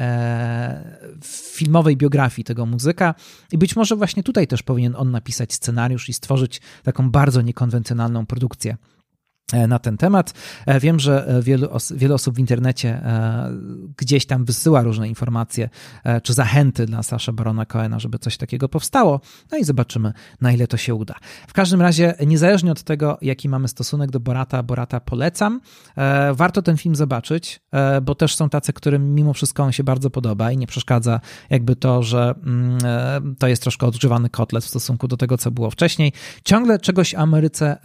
w 1.21 1.32
filmowej 1.33 1.97
biografii 1.97 2.45
tego 2.45 2.67
muzyka 2.67 3.15
i 3.53 3.59
być 3.59 3.77
może 3.77 3.97
właśnie 3.97 4.23
tutaj 4.23 4.47
też 4.47 4.63
powinien 4.63 4.97
on 4.97 5.11
napisać 5.11 5.53
scenariusz 5.53 6.09
i 6.09 6.13
stworzyć 6.13 6.61
taką 6.83 7.11
bardzo 7.11 7.43
niekonwencjonalną 7.43 8.27
produkcję. 8.27 8.77
E, 9.53 9.67
na 9.67 9.79
ten 9.79 9.97
temat. 9.97 10.35
E, 10.67 10.81
wiem, 10.81 11.01
że 11.01 11.27
e, 11.27 11.43
wielu, 11.43 11.71
os 11.71 11.93
wiele 11.93 12.15
osób 12.15 12.35
w 12.35 12.39
internecie 12.39 13.03
gdzieś 13.97 14.27
tam 14.27 14.45
wysyła 14.45 14.83
różne 14.83 15.09
informacje 15.09 15.69
czy 16.23 16.35
zachęty 16.35 16.87
dla 16.87 17.03
Sasza 17.03 17.33
Barona 17.33 17.67
Coena, 17.67 17.99
żeby 17.99 18.19
coś 18.19 18.37
takiego 18.37 18.69
powstało. 18.69 19.21
No 19.53 19.59
i 19.59 19.65
zobaczymy, 19.65 20.13
na 20.41 20.53
ile 20.53 20.67
to 20.67 20.77
się 20.77 20.95
uda. 20.95 21.15
W 21.49 21.53
każdym 21.53 21.83
razie, 21.83 22.15
niezależnie 22.27 22.73
od 22.73 22.83
tego, 22.83 23.19
jaki 23.23 23.49
mamy 23.49 23.69
stosunek 23.69 24.11
do 24.11 24.21
Borata, 24.21 24.63
Borata 24.63 25.01
polecam. 25.01 25.61
Warto 26.33 26.63
ten 26.63 26.77
film 26.77 26.97
zobaczyć, 26.97 27.61
bo 28.03 28.15
też 28.15 28.37
są 28.37 28.49
tacy, 28.49 28.73
którym 28.73 29.15
mimo 29.15 29.33
wszystko 29.33 29.63
on 29.63 29.73
się 29.73 29.85
bardzo 29.85 30.11
podoba 30.11 30.53
i 30.53 30.57
nie 30.57 30.67
przeszkadza 30.67 31.21
jakby 31.51 31.77
to, 31.77 32.03
że 32.03 32.35
mm, 32.47 33.37
to 33.39 33.49
jest 33.49 33.63
troszkę 33.63 33.87
odgrzewany 33.87 34.31
kotlet 34.31 34.65
w 34.65 34.69
stosunku 34.69 35.09
do 35.09 35.17
tego, 35.17 35.39
co 35.39 35.51
było 35.51 35.71
wcześniej. 35.71 36.13
Ciągle 36.45 36.79
czegoś 36.79 37.15
o 37.15 37.19
Ameryce, 37.19 37.77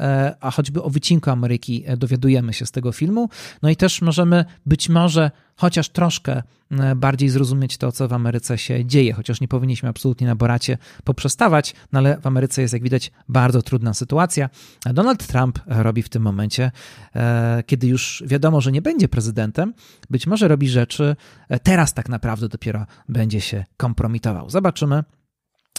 a 0.42 0.52
choćby 0.52 0.84
o 0.84 0.90
wycinku 0.90 1.30
Ameryki 1.30 1.47
Ameryki 1.48 1.84
e, 1.86 1.98
dowiadujemy 1.98 2.54
się 2.54 2.66
z 2.66 2.72
tego 2.72 2.92
filmu. 2.92 3.30
No 3.62 3.70
i 3.70 3.76
też 3.76 4.02
możemy 4.02 4.46
być 4.66 4.90
może 4.90 5.32
chociaż 5.56 5.90
troszkę 5.90 6.44
e, 6.72 6.96
bardziej 6.96 7.30
zrozumieć 7.30 7.78
to, 7.78 7.92
co 7.92 8.08
w 8.08 8.14
Ameryce 8.14 8.58
się 8.58 8.86
dzieje, 8.86 9.14
chociaż 9.14 9.42
nie 9.42 9.48
powinniśmy 9.48 9.90
absolutnie 9.90 10.28
na 10.28 10.36
Boracie 10.36 10.78
poprzestawać, 11.04 11.76
no 11.92 12.00
ale 12.00 12.18
w 12.22 12.28
Ameryce 12.28 12.62
jest, 12.62 12.74
jak 12.74 12.84
widać, 12.84 13.12
bardzo 13.30 13.62
trudna 13.62 13.94
sytuacja. 13.94 14.50
Donald 14.94 15.28
Trump 15.28 15.60
robi 15.66 16.04
w 16.04 16.10
tym 16.10 16.24
momencie, 16.24 16.72
e, 17.16 17.64
kiedy 17.66 17.88
już 17.88 18.24
wiadomo, 18.26 18.62
że 18.62 18.72
nie 18.72 18.82
będzie 18.82 19.08
prezydentem, 19.08 19.74
być 20.10 20.28
może 20.28 20.48
robi 20.48 20.70
rzeczy, 20.70 21.16
teraz 21.64 21.94
tak 21.94 22.10
naprawdę 22.10 22.50
dopiero 22.50 22.86
będzie 23.10 23.42
się 23.42 23.66
kompromitował. 23.78 24.50
Zobaczymy. 24.50 25.04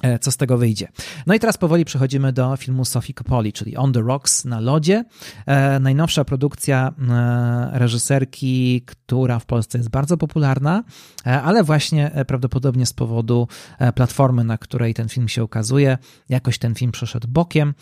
E, 0.02 0.18
co 0.18 0.30
z 0.30 0.36
tego 0.36 0.58
wyjdzie. 0.58 0.88
No 1.26 1.34
i 1.34 1.38
teraz 1.38 1.56
powoli 1.56 1.84
przechodzimy 1.84 2.32
do 2.32 2.56
filmu 2.56 2.84
Sophie 2.84 3.14
Coppoli, 3.14 3.52
czyli 3.52 3.76
On 3.76 3.92
the 3.92 4.00
Rocks 4.00 4.44
na 4.44 4.60
lodzie. 4.60 5.04
E, 5.46 5.80
najnowsza 5.80 6.24
produkcja 6.24 6.92
e, 7.08 7.78
reżyserki, 7.78 8.82
która 8.86 9.38
w 9.38 9.46
Polsce 9.46 9.78
jest 9.78 9.90
bardzo 9.90 10.16
popularna, 10.16 10.84
ale 11.24 11.64
właśnie 11.64 12.10
prawdopodobnie 12.26 12.86
z 12.86 12.92
powodu 12.92 13.48
platformy, 13.94 14.44
na 14.44 14.58
której 14.58 14.94
ten 14.94 15.08
film 15.08 15.28
się 15.28 15.44
ukazuje, 15.44 15.98
jakoś 16.28 16.58
ten 16.58 16.74
film 16.74 16.92
przeszedł 16.92 17.28
bokiem. 17.28 17.74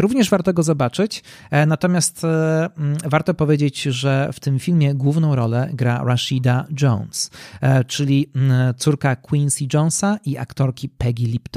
Również 0.00 0.30
warto 0.30 0.52
go 0.52 0.62
zobaczyć, 0.62 1.24
natomiast 1.66 2.22
warto 3.04 3.34
powiedzieć, 3.34 3.82
że 3.82 4.30
w 4.32 4.40
tym 4.40 4.58
filmie 4.58 4.94
główną 4.94 5.34
rolę 5.34 5.70
gra 5.72 6.04
Rashida 6.04 6.66
Jones, 6.82 7.30
czyli 7.86 8.30
córka 8.76 9.16
Quincy 9.16 9.66
Jonesa 9.74 10.18
i 10.24 10.38
aktorki 10.38 10.88
Peggy 10.88 11.26
Lipton. 11.26 11.55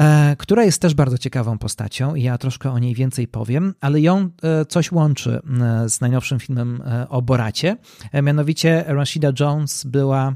E, 0.00 0.36
która 0.38 0.64
jest 0.64 0.82
też 0.82 0.94
bardzo 0.94 1.18
ciekawą 1.18 1.58
postacią 1.58 2.14
i 2.14 2.22
ja 2.22 2.38
troszkę 2.38 2.70
o 2.70 2.78
niej 2.78 2.94
więcej 2.94 3.28
powiem, 3.28 3.74
ale 3.80 4.00
ją 4.00 4.30
e, 4.42 4.64
coś 4.64 4.92
łączy 4.92 5.40
z 5.86 6.00
najnowszym 6.00 6.40
filmem 6.40 6.82
e, 6.86 7.08
o 7.08 7.22
Boracie. 7.22 7.76
Mianowicie 8.22 8.84
Rashida 8.86 9.32
Jones 9.40 9.84
była 9.84 10.34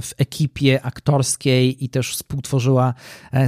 w 0.00 0.10
ekipie 0.18 0.82
aktorskiej 0.82 1.84
i 1.84 1.88
też 1.88 2.12
współtworzyła 2.12 2.94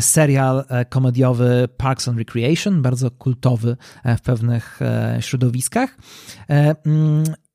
serial 0.00 0.64
komediowy 0.88 1.68
Parks 1.76 2.08
and 2.08 2.18
Recreation, 2.18 2.82
bardzo 2.82 3.10
kultowy 3.10 3.76
w 4.18 4.20
pewnych 4.20 4.80
środowiskach. 5.20 5.96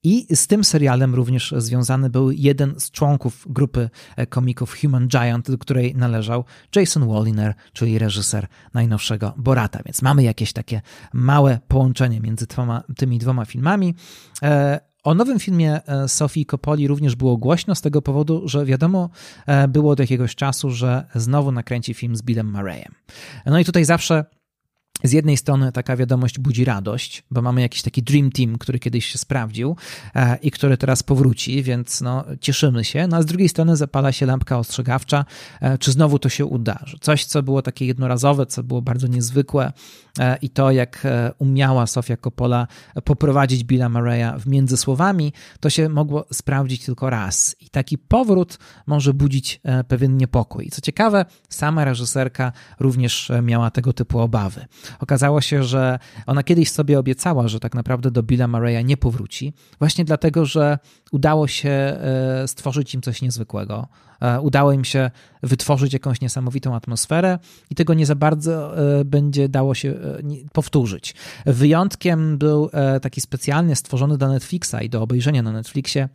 I 0.03 0.35
z 0.35 0.47
tym 0.47 0.63
serialem 0.63 1.15
również 1.15 1.53
związany 1.57 2.09
był 2.09 2.31
jeden 2.31 2.79
z 2.79 2.91
członków 2.91 3.45
grupy 3.49 3.89
komików 4.29 4.75
Human 4.81 5.07
Giant, 5.07 5.51
do 5.51 5.57
której 5.57 5.95
należał 5.95 6.45
Jason 6.75 7.07
Walliner, 7.07 7.53
czyli 7.73 7.99
reżyser 7.99 8.47
najnowszego 8.73 9.33
Borata. 9.37 9.79
Więc 9.85 10.01
mamy 10.01 10.23
jakieś 10.23 10.53
takie 10.53 10.81
małe 11.13 11.59
połączenie 11.67 12.19
między 12.19 12.47
tymi 12.97 13.19
dwoma 13.19 13.45
filmami. 13.45 13.95
E, 14.43 14.79
o 15.03 15.13
nowym 15.13 15.39
filmie 15.39 15.81
e, 15.85 16.07
Sofii 16.07 16.45
Coppoli 16.45 16.87
również 16.87 17.15
było 17.15 17.37
głośno 17.37 17.75
z 17.75 17.81
tego 17.81 18.01
powodu, 18.01 18.47
że 18.47 18.65
wiadomo 18.65 19.09
e, 19.47 19.67
było 19.67 19.91
od 19.91 19.99
jakiegoś 19.99 20.35
czasu, 20.35 20.69
że 20.69 21.05
znowu 21.15 21.51
nakręci 21.51 21.93
film 21.93 22.15
z 22.15 22.21
Billem 22.21 22.51
Murrayem. 22.51 22.93
No 23.45 23.59
i 23.59 23.65
tutaj 23.65 23.85
zawsze 23.85 24.25
z 25.03 25.11
jednej 25.11 25.37
strony 25.37 25.71
taka 25.71 25.95
wiadomość 25.95 26.39
budzi 26.39 26.65
radość, 26.65 27.23
bo 27.31 27.41
mamy 27.41 27.61
jakiś 27.61 27.81
taki 27.81 28.03
dream 28.03 28.31
team, 28.31 28.57
który 28.57 28.79
kiedyś 28.79 29.05
się 29.05 29.17
sprawdził 29.17 29.75
e, 30.15 30.37
i 30.41 30.51
który 30.51 30.77
teraz 30.77 31.03
powróci, 31.03 31.63
więc 31.63 32.01
no, 32.01 32.25
cieszymy 32.41 32.83
się. 32.83 33.07
No 33.07 33.17
a 33.17 33.21
z 33.21 33.25
drugiej 33.25 33.49
strony 33.49 33.75
zapala 33.75 34.11
się 34.11 34.25
lampka 34.25 34.57
ostrzegawcza, 34.57 35.25
e, 35.61 35.77
czy 35.77 35.91
znowu 35.91 36.19
to 36.19 36.29
się 36.29 36.45
uda. 36.45 36.79
Że 36.85 36.97
coś, 37.01 37.25
co 37.25 37.43
było 37.43 37.61
takie 37.61 37.85
jednorazowe, 37.85 38.45
co 38.45 38.63
było 38.63 38.81
bardzo 38.81 39.07
niezwykłe 39.07 39.73
e, 40.19 40.37
i 40.41 40.49
to, 40.49 40.71
jak 40.71 41.07
umiała 41.39 41.87
Sofia 41.87 42.17
Coppola 42.17 42.67
poprowadzić 43.03 43.63
Billa 43.63 43.89
Murraya 43.89 44.39
w 44.39 44.47
międzysłowami, 44.47 45.33
to 45.59 45.69
się 45.69 45.89
mogło 45.89 46.25
sprawdzić 46.33 46.85
tylko 46.85 47.09
raz. 47.09 47.55
I 47.59 47.69
taki 47.69 47.97
powrót 47.97 48.57
może 48.87 49.13
budzić 49.13 49.61
pewien 49.87 50.17
niepokój. 50.17 50.69
Co 50.69 50.81
ciekawe, 50.81 51.25
sama 51.49 51.85
reżyserka 51.85 52.51
również 52.79 53.31
miała 53.43 53.71
tego 53.71 53.93
typu 53.93 54.19
obawy. 54.19 54.65
Okazało 54.99 55.41
się, 55.41 55.63
że 55.63 55.99
ona 56.25 56.43
kiedyś 56.43 56.71
sobie 56.71 56.99
obiecała, 56.99 57.47
że 57.47 57.59
tak 57.59 57.75
naprawdę 57.75 58.11
do 58.11 58.23
Billa 58.23 58.47
Murraya 58.47 58.83
nie 58.83 58.97
powróci, 58.97 59.53
właśnie 59.79 60.05
dlatego, 60.05 60.45
że 60.45 60.79
udało 61.11 61.47
się 61.47 61.69
e, 61.69 62.47
stworzyć 62.47 62.93
im 62.93 63.01
coś 63.01 63.21
niezwykłego. 63.21 63.87
E, 64.21 64.41
udało 64.41 64.71
im 64.71 64.83
się 64.83 65.11
wytworzyć 65.43 65.93
jakąś 65.93 66.21
niesamowitą 66.21 66.75
atmosferę 66.75 67.39
i 67.69 67.75
tego 67.75 67.93
nie 67.93 68.05
za 68.05 68.15
bardzo 68.15 68.77
e, 68.99 69.05
będzie 69.05 69.49
dało 69.49 69.75
się 69.75 69.93
powtórzyć. 70.53 71.15
Wyjątkiem 71.45 72.37
był 72.37 72.69
taki 73.01 73.21
specjalnie 73.21 73.75
stworzony 73.75 74.17
do 74.17 74.27
Netflixa 74.27 74.75
i 74.81 74.89
do 74.89 75.01
obejrzenia 75.01 75.41
na 75.41 75.51
Netflixie 75.51 76.09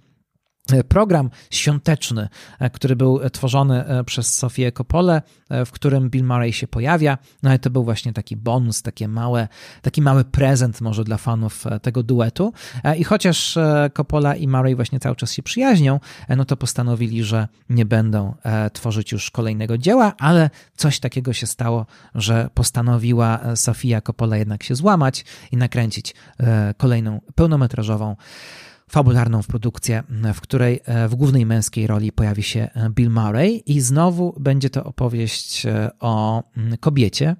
program 0.88 1.30
świąteczny, 1.50 2.28
e, 2.58 2.70
który 2.70 2.96
był 2.96 3.30
tworzony 3.30 3.84
e, 3.84 4.04
przez 4.04 4.36
Sofię 4.36 4.72
Coppolę, 4.72 5.22
e, 5.48 5.64
w 5.64 5.72
którym 5.72 6.10
Bill 6.10 6.24
Murray 6.24 6.52
się 6.52 6.66
pojawia. 6.66 7.18
No 7.42 7.54
i 7.54 7.58
to 7.58 7.70
był 7.70 7.84
właśnie 7.84 8.12
taki 8.12 8.36
bonus, 8.36 8.82
takie 8.82 9.08
małe, 9.08 9.48
taki 9.82 10.02
mały 10.02 10.24
prezent 10.24 10.80
może 10.80 11.04
dla 11.04 11.16
fanów 11.16 11.64
tego 11.82 12.02
duetu. 12.02 12.52
I 12.98 13.04
chociaż 13.04 13.58
Coppola 13.94 14.34
i 14.34 14.48
Murray 14.48 14.74
właśnie 14.74 15.00
cały 15.00 15.16
czas 15.16 15.32
się 15.32 15.42
przyjaźnią, 15.42 16.00
no 16.28 16.44
to 16.44 16.56
postanowili, 16.56 17.24
że 17.24 17.48
nie 17.70 17.84
będą 17.84 18.34
tworzyć 18.72 19.12
już 19.12 19.30
kolejnego 19.30 19.78
dzieła, 19.78 20.12
ale 20.18 20.50
coś 20.76 21.00
takiego 21.00 21.32
się 21.32 21.46
stało, 21.46 21.86
że 22.14 22.50
postanowiła 22.54 23.56
Sofia 23.56 24.00
Coppola 24.00 24.36
jednak 24.36 24.62
się 24.62 24.74
złamać 24.74 25.24
i 25.52 25.56
nakręcić 25.56 26.14
kolejną 26.76 27.20
pełnometrażową 27.34 28.16
fabularną 28.90 29.42
produkcję, 29.42 30.02
w 30.34 30.40
której 30.40 30.80
w 31.08 31.14
głównej 31.14 31.46
męskiej 31.46 31.86
roli 31.86 32.12
pojawi 32.12 32.42
się 32.42 32.68
Bill 32.90 33.10
Murray 33.10 33.62
i 33.66 33.80
znowu 33.80 34.34
będzie 34.40 34.70
to 34.70 34.84
opowieść 34.84 35.66
o 36.00 36.42
kobiecie, 36.80 37.36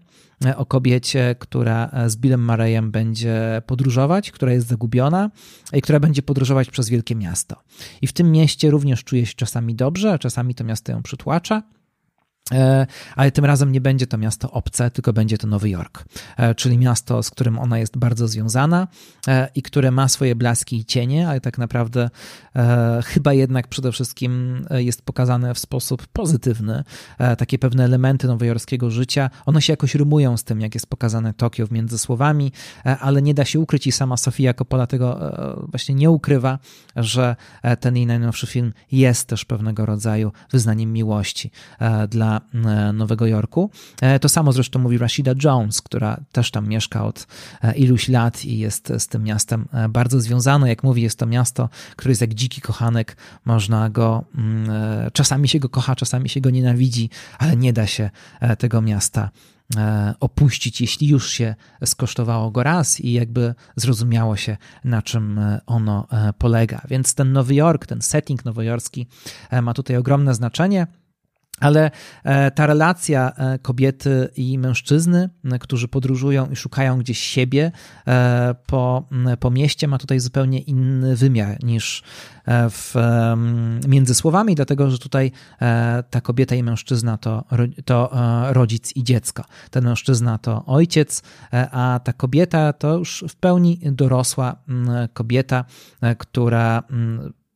o 0.57 0.67
kobiecie, 0.67 1.37
która 1.39 1.91
z 2.07 2.17
Billem 2.17 2.45
Murrayem 2.45 2.91
będzie 2.91 3.63
podróżować, 3.67 4.31
która 4.31 4.53
jest 4.53 4.67
zagubiona 4.67 5.31
i 5.73 5.83
która 5.83 6.01
będzie 6.01 6.23
podróżować 6.23 6.71
przez 6.71 6.89
wielkie 6.89 7.15
miasto. 7.15 7.57
I 8.03 8.07
w 8.07 8.13
tym 8.13 8.33
mieście 8.33 8.71
również 8.71 9.05
czuje 9.05 9.27
się 9.27 9.35
czasami 9.35 9.75
dobrze, 9.75 10.19
czasami 10.19 10.55
to 10.55 10.65
miasto 10.65 10.93
ją 10.93 11.03
przytłacza. 11.03 11.63
E, 12.53 12.87
ale 13.17 13.31
tym 13.31 13.45
razem 13.45 13.73
nie 13.73 13.81
będzie 13.81 14.07
to 14.07 14.19
miasto 14.19 14.51
obce, 14.51 14.91
tylko 14.91 15.13
będzie 15.13 15.39
to 15.39 15.47
Nowy 15.47 15.71
Jork, 15.71 16.05
e, 16.37 16.55
czyli 16.55 16.79
miasto, 16.79 17.23
z 17.23 17.31
którym 17.31 17.59
ona 17.59 17.79
jest 17.79 17.97
bardzo 17.99 18.29
związana 18.29 18.89
e, 19.29 19.49
i 19.55 19.63
które 19.63 19.91
ma 19.91 20.09
swoje 20.09 20.35
blaski 20.35 20.77
i 20.77 20.85
cienie, 20.85 21.29
ale 21.29 21.41
tak 21.41 21.59
naprawdę 21.59 22.11
chyba 23.05 23.33
jednak 23.33 23.69
przede 23.69 23.93
wszystkim 23.93 24.65
jest 24.71 25.03
pokazane 25.03 25.55
w 25.55 25.59
sposób 25.59 26.07
pozytywny. 26.07 26.85
Takie 27.39 27.59
pewne 27.59 27.85
elementy 27.85 28.27
nowojorskiego 28.27 28.91
życia, 28.91 29.31
one 29.47 29.63
się 29.63 29.73
jakoś 29.73 29.95
rymują 29.95 30.37
z 30.37 30.45
tym, 30.45 30.61
jak 30.61 30.75
jest 30.75 30.87
pokazane 30.87 31.35
Tokio 31.35 31.67
w 31.67 31.73
między 31.73 31.99
słowami, 31.99 32.53
ale 33.01 33.23
nie 33.23 33.35
da 33.35 33.45
się 33.45 33.61
ukryć 33.61 33.87
i 33.87 33.93
sama 33.93 34.17
Sofia 34.17 34.55
Coppola 34.55 34.87
tego 34.87 35.21
właśnie 35.69 35.95
nie 35.95 36.11
ukrywa, 36.11 36.59
że 36.97 37.37
ten 37.81 37.97
jej 37.97 38.07
najnowszy 38.07 38.47
film 38.47 38.73
jest 38.93 39.29
też 39.29 39.45
pewnego 39.45 39.87
rodzaju 39.87 40.33
wyznaniem 40.51 40.93
miłości 40.93 41.51
dla 42.09 42.36
E, 42.55 42.93
Nowego 42.93 43.27
Jorku. 43.27 43.71
E, 44.01 44.19
to 44.19 44.29
samo 44.29 44.53
zresztą 44.53 44.79
mówi 44.79 44.99
Rashida 44.99 45.33
Jones, 45.45 45.83
która 45.83 46.21
też 46.33 46.51
tam 46.51 46.69
mieszka 46.69 47.05
od 47.05 47.27
e, 47.63 47.75
iluś 47.75 48.09
lat 48.09 48.45
i 48.45 48.59
jest 48.59 48.93
z 48.99 49.07
tym 49.07 49.25
miastem 49.25 49.69
bardzo 49.89 50.21
związana. 50.21 50.69
Jak 50.69 50.83
mówi, 50.83 51.03
jest 51.03 51.19
to 51.19 51.27
miasto, 51.27 51.69
które 51.97 52.11
jest 52.11 52.21
jak 52.21 52.35
dziki 52.35 52.61
kochanek. 52.61 53.17
Można 53.45 53.91
go, 53.91 54.25
mm, 54.35 54.71
czasami 55.13 55.49
się 55.49 55.59
go 55.59 55.69
kocha, 55.69 55.97
czasami 55.97 56.29
się 56.29 56.41
go 56.41 56.51
nienawidzi, 56.51 57.11
ale 57.39 57.57
nie 57.57 57.73
da 57.73 57.87
się 57.87 58.11
tego 58.59 58.83
miasta 58.83 59.31
opuścić, 60.21 60.81
jeśli 60.81 61.09
już 61.09 61.31
się 61.31 61.55
skosztowało 61.85 62.51
go 62.51 62.63
raz 62.63 63.01
i 63.01 63.13
jakby 63.13 63.55
zrozumiało 63.77 64.37
się, 64.37 64.57
na 64.85 65.03
czym 65.03 65.41
ono 65.67 66.09
polega. 66.39 66.83
Więc 66.89 67.15
ten 67.15 67.33
Nowy 67.33 67.55
Jork, 67.55 67.87
ten 67.87 68.03
setting 68.03 68.45
nowojorski 68.45 69.07
ma 69.63 69.75
tutaj 69.75 69.97
ogromne 69.97 70.35
znaczenie. 70.35 70.87
Ale 71.61 71.91
e, 72.25 72.51
ta 72.51 72.67
relacja 72.67 73.33
e, 73.33 73.59
kobiety 73.59 74.29
i 74.37 74.59
mężczyzny, 74.59 75.31
którzy 75.61 75.89
podróżują 75.89 76.51
i 76.51 76.57
szukają 76.57 76.99
gdzieś 76.99 77.19
siebie 77.19 77.73
e, 78.07 78.55
po, 78.67 79.09
po 79.41 79.51
mieście, 79.51 79.89
ma 79.89 79.99
tutaj 79.99 80.21
zupełnie 80.21 80.61
inny 80.61 81.17
wymiar 81.17 81.65
niż 81.65 82.03
w, 82.71 82.95
między 83.89 84.15
słowami, 84.15 84.55
dlatego 84.55 84.91
że 84.91 84.99
tutaj 84.99 85.33
ta 86.11 86.21
kobieta 86.21 86.55
i 86.55 86.63
mężczyzna 86.63 87.19
to, 87.19 87.45
to 87.85 88.11
rodzic 88.49 88.97
i 88.97 89.05
dziecko. 89.05 89.45
Ten 89.71 89.85
mężczyzna 89.85 90.39
to 90.39 90.65
ojciec, 90.67 91.23
a 91.53 92.01
ta 92.05 92.13
kobieta 92.13 92.73
to 92.73 92.99
już 92.99 93.25
w 93.29 93.37
pełni 93.37 93.81
dorosła 93.83 94.57
kobieta, 95.13 95.65
która 96.19 96.83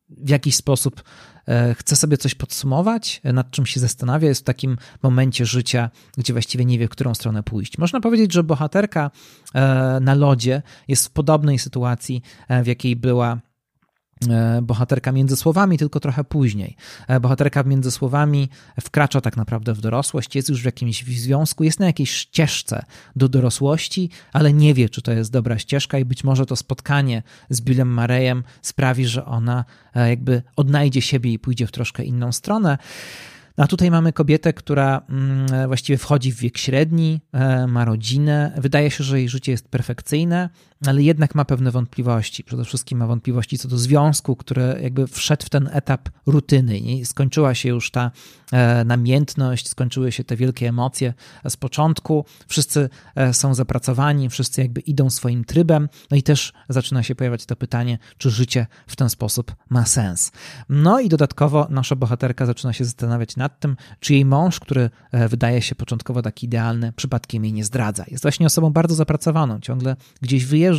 w 0.09 0.29
jakiś 0.29 0.55
sposób 0.55 1.03
E, 1.03 1.30
chce 1.75 1.95
sobie 1.95 2.17
coś 2.17 2.35
podsumować, 2.35 3.21
e, 3.23 3.33
nad 3.33 3.51
czym 3.51 3.65
się 3.65 3.79
zastanawia, 3.79 4.27
jest 4.27 4.41
w 4.41 4.43
takim 4.43 4.77
momencie 5.03 5.45
życia, 5.45 5.89
gdzie 6.17 6.33
właściwie 6.33 6.65
nie 6.65 6.79
wie, 6.79 6.87
w 6.87 6.89
którą 6.89 7.13
stronę 7.13 7.43
pójść. 7.43 7.77
Można 7.77 8.01
powiedzieć, 8.01 8.33
że 8.33 8.43
bohaterka 8.43 9.11
e, 9.53 9.99
na 10.01 10.15
lodzie 10.15 10.61
jest 10.87 11.07
w 11.07 11.09
podobnej 11.09 11.59
sytuacji, 11.59 12.21
w 12.63 12.67
jakiej 12.67 12.95
była 12.95 13.37
E, 13.37 13.50
bohaterka 14.61 15.11
między 15.11 15.35
słowami, 15.35 15.77
tylko 15.77 15.99
trochę 15.99 16.23
później. 16.23 16.75
E, 17.07 17.19
bohaterka 17.19 17.63
między 17.63 17.91
słowami 17.91 18.49
wkracza 18.81 19.21
tak 19.21 19.37
naprawdę 19.37 19.73
w 19.73 19.81
dorosłość, 19.81 20.35
jest 20.35 20.49
już 20.49 20.61
w 20.61 20.65
jakimś 20.65 21.03
związku, 21.03 21.63
jest 21.63 21.79
na 21.79 21.85
jakiejś 21.85 22.11
ścieżce 22.11 22.85
do 23.15 23.29
dorosłości, 23.29 24.09
ale 24.33 24.53
nie 24.53 24.73
wie, 24.73 24.89
czy 24.89 25.01
to 25.01 25.11
jest 25.11 25.31
dobra 25.31 25.59
ścieżka 25.59 25.99
i 25.99 26.05
być 26.05 26.23
może 26.23 26.45
to 26.45 26.55
spotkanie 26.55 27.23
z 27.49 27.61
Billem 27.61 27.87
Marejem 27.87 28.43
sprawi, 28.61 29.05
że 29.05 29.25
ona 29.25 29.65
e, 29.95 30.09
jakby 30.09 30.43
odnajdzie 30.55 31.01
siebie 31.01 31.33
i 31.33 31.39
pójdzie 31.39 31.67
w 31.67 31.71
troszkę 31.71 32.03
inną 32.03 32.31
stronę. 32.31 32.77
A 33.57 33.67
tutaj 33.67 33.91
mamy 33.91 34.13
kobietę, 34.13 34.53
która 34.53 35.01
mm, 35.09 35.67
właściwie 35.67 35.97
wchodzi 35.97 36.31
w 36.31 36.37
wiek 36.37 36.57
średni, 36.57 37.21
e, 37.31 37.67
ma 37.67 37.85
rodzinę. 37.85 38.53
Wydaje 38.57 38.91
się, 38.91 39.03
że 39.03 39.19
jej 39.19 39.29
życie 39.29 39.51
jest 39.51 39.67
perfekcyjne, 39.67 40.49
ale 40.87 41.03
jednak 41.03 41.35
ma 41.35 41.45
pewne 41.45 41.71
wątpliwości. 41.71 42.43
Przede 42.43 42.65
wszystkim 42.65 42.97
ma 42.97 43.07
wątpliwości 43.07 43.57
co 43.57 43.67
do 43.67 43.77
związku, 43.77 44.35
który 44.35 44.79
jakby 44.83 45.07
wszedł 45.07 45.45
w 45.45 45.49
ten 45.49 45.69
etap 45.73 46.09
rutyny. 46.25 46.77
I 46.77 47.05
skończyła 47.05 47.55
się 47.55 47.69
już 47.69 47.91
ta 47.91 48.11
e, 48.51 48.85
namiętność, 48.85 49.69
skończyły 49.69 50.11
się 50.11 50.23
te 50.23 50.35
wielkie 50.35 50.67
emocje 50.67 51.13
z 51.49 51.57
początku. 51.57 52.25
Wszyscy 52.47 52.89
e, 53.15 53.33
są 53.33 53.53
zapracowani, 53.53 54.29
wszyscy 54.29 54.61
jakby 54.61 54.81
idą 54.81 55.09
swoim 55.09 55.45
trybem. 55.45 55.89
No 56.11 56.17
i 56.17 56.23
też 56.23 56.53
zaczyna 56.69 57.03
się 57.03 57.15
pojawiać 57.15 57.45
to 57.45 57.55
pytanie, 57.55 57.97
czy 58.17 58.29
życie 58.29 58.67
w 58.87 58.95
ten 58.95 59.09
sposób 59.09 59.55
ma 59.69 59.85
sens. 59.85 60.31
No 60.69 60.99
i 60.99 61.09
dodatkowo 61.09 61.67
nasza 61.69 61.95
bohaterka 61.95 62.45
zaczyna 62.45 62.73
się 62.73 62.85
zastanawiać 62.85 63.35
nad 63.35 63.59
tym, 63.59 63.75
czy 63.99 64.13
jej 64.13 64.25
mąż, 64.25 64.59
który 64.59 64.89
e, 65.11 65.27
wydaje 65.27 65.61
się 65.61 65.75
początkowo 65.75 66.21
taki 66.21 66.45
idealny, 66.45 66.93
przypadkiem 66.93 67.43
jej 67.43 67.53
nie 67.53 67.65
zdradza. 67.65 68.05
Jest 68.07 68.23
właśnie 68.23 68.45
osobą 68.45 68.69
bardzo 68.69 68.95
zapracowaną, 68.95 69.59
ciągle 69.59 69.95
gdzieś 70.21 70.45
wyjeżdża 70.45 70.70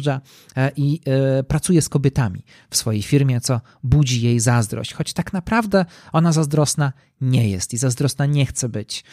e, 0.57 0.71
i 0.77 1.01
e, 1.07 1.43
pracuje 1.43 1.83
z 1.83 1.89
kobietami 1.89 2.45
w 2.71 2.77
swojej 2.77 3.03
firmie, 3.03 3.41
co 3.41 3.61
budzi 3.83 4.23
jej 4.23 4.41
zazdrość, 4.41 4.95
choć 4.95 5.13
tak 5.13 5.33
naprawdę 5.33 5.87
ona 6.13 6.33
zazdrosna 6.33 6.93
nie 7.21 7.51
jest 7.51 7.75
i 7.75 7.77
zazdrosna 7.77 8.27
nie 8.27 8.47
chce 8.47 8.69
być, 8.69 9.05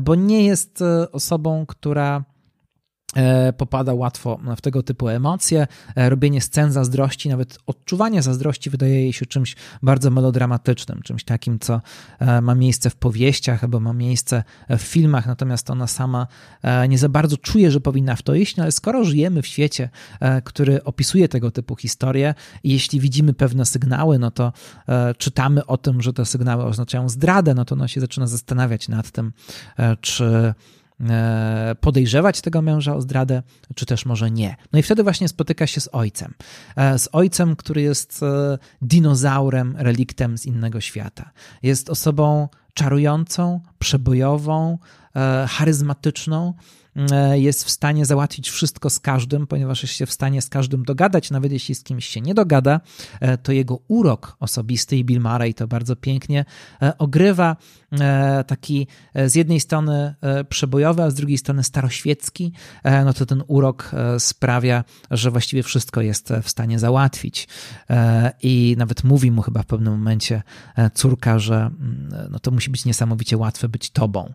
bo 0.00 0.14
nie 0.14 0.44
jest 0.44 0.82
osobą, 1.12 1.66
która 1.66 2.24
E, 2.30 2.35
popada 3.56 3.94
łatwo 3.94 4.40
w 4.56 4.60
tego 4.60 4.82
typu 4.82 5.08
emocje. 5.08 5.66
E, 5.96 6.10
robienie 6.10 6.40
scen 6.40 6.72
zazdrości, 6.72 7.28
nawet 7.28 7.58
odczuwanie 7.66 8.22
zazdrości 8.22 8.70
wydaje 8.70 8.94
jej 8.94 9.12
się 9.12 9.26
czymś 9.26 9.56
bardzo 9.82 10.10
melodramatycznym, 10.10 11.02
czymś 11.02 11.24
takim, 11.24 11.58
co 11.58 11.80
e, 12.18 12.40
ma 12.40 12.54
miejsce 12.54 12.90
w 12.90 12.96
powieściach 12.96 13.64
albo 13.64 13.80
ma 13.80 13.92
miejsce 13.92 14.44
w 14.70 14.80
filmach, 14.80 15.26
natomiast 15.26 15.70
ona 15.70 15.86
sama 15.86 16.26
nie 16.88 16.98
za 16.98 17.08
bardzo 17.08 17.36
czuje, 17.36 17.70
że 17.70 17.80
powinna 17.80 18.16
w 18.16 18.22
to 18.22 18.34
iść, 18.34 18.56
no 18.56 18.62
ale 18.62 18.72
skoro 18.72 19.04
żyjemy 19.04 19.42
w 19.42 19.46
świecie, 19.46 19.90
który 20.44 20.84
opisuje 20.84 21.28
tego 21.28 21.50
typu 21.50 21.76
historie 21.76 22.34
i 22.62 22.72
jeśli 22.72 23.00
widzimy 23.00 23.32
pewne 23.32 23.66
sygnały, 23.66 24.18
no 24.18 24.30
to 24.30 24.52
czytamy 25.18 25.66
o 25.66 25.76
tym, 25.76 26.02
że 26.02 26.12
te 26.12 26.24
sygnały 26.24 26.64
oznaczają 26.64 27.08
zdradę, 27.08 27.54
no 27.54 27.64
to 27.64 27.74
ona 27.74 27.88
się 27.88 28.00
zaczyna 28.00 28.26
zastanawiać 28.26 28.88
nad 28.88 29.10
tym, 29.10 29.32
czy 30.00 30.26
E, 30.26 30.54
podejrzewać 31.80 32.40
tego 32.40 32.62
męża 32.62 32.94
o 32.94 33.00
zdradę, 33.00 33.42
czy 33.74 33.86
też 33.86 34.06
może 34.06 34.30
nie. 34.30 34.56
No 34.72 34.78
i 34.78 34.82
wtedy 34.82 35.02
właśnie 35.02 35.28
spotyka 35.28 35.66
się 35.66 35.80
z 35.80 35.88
ojcem. 35.92 36.34
E, 36.76 36.98
z 36.98 37.08
ojcem, 37.12 37.56
który 37.56 37.82
jest 37.82 38.22
e, 38.22 38.58
dinozaurem, 38.82 39.74
reliktem 39.78 40.38
z 40.38 40.46
innego 40.46 40.80
świata. 40.80 41.30
Jest 41.62 41.90
osobą 41.90 42.48
czarującą, 42.74 43.60
przebojową, 43.78 44.78
charyzmatyczną, 45.48 46.54
E, 46.54 46.85
jest 47.32 47.64
w 47.64 47.70
stanie 47.70 48.06
załatwić 48.06 48.50
wszystko 48.50 48.90
z 48.90 49.00
każdym, 49.00 49.46
ponieważ 49.46 49.82
jest 49.82 49.94
się 49.94 50.06
w 50.06 50.12
stanie 50.12 50.42
z 50.42 50.48
każdym 50.48 50.84
dogadać, 50.84 51.30
nawet 51.30 51.52
jeśli 51.52 51.74
z 51.74 51.82
kimś 51.82 52.06
się 52.06 52.20
nie 52.20 52.34
dogada, 52.34 52.80
e, 53.20 53.38
to 53.38 53.52
jego 53.52 53.78
urok 53.88 54.36
osobisty 54.40 54.96
i 54.96 55.04
Bill 55.04 55.20
Murray 55.20 55.54
to 55.54 55.68
bardzo 55.68 55.96
pięknie 55.96 56.44
e, 56.82 56.98
ogrywa, 56.98 57.56
taki 58.46 58.86
z 59.26 59.34
jednej 59.34 59.60
strony 59.60 60.14
przebojowy, 60.48 61.02
a 61.02 61.10
z 61.10 61.14
drugiej 61.14 61.38
strony 61.38 61.64
staroświecki, 61.64 62.52
no 63.04 63.12
to 63.12 63.26
ten 63.26 63.42
urok 63.46 63.90
sprawia, 64.18 64.84
że 65.10 65.30
właściwie 65.30 65.62
wszystko 65.62 66.00
jest 66.00 66.32
w 66.42 66.50
stanie 66.50 66.78
załatwić. 66.78 67.48
I 68.42 68.74
nawet 68.78 69.04
mówi 69.04 69.30
mu 69.30 69.42
chyba 69.42 69.62
w 69.62 69.66
pewnym 69.66 69.92
momencie 69.92 70.42
córka, 70.94 71.38
że 71.38 71.56
mm, 71.56 72.08
no 72.30 72.38
to 72.38 72.50
musi 72.50 72.70
być 72.70 72.84
niesamowicie 72.84 73.36
łatwe 73.36 73.68
być 73.68 73.90
tobą. 73.90 74.34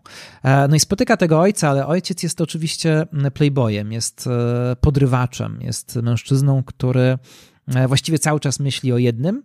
No 0.68 0.76
i 0.76 0.80
spotyka 0.80 1.16
tego 1.16 1.40
ojca, 1.40 1.68
ale 1.70 1.86
ojciec 1.86 2.22
jest 2.22 2.38
to 2.38 2.46
oczywiście 2.52 3.06
playboyem, 3.34 3.92
jest 3.92 4.26
e, 4.26 4.76
podrywaczem, 4.76 5.58
jest 5.60 5.96
mężczyzną, 5.96 6.62
który 6.62 7.18
e, 7.66 7.88
właściwie 7.88 8.18
cały 8.18 8.40
czas 8.40 8.60
myśli 8.60 8.92
o 8.92 8.98
jednym, 8.98 9.42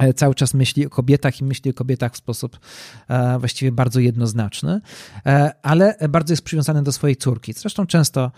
e, 0.00 0.14
cały 0.14 0.34
czas 0.34 0.54
myśli 0.54 0.86
o 0.86 0.90
kobietach 0.90 1.40
i 1.40 1.44
myśli 1.44 1.70
o 1.70 1.74
kobietach 1.74 2.12
w 2.12 2.16
sposób 2.16 2.58
właściwie 3.38 3.72
bardzo 3.72 4.00
jednoznaczny, 4.00 4.80
ale 5.62 5.94
bardzo 6.08 6.32
jest 6.32 6.42
przywiązany 6.42 6.82
do 6.82 6.92
swojej 6.92 7.16
córki. 7.16 7.52
Zresztą 7.52 7.86
często 7.86 8.32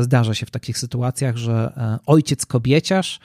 zdarza 0.00 0.34
się 0.34 0.46
w 0.46 0.50
takich 0.50 0.78
sytuacjach, 0.78 1.36
że 1.36 1.72
ojciec 2.06 2.46
kobieciarz 2.46 3.20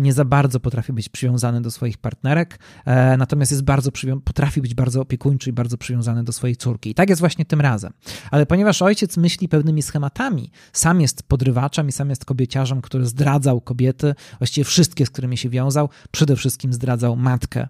nie 0.00 0.12
za 0.12 0.24
bardzo 0.24 0.60
potrafi 0.60 0.92
być 0.92 1.08
przywiązany 1.08 1.60
do 1.60 1.70
swoich 1.70 1.98
partnerek, 1.98 2.58
e, 2.84 3.16
natomiast 3.16 3.52
jest 3.52 3.64
bardzo 3.64 3.90
potrafi 4.24 4.62
być 4.62 4.74
bardzo 4.74 5.00
opiekuńczy 5.00 5.50
i 5.50 5.52
bardzo 5.52 5.78
przywiązany 5.78 6.24
do 6.24 6.32
swojej 6.32 6.56
córki. 6.56 6.90
I 6.90 6.94
tak 6.94 7.08
jest 7.08 7.20
właśnie 7.20 7.44
tym 7.44 7.60
razem. 7.60 7.92
Ale 8.30 8.46
ponieważ 8.46 8.82
ojciec 8.82 9.16
myśli 9.16 9.48
pewnymi 9.48 9.82
schematami, 9.82 10.50
sam 10.72 11.00
jest 11.00 11.22
podrywaczem 11.22 11.88
i 11.88 11.92
sam 11.92 12.10
jest 12.10 12.24
kobieciarzem, 12.24 12.80
który 12.80 13.06
zdradzał 13.06 13.60
kobiety, 13.60 14.14
właściwie 14.38 14.64
wszystkie, 14.64 15.06
z 15.06 15.10
którymi 15.10 15.36
się 15.36 15.48
wiązał, 15.48 15.88
przede 16.10 16.36
wszystkim 16.36 16.72
zdradzał 16.72 17.16
matkę 17.16 17.68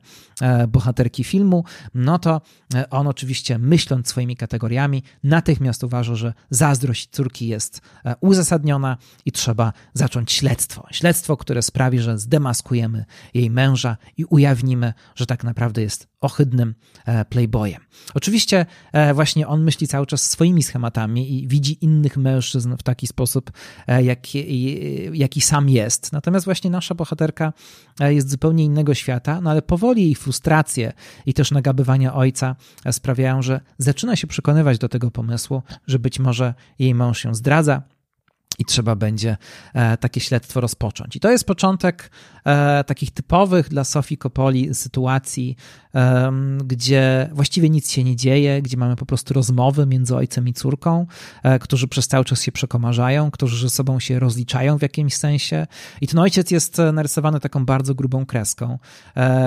bohaterki 0.68 1.24
filmu, 1.24 1.64
no 1.94 2.18
to 2.18 2.40
on 2.90 3.06
oczywiście 3.06 3.58
myśląc 3.58 4.08
swoimi 4.08 4.36
kategoriami, 4.36 5.02
natychmiast 5.24 5.84
uważa, 5.84 6.14
że 6.14 6.34
zazdrość 6.50 7.08
córki 7.10 7.48
jest 7.48 7.80
uzasadniona 8.20 8.96
i 9.24 9.32
trzeba 9.32 9.72
zacząć 9.94 10.32
śledztwo. 10.32 10.86
Śledztwo, 10.90 11.36
które 11.36 11.62
sprawi, 11.62 11.87
że 11.96 12.18
zdemaskujemy 12.18 13.04
jej 13.34 13.50
męża 13.50 13.96
i 14.16 14.24
ujawnimy, 14.24 14.92
że 15.14 15.26
tak 15.26 15.44
naprawdę 15.44 15.82
jest 15.82 16.08
ohydnym 16.20 16.74
e, 17.06 17.24
playboyem. 17.24 17.82
Oczywiście 18.14 18.66
e, 18.92 19.14
właśnie 19.14 19.48
on 19.48 19.62
myśli 19.62 19.88
cały 19.88 20.06
czas 20.06 20.22
swoimi 20.30 20.62
schematami 20.62 21.34
i 21.34 21.48
widzi 21.48 21.84
innych 21.84 22.16
mężczyzn 22.16 22.76
w 22.76 22.82
taki 22.82 23.06
sposób, 23.06 23.52
e, 23.86 24.02
jaki, 24.02 25.10
jaki 25.12 25.40
sam 25.40 25.68
jest. 25.68 26.12
Natomiast 26.12 26.44
właśnie 26.44 26.70
nasza 26.70 26.94
bohaterka 26.94 27.52
jest 28.00 28.30
zupełnie 28.30 28.64
innego 28.64 28.94
świata, 28.94 29.40
no 29.40 29.50
ale 29.50 29.62
powoli 29.62 30.02
jej 30.02 30.14
frustracje 30.14 30.92
i 31.26 31.34
też 31.34 31.50
nagabywania 31.50 32.14
ojca 32.14 32.56
sprawiają, 32.90 33.42
że 33.42 33.60
zaczyna 33.78 34.16
się 34.16 34.26
przekonywać 34.26 34.78
do 34.78 34.88
tego 34.88 35.10
pomysłu, 35.10 35.62
że 35.86 35.98
być 35.98 36.18
może 36.18 36.54
jej 36.78 36.94
mąż 36.94 37.18
się 37.18 37.34
zdradza, 37.34 37.82
i 38.58 38.64
trzeba 38.64 38.96
będzie 38.96 39.36
e, 39.74 39.96
takie 39.96 40.20
śledztwo 40.20 40.60
rozpocząć. 40.60 41.16
I 41.16 41.20
to 41.20 41.30
jest 41.30 41.44
początek 41.44 42.10
e, 42.44 42.84
takich 42.84 43.10
typowych 43.10 43.68
dla 43.68 43.84
Sofii 43.84 44.18
Kopoli 44.18 44.74
sytuacji, 44.74 45.56
gdzie 46.64 47.30
właściwie 47.32 47.70
nic 47.70 47.90
się 47.90 48.04
nie 48.04 48.16
dzieje, 48.16 48.62
gdzie 48.62 48.76
mamy 48.76 48.96
po 48.96 49.06
prostu 49.06 49.34
rozmowy 49.34 49.86
między 49.86 50.16
ojcem 50.16 50.48
i 50.48 50.52
córką, 50.52 51.06
e, 51.42 51.58
którzy 51.58 51.88
przez 51.88 52.08
cały 52.08 52.24
czas 52.24 52.42
się 52.42 52.52
przekomarzają, 52.52 53.30
którzy 53.30 53.68
ze 53.68 53.70
sobą 53.70 54.00
się 54.00 54.18
rozliczają 54.18 54.78
w 54.78 54.82
jakimś 54.82 55.14
sensie. 55.14 55.66
I 56.00 56.06
ten 56.06 56.18
ojciec 56.18 56.50
jest 56.50 56.78
narysowany 56.92 57.40
taką 57.40 57.66
bardzo 57.66 57.94
grubą 57.94 58.26
kreską. 58.26 58.78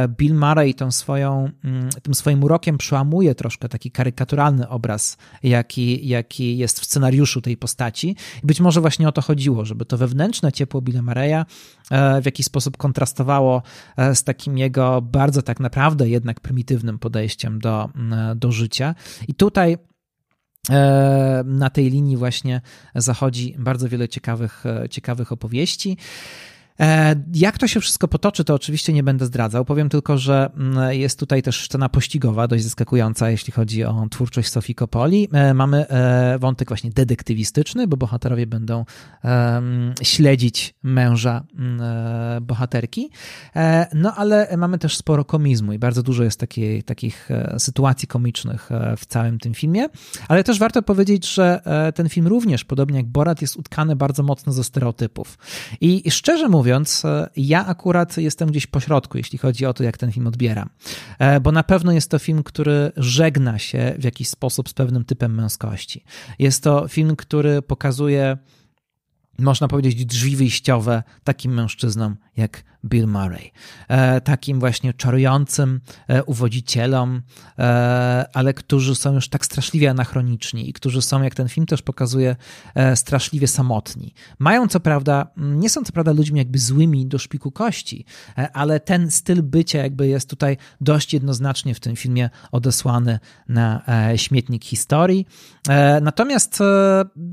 Bill 0.07 0.35
Murray 0.35 0.73
tą 0.73 0.91
swoją, 0.91 1.49
mm, 1.63 1.89
tym 2.03 2.13
swoim 2.13 2.43
urokiem 2.43 2.77
przełamuje 2.77 3.35
troszkę 3.35 3.69
taki 3.69 3.91
karykaturalny 3.91 4.69
obraz, 4.69 5.17
jaki, 5.43 6.07
jaki 6.07 6.57
jest 6.57 6.79
w 6.79 6.85
scenariuszu 6.85 7.41
tej 7.41 7.57
postaci. 7.57 8.15
Być 8.43 8.59
może 8.59 8.81
właśnie 8.81 9.00
właśnie 9.01 9.09
o 9.09 9.11
to 9.11 9.21
chodziło, 9.21 9.65
żeby 9.65 9.85
to 9.85 9.97
wewnętrzne 9.97 10.51
ciepło 10.51 10.81
Billa 10.81 11.01
Mareya 11.01 11.45
w 12.21 12.25
jakiś 12.25 12.45
sposób 12.45 12.77
kontrastowało 12.77 13.63
e, 13.97 14.15
z 14.15 14.23
takim 14.23 14.57
jego 14.57 15.01
bardzo 15.01 15.41
tak 15.41 15.59
naprawdę 15.59 16.09
jednak 16.09 16.39
prymitywnym 16.39 16.99
podejściem 16.99 17.59
do, 17.59 17.89
do 18.35 18.51
życia. 18.51 18.95
I 19.27 19.33
tutaj 19.33 19.77
e, 20.69 21.43
na 21.45 21.69
tej 21.69 21.89
linii 21.89 22.17
właśnie 22.17 22.61
zachodzi 22.95 23.55
bardzo 23.59 23.89
wiele 23.89 24.09
ciekawych, 24.09 24.65
e, 24.65 24.89
ciekawych 24.89 25.31
opowieści. 25.31 25.97
E, 26.81 27.15
jak 27.33 27.57
to 27.57 27.67
się 27.67 27.79
wszystko 27.79 28.07
potoczy, 28.07 28.43
to 28.43 28.53
oczywiście 28.53 28.93
nie 28.93 29.03
będę 29.03 29.25
zdradzał. 29.25 29.65
Powiem 29.65 29.89
tylko, 29.89 30.17
że 30.17 30.49
mm, 30.55 30.93
jest 30.93 31.19
tutaj 31.19 31.41
też 31.41 31.65
scena 31.65 31.89
pościgowa, 31.89 32.47
dość 32.47 32.63
zaskakująca, 32.63 33.29
jeśli 33.29 33.53
chodzi 33.53 33.83
o 33.83 34.07
twórczość 34.11 34.49
Sofii 34.49 34.75
Kopoli. 34.75 35.27
E, 35.31 35.53
mamy 35.53 35.87
e, 35.87 36.39
wątek 36.39 36.67
właśnie 36.67 36.89
detektywistyczny, 36.89 37.87
bo 37.87 37.97
bohaterowie 37.97 38.47
będą 38.47 38.85
śledzić 40.01 40.73
męża 40.83 41.43
mm, 41.59 41.81
bohaterki. 42.45 43.09
No 43.93 44.13
ale 44.15 44.57
mamy 44.57 44.77
też 44.77 44.97
sporo 44.97 45.25
komizmu 45.25 45.73
i 45.73 45.79
bardzo 45.79 46.03
dużo 46.03 46.23
jest 46.23 46.39
takiej, 46.39 46.83
takich 46.83 47.29
sytuacji 47.57 48.07
komicznych 48.07 48.69
w 48.97 49.05
całym 49.05 49.39
tym 49.39 49.53
filmie. 49.53 49.87
Ale 50.27 50.43
też 50.43 50.59
warto 50.59 50.81
powiedzieć, 50.81 51.33
że 51.33 51.61
ten 51.95 52.09
film 52.09 52.27
również, 52.27 52.65
podobnie 52.65 52.97
jak 52.97 53.07
Borat, 53.07 53.41
jest 53.41 53.57
utkany 53.57 53.95
bardzo 53.95 54.23
mocno 54.23 54.53
ze 54.53 54.63
stereotypów. 54.63 55.37
I 55.81 56.11
szczerze 56.11 56.49
mówiąc, 56.49 56.70
mówiąc, 56.71 57.05
e, 57.05 57.29
ja 57.35 57.65
akurat 57.65 58.17
jestem 58.17 58.49
gdzieś 58.49 58.67
po 58.67 58.79
środku, 58.79 59.17
jeśli 59.17 59.37
chodzi 59.37 59.65
o 59.65 59.73
to, 59.73 59.83
jak 59.83 59.97
ten 59.97 60.11
film 60.11 60.27
odbieram. 60.27 60.69
E, 61.19 61.39
bo 61.39 61.51
na 61.51 61.63
pewno 61.63 61.91
jest 61.91 62.11
to 62.11 62.19
film, 62.19 62.43
który 62.43 62.91
żegna 62.97 63.59
się 63.59 63.95
w 63.99 64.03
jakiś 64.03 64.29
sposób 64.29 64.69
z 64.69 64.73
pewnym 64.73 65.05
typem 65.05 65.35
męskości. 65.35 66.03
Jest 66.39 66.63
to 66.63 66.87
film, 66.87 67.15
który 67.15 67.61
pokazuje 67.61 68.37
można 69.39 69.67
powiedzieć, 69.67 70.05
drzwi 70.05 70.35
wyjściowe 70.35 71.03
takim 71.23 71.53
mężczyznom 71.53 72.15
jak 72.37 72.63
Bill 72.85 73.07
Murray. 73.07 73.51
E, 73.87 74.21
takim 74.21 74.59
właśnie 74.59 74.93
czarującym 74.93 75.81
e, 76.07 76.23
uwodzicielom, 76.23 77.21
e, 77.59 78.25
ale 78.33 78.53
którzy 78.53 78.95
są 78.95 79.13
już 79.13 79.29
tak 79.29 79.45
straszliwie 79.45 79.89
anachroniczni 79.89 80.69
i 80.69 80.73
którzy 80.73 81.01
są, 81.01 81.21
jak 81.21 81.35
ten 81.35 81.49
film 81.49 81.65
też 81.65 81.81
pokazuje, 81.81 82.35
straszliwie 82.95 83.47
samotni. 83.47 84.13
Mają 84.39 84.67
co 84.67 84.79
prawda, 84.79 85.27
nie 85.37 85.69
są 85.69 85.83
co 85.83 85.91
prawda 85.93 86.11
ludźmi 86.11 86.39
jakby 86.39 86.59
złymi 86.59 87.07
do 87.07 87.19
szpiku 87.19 87.51
kości, 87.51 88.05
ale 88.53 88.79
ten 88.79 89.11
styl 89.11 89.43
bycia 89.43 89.79
jakby 89.79 90.07
jest 90.07 90.29
tutaj 90.29 90.57
dość 90.81 91.13
jednoznacznie 91.13 91.75
w 91.75 91.79
tym 91.79 91.95
filmie 91.95 92.29
odesłany 92.51 93.19
na 93.47 93.81
śmietnik 94.15 94.65
historii. 94.65 95.25
Natomiast 96.01 96.59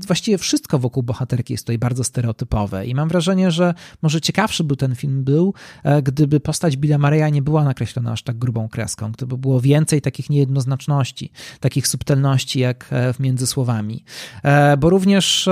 właściwie 0.07 0.37
wszystko 0.37 0.79
wokół 0.79 1.03
bohaterki 1.03 1.53
jest 1.53 1.63
tutaj 1.63 1.77
bardzo 1.77 2.03
stereotypowe 2.03 2.85
i 2.85 2.95
mam 2.95 3.09
wrażenie, 3.09 3.51
że 3.51 3.73
może 4.01 4.21
ciekawszy 4.21 4.63
był 4.63 4.75
ten 4.75 4.95
film 4.95 5.23
był, 5.23 5.38
e, 5.83 6.01
gdyby 6.01 6.39
postać 6.39 6.77
Billa 6.77 6.97
Mareya 6.97 7.31
nie 7.31 7.41
była 7.41 7.63
nakreślona 7.63 8.11
aż 8.11 8.23
tak 8.23 8.37
grubą 8.37 8.69
kreską, 8.69 9.11
gdyby 9.11 9.37
było 9.37 9.61
więcej 9.61 10.01
takich 10.01 10.29
niejednoznaczności, 10.29 11.31
takich 11.59 11.87
subtelności 11.87 12.59
jak 12.59 12.87
e, 12.91 13.13
między 13.19 13.47
słowami. 13.47 14.03
E, 14.43 14.77
bo 14.77 14.89
również 14.89 15.49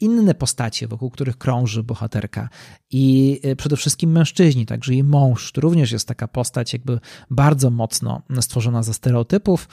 inne 0.00 0.34
postacie, 0.34 0.88
wokół 0.88 1.10
których 1.10 1.38
krąży 1.38 1.82
bohaterka 1.82 2.48
i 2.90 3.40
przede 3.56 3.76
wszystkim 3.76 4.10
mężczyźni, 4.12 4.66
także 4.66 4.92
jej 4.92 5.04
mąż, 5.04 5.52
to 5.52 5.60
również 5.60 5.92
jest 5.92 6.08
taka 6.08 6.28
postać 6.28 6.72
jakby 6.72 7.00
bardzo 7.30 7.70
mocno 7.70 8.22
stworzona 8.40 8.82
ze 8.82 8.94
stereotypów. 8.94 9.68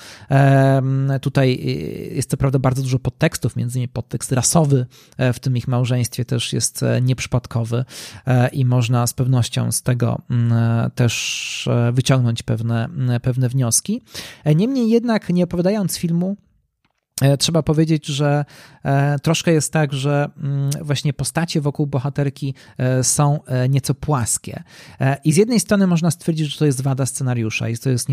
Tutaj 1.22 1.60
jest 2.16 2.30
to 2.30 2.38
prawda 2.38 2.60
bardzo 2.60 2.82
dużo 2.82 3.00
podtekstów, 3.00 3.56
między 3.56 3.80
innymi 3.80 3.88
podtekst 3.88 4.32
rasowy 4.32 4.86
w 5.34 5.40
tym 5.40 5.58
ich 5.58 5.68
małżeństwie 5.68 6.26
też 6.26 6.54
jest 6.54 6.86
nieprzypadkowy 7.02 7.86
i 8.52 8.66
można 8.66 9.03
z 9.08 9.14
pewnością 9.14 9.72
z 9.72 9.82
tego 9.82 10.22
mm, 10.30 10.92
też 10.92 11.68
e, 11.72 11.92
wyciągnąć 11.92 12.44
pewne, 12.44 12.90
pewne 13.22 13.50
wnioski. 13.50 14.02
E, 14.44 14.56
niemniej 14.56 14.90
jednak, 14.90 15.30
nie 15.30 15.44
opowiadając 15.44 15.98
filmu, 15.98 16.38
trzeba 17.40 17.64
powiedzieć, 17.64 18.06
że 18.06 18.46
e, 18.84 19.20
troszkę 19.20 19.54
jest 19.54 19.74
tak, 19.74 19.94
że 19.94 20.30
mm, 20.38 20.70
właśnie 20.82 21.14
postacie 21.14 21.62
wokół 21.62 21.88
bohaterki 21.88 22.54
e, 22.78 23.04
są 23.04 23.40
nieco 23.70 23.94
płaskie. 23.94 24.64
I 25.24 25.34
z 25.34 25.38
jednej 25.38 25.60
strony 25.60 25.88
można 25.88 26.12
stwierdzić, 26.12 26.52
że 26.52 26.60
to 26.60 26.66
jest 26.66 26.82
wada 26.82 27.06
scenariusza 27.06 27.70
i 27.70 27.78
to 27.78 27.90
jest 27.90 28.10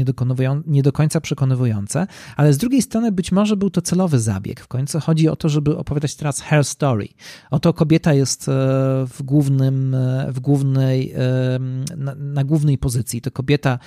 nie 0.67 0.83
do 0.83 0.93
końca 0.93 1.21
przekonywujące, 1.21 2.07
ale 2.37 2.53
z 2.53 2.59
drugiej 2.59 2.83
strony 2.83 3.13
być 3.13 3.33
może 3.33 3.57
był 3.57 3.71
to 3.71 3.83
celowy 3.83 4.19
zabieg. 4.19 4.61
W 4.61 4.69
końcu 4.69 5.01
chodzi 5.01 5.29
o 5.29 5.37
to, 5.37 5.49
żeby 5.49 5.77
opowiadać 5.77 6.15
teraz 6.15 6.41
her 6.41 6.65
story. 6.65 7.09
Oto 7.51 7.73
kobieta 7.73 8.15
jest 8.15 8.47
w 9.07 9.23
głównym, 9.23 9.97
w 10.29 10.41
głównej, 10.41 11.15
na, 11.97 12.15
na 12.15 12.45
głównej 12.45 12.79
pozycji. 12.79 13.21
To 13.21 13.31
kobieta 13.31 13.79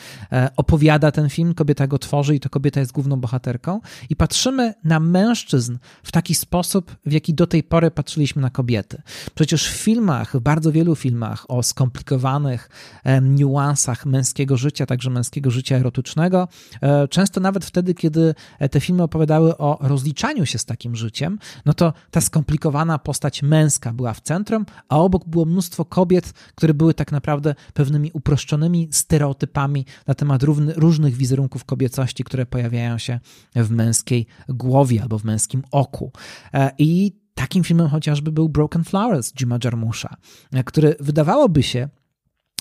opowiada 0.58 1.12
ten 1.12 1.30
film, 1.30 1.54
kobieta 1.54 1.88
go 1.88 2.00
tworzy 2.00 2.36
i 2.36 2.40
to 2.40 2.50
kobieta 2.50 2.80
jest 2.80 2.92
główną 2.92 3.16
bohaterką 3.22 3.82
i 4.10 4.16
patrzymy 4.16 4.74
na 4.84 5.00
mężczyzn 5.04 5.78
w 6.04 6.12
taki 6.12 6.36
sposób, 6.36 6.96
w 7.06 7.12
jaki 7.12 7.34
do 7.34 7.48
tej 7.48 7.64
pory 7.64 7.92
patrzyliśmy 7.92 8.42
na 8.42 8.50
kobiety. 8.50 9.02
Przecież 9.36 9.70
w 9.70 9.76
filmach, 9.76 10.38
w 10.38 10.40
bardzo 10.40 10.72
wielu 10.72 10.96
filmach 10.96 11.46
o 11.52 11.64
skomplikowanych 11.64 12.70
e, 13.04 13.22
niuansach 13.22 14.06
męskiego 14.06 14.58
życia, 14.58 14.86
także 14.86 15.10
męskiego 15.10 15.52
życia 15.52 15.76
erotycznego, 15.76 16.48
e, 16.82 17.08
często 17.08 17.42
nawet 17.42 17.66
wtedy, 17.66 17.94
kiedy 17.94 18.36
te 18.72 18.80
filmy 18.80 19.04
opowiadały 19.04 19.58
o 19.58 19.78
rozliczaniu 19.82 20.46
się 20.46 20.58
z 20.58 20.66
takim 20.66 20.96
życiem, 20.96 21.40
no 21.66 21.74
to 21.74 21.94
ta 22.12 22.22
skomplikowana 22.22 23.00
postać 23.00 23.44
męska 23.44 23.94
była 23.94 24.14
w 24.14 24.22
centrum, 24.22 24.66
a 24.90 24.98
obok 24.98 25.26
było 25.26 25.46
mnóstwo 25.46 25.86
kobiet, 25.86 26.34
które 26.56 26.74
były 26.74 26.94
tak 26.94 27.12
naprawdę 27.12 27.56
pewnymi 27.74 28.12
uproszczonymi 28.14 28.88
stereotypami 28.92 29.86
na 30.08 30.14
temat 30.14 30.44
różnych 30.76 31.16
wizerunków 31.16 31.66
kobiecości, 31.66 32.24
które 32.24 32.46
pojawiają 32.46 32.98
się 32.98 33.20
w 33.56 33.72
męskiej 33.72 34.28
głowie 34.50 34.93
albo 35.00 35.20
w 35.20 35.24
męskim 35.24 35.64
oku. 35.72 36.12
E, 36.54 36.72
I 36.78 37.12
takim 37.36 37.64
filmem 37.64 37.90
chociażby 37.90 38.32
był 38.32 38.50
Broken 38.50 38.84
Flowers 38.84 39.34
Jima 39.34 39.58
Jarmusza, 39.64 40.16
e, 40.54 40.64
który 40.64 40.96
wydawałoby 41.00 41.64
się 41.64 41.90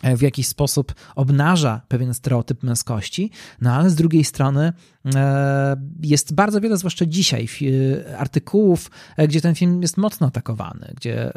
e, 0.02 0.16
w 0.16 0.22
jakiś 0.22 0.46
sposób 0.46 0.94
obnaża 1.16 1.80
pewien 1.88 2.14
stereotyp 2.14 2.62
męskości, 2.62 3.30
no 3.60 3.72
ale 3.72 3.90
z 3.90 3.94
drugiej 3.94 4.24
strony 4.24 4.72
jest 6.02 6.34
bardzo 6.34 6.60
wiele, 6.60 6.76
zwłaszcza 6.76 7.06
dzisiaj, 7.06 7.48
artykułów, 8.18 8.90
gdzie 9.28 9.40
ten 9.40 9.54
film 9.54 9.82
jest 9.82 9.96
mocno 9.96 10.26
atakowany, 10.26 10.92
gdzie 10.96 11.32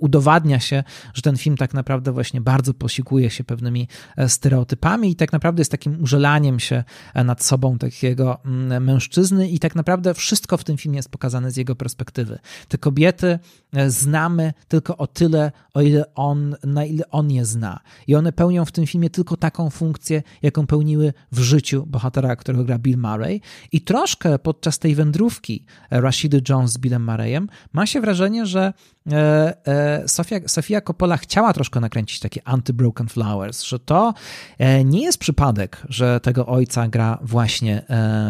udowadnia 0.00 0.60
się, 0.60 0.84
że 1.14 1.22
ten 1.22 1.36
film 1.36 1.56
tak 1.56 1.74
naprawdę 1.74 2.12
właśnie 2.12 2.40
bardzo 2.40 2.74
posiłkuje 2.74 3.30
się 3.30 3.44
pewnymi 3.44 3.88
stereotypami 4.28 5.10
i 5.10 5.16
tak 5.16 5.32
naprawdę 5.32 5.60
jest 5.60 5.70
takim 5.70 6.02
użelaniem 6.02 6.60
się 6.60 6.84
nad 7.24 7.44
sobą 7.44 7.78
takiego 7.78 8.38
mm, 8.44 8.84
mężczyzny 8.84 9.48
i 9.48 9.58
tak 9.58 9.74
naprawdę 9.74 10.14
wszystko 10.14 10.56
w 10.56 10.64
tym 10.64 10.76
filmie 10.76 10.96
jest 10.96 11.10
pokazane 11.10 11.50
z 11.50 11.56
jego 11.56 11.76
perspektywy. 11.76 12.38
Te 12.68 12.78
kobiety 12.78 13.38
znamy 13.88 14.52
tylko 14.68 14.96
o 14.96 15.06
tyle, 15.06 15.52
o 15.74 15.82
ile 15.82 16.14
on, 16.14 16.56
na 16.64 16.84
ile 16.84 17.10
on 17.10 17.30
je 17.30 17.44
zna. 17.44 17.80
I 18.06 18.14
one 18.14 18.32
pełnią 18.32 18.64
w 18.64 18.72
tym 18.72 18.86
filmie 18.86 19.10
tylko 19.10 19.36
taką 19.36 19.70
funkcję, 19.70 20.22
jaką 20.42 20.66
pełniły 20.66 21.12
w 21.32 21.38
życiu 21.38 21.86
bohatera, 21.86 22.36
którego 22.36 22.63
gra 22.64 22.78
Bill 22.78 22.98
Murray. 22.98 23.40
I 23.72 23.80
troszkę 23.80 24.38
podczas 24.38 24.78
tej 24.78 24.94
wędrówki 24.94 25.64
Rashidy 25.90 26.42
Jones 26.48 26.72
z 26.72 26.78
Billem 26.78 27.04
Murrayem 27.04 27.48
ma 27.72 27.86
się 27.86 28.00
wrażenie, 28.00 28.46
że 28.46 28.72
Sofia, 30.06 30.40
Sofia 30.46 30.80
Coppola 30.80 31.16
chciała 31.16 31.52
troszkę 31.52 31.80
nakręcić 31.80 32.20
takie 32.20 32.40
anti-Broken 32.42 33.08
Flowers, 33.08 33.62
że 33.62 33.78
to 33.78 34.14
e, 34.58 34.84
nie 34.84 35.02
jest 35.02 35.18
przypadek, 35.18 35.82
że 35.88 36.20
tego 36.20 36.46
ojca 36.46 36.88
gra 36.88 37.18
właśnie 37.22 37.82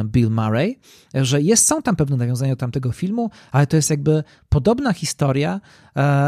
Bill 0.05 0.31
Murray, 0.31 0.79
że 1.15 1.43
jest, 1.43 1.67
są 1.67 1.83
tam 1.83 1.97
pewne 1.97 2.17
nawiązania 2.17 2.53
do 2.53 2.57
tamtego 2.57 2.93
filmu, 2.93 3.31
ale 3.53 3.67
to 3.67 3.77
jest 3.77 3.91
jakby 3.91 4.25
podobna 4.49 4.93
historia 4.93 5.61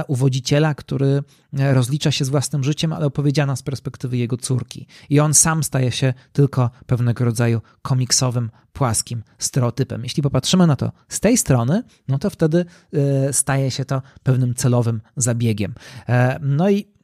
uwodziciela, 0.09 0.74
który 0.74 1.22
rozlicza 1.53 2.11
się 2.11 2.24
z 2.24 2.28
własnym 2.28 2.64
życiem, 2.64 2.92
ale 2.92 3.07
opowiedziana 3.07 3.57
z 3.57 3.62
perspektywy 3.62 4.16
jego 4.16 4.36
córki. 4.36 4.86
I 5.11 5.20
on 5.20 5.34
sam 5.34 5.62
staje 5.62 5.92
się 5.92 6.14
tylko 6.32 6.70
pewnego 6.86 7.24
rodzaju 7.24 7.61
komiksowym, 7.82 8.51
płaskim 8.72 9.22
stereotypem. 9.38 10.03
Jeśli 10.03 10.22
popatrzymy 10.22 10.66
na 10.66 10.76
to 10.76 10.92
z 11.09 11.20
tej 11.20 11.36
strony, 11.38 11.82
no 12.09 12.18
to 12.18 12.30
wtedy 12.30 12.64
staje 13.32 13.70
się 13.70 13.84
to 13.84 14.03
pewnym 14.22 14.36
pewnym 14.37 14.55
celowym 14.55 15.01
zabiegiem. 15.16 15.74
E, 16.09 16.39
no 16.43 16.70
i 16.70 16.97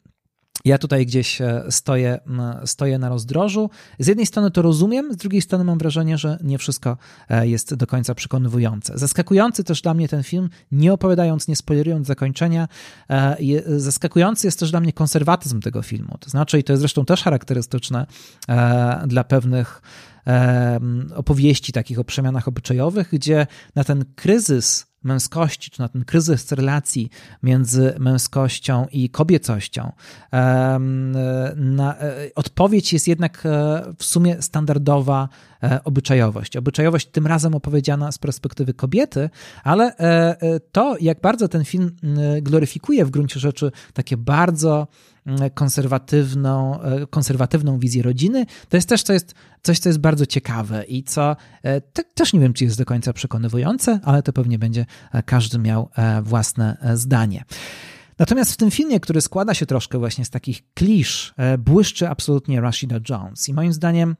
ja 0.65 0.79
tutaj 0.79 1.07
gdzieś 1.07 1.41
e, 1.41 1.65
stoję, 1.71 2.19
stoję 2.65 2.99
na 2.99 3.09
rozdrożu. 3.09 3.71
Z 3.99 4.07
jednej 4.07 4.27
strony 4.27 4.51
to 4.51 4.63
rozumiem, 4.63 5.13
z 5.13 5.17
drugiej 5.17 5.43
strony 5.43 5.65
mam 5.65 5.79
wrażenie, 5.79 6.19
że 6.19 6.39
nie 6.43 6.59
wszystko 6.59 6.97
e, 7.29 7.49
jest 7.49 7.75
do 7.75 7.87
końca 7.87 8.15
przekonywujące. 8.15 8.99
Zaskakujący 8.99 9.65
też 9.65 9.83
dla 9.83 9.95
mnie 9.95 10.09
ten 10.09 10.23
film, 10.23 10.49
nie 10.73 10.93
opowiadając, 10.93 11.49
nie 11.49 11.57
spoilerując 11.57 12.07
zakończenia, 12.07 12.69
zaskakujący 13.77 14.47
jest 14.47 14.59
też 14.59 14.71
dla 14.71 14.81
mnie 14.81 14.93
konserwatyzm 14.93 15.61
tego 15.61 15.83
filmu. 15.83 16.19
To 16.21 16.31
znaczy, 16.31 16.59
i 16.59 16.65
to 16.65 16.73
jest 16.73 16.81
zresztą 16.81 17.05
też 17.05 17.23
charakterystyczne 17.23 18.07
dla 19.07 19.25
pewnych 19.25 19.83
opowieści 21.15 21.73
takich 21.73 21.99
o 21.99 22.05
przemianach 22.05 22.49
obyczajowych, 22.49 23.09
gdzie 23.13 23.47
na 23.75 23.85
ten 23.85 24.05
kryzys 24.15 24.92
męskości, 25.05 25.71
czy 25.71 25.81
na 25.81 25.89
ten 25.89 26.05
kryzys 26.05 26.53
relacji 26.53 27.11
między 27.43 27.95
męskością 27.99 28.87
i 28.93 29.11
kobiecością, 29.11 29.93
e, 30.33 30.81
odpowiedź 32.35 32.93
jest 32.93 33.09
jednak 33.09 33.47
e, 33.47 33.83
w 33.99 34.05
sumie 34.05 34.43
standardowa 34.43 35.29
e, 35.63 35.85
obyczajowość. 35.85 36.57
Obyczajowość 36.57 37.07
tym 37.07 37.27
razem 37.27 37.55
opowiedziana 37.55 38.13
z 38.13 38.19
perspektywy 38.19 38.75
kobiety, 38.75 39.31
ale 39.65 39.93
to, 40.73 40.97
jak 41.01 41.21
bardzo 41.21 41.49
ten 41.49 41.65
film 41.65 41.97
gloryfikuje 42.43 43.05
w 43.05 43.11
gruncie 43.11 43.41
rzeczy 43.41 43.73
takie 43.93 44.17
bardzo 44.17 44.87
konserwatywną, 45.55 46.79
konserwatywną 47.11 47.79
wizję 47.79 48.03
rodziny, 48.03 48.47
to 48.69 48.77
jest 48.77 48.89
też 48.89 49.09
jest 49.09 49.35
coś, 49.63 49.79
co 49.79 49.89
jest 49.89 49.99
bardzo 49.99 50.27
ciekawe 50.27 50.85
i 50.85 51.05
co 51.05 51.37
te, 51.93 52.05
też 52.05 52.33
nie 52.33 52.41
wiem, 52.41 52.53
czy 52.53 52.65
jest 52.65 52.79
do 52.79 52.85
końca 52.85 53.13
przekonywujące, 53.13 54.01
ale 54.05 54.23
to 54.23 54.33
pewnie 54.33 54.59
będzie 54.59 54.87
każdy 55.27 55.59
miał 55.59 55.91
e, 55.97 56.23
własne 56.23 56.77
e, 56.81 56.97
zdanie. 56.97 57.45
Natomiast 58.19 58.53
w 58.53 58.57
tym 58.57 58.71
filmie, 58.71 59.01
który 59.01 59.21
składa 59.21 59.55
się 59.55 59.67
troszkę 59.67 59.99
właśnie 59.99 60.25
z 60.25 60.31
takich 60.31 60.63
klisz, 60.75 61.35
e, 61.37 61.59
błyszczy 61.59 62.09
absolutnie 62.09 62.61
Rashida 62.61 62.97
Jones. 63.09 63.49
I 63.49 63.55
moim 63.55 63.73
zdaniem 63.73 64.17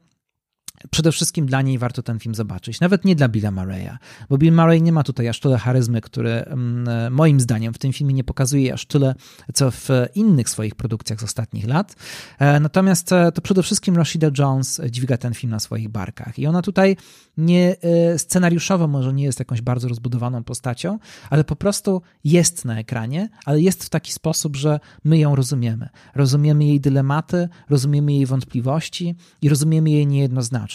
przede 0.89 1.11
wszystkim 1.11 1.45
dla 1.45 1.61
niej 1.61 1.77
warto 1.77 2.03
ten 2.03 2.19
film 2.19 2.35
zobaczyć. 2.35 2.79
Nawet 2.79 3.05
nie 3.05 3.15
dla 3.15 3.27
Billa 3.27 3.51
Murray'a, 3.51 3.97
bo 4.29 4.37
Bill 4.37 4.53
Murray 4.53 4.81
nie 4.81 4.91
ma 4.91 5.03
tutaj 5.03 5.27
aż 5.27 5.39
tyle 5.39 5.57
charyzmy, 5.57 6.01
który 6.01 6.31
mm, 6.31 7.13
moim 7.13 7.39
zdaniem 7.39 7.73
w 7.73 7.77
tym 7.77 7.93
filmie 7.93 8.13
nie 8.13 8.23
pokazuje 8.23 8.73
aż 8.73 8.85
tyle, 8.85 9.15
co 9.53 9.71
w 9.71 9.89
innych 10.15 10.49
swoich 10.49 10.75
produkcjach 10.75 11.19
z 11.19 11.23
ostatnich 11.23 11.67
lat. 11.67 11.95
E, 12.39 12.59
natomiast 12.59 13.11
e, 13.11 13.31
to 13.31 13.41
przede 13.41 13.63
wszystkim 13.63 13.97
Rashida 13.97 14.27
Jones 14.37 14.81
dźwiga 14.89 15.17
ten 15.17 15.33
film 15.33 15.51
na 15.51 15.59
swoich 15.59 15.89
barkach. 15.89 16.39
I 16.39 16.47
ona 16.47 16.61
tutaj 16.61 16.97
nie 17.37 17.75
e, 17.81 18.19
scenariuszowo 18.19 18.87
może 18.87 19.13
nie 19.13 19.23
jest 19.23 19.39
jakąś 19.39 19.61
bardzo 19.61 19.87
rozbudowaną 19.87 20.43
postacią, 20.43 20.99
ale 21.29 21.43
po 21.43 21.55
prostu 21.55 22.01
jest 22.23 22.65
na 22.65 22.79
ekranie, 22.79 23.29
ale 23.45 23.61
jest 23.61 23.83
w 23.83 23.89
taki 23.89 24.11
sposób, 24.11 24.55
że 24.55 24.79
my 25.03 25.17
ją 25.17 25.35
rozumiemy. 25.35 25.89
Rozumiemy 26.15 26.65
jej 26.65 26.79
dylematy, 26.79 27.49
rozumiemy 27.69 28.13
jej 28.13 28.25
wątpliwości 28.25 29.15
i 29.41 29.49
rozumiemy 29.49 29.89
jej 29.89 30.07
niejednoznaczność. 30.07 30.72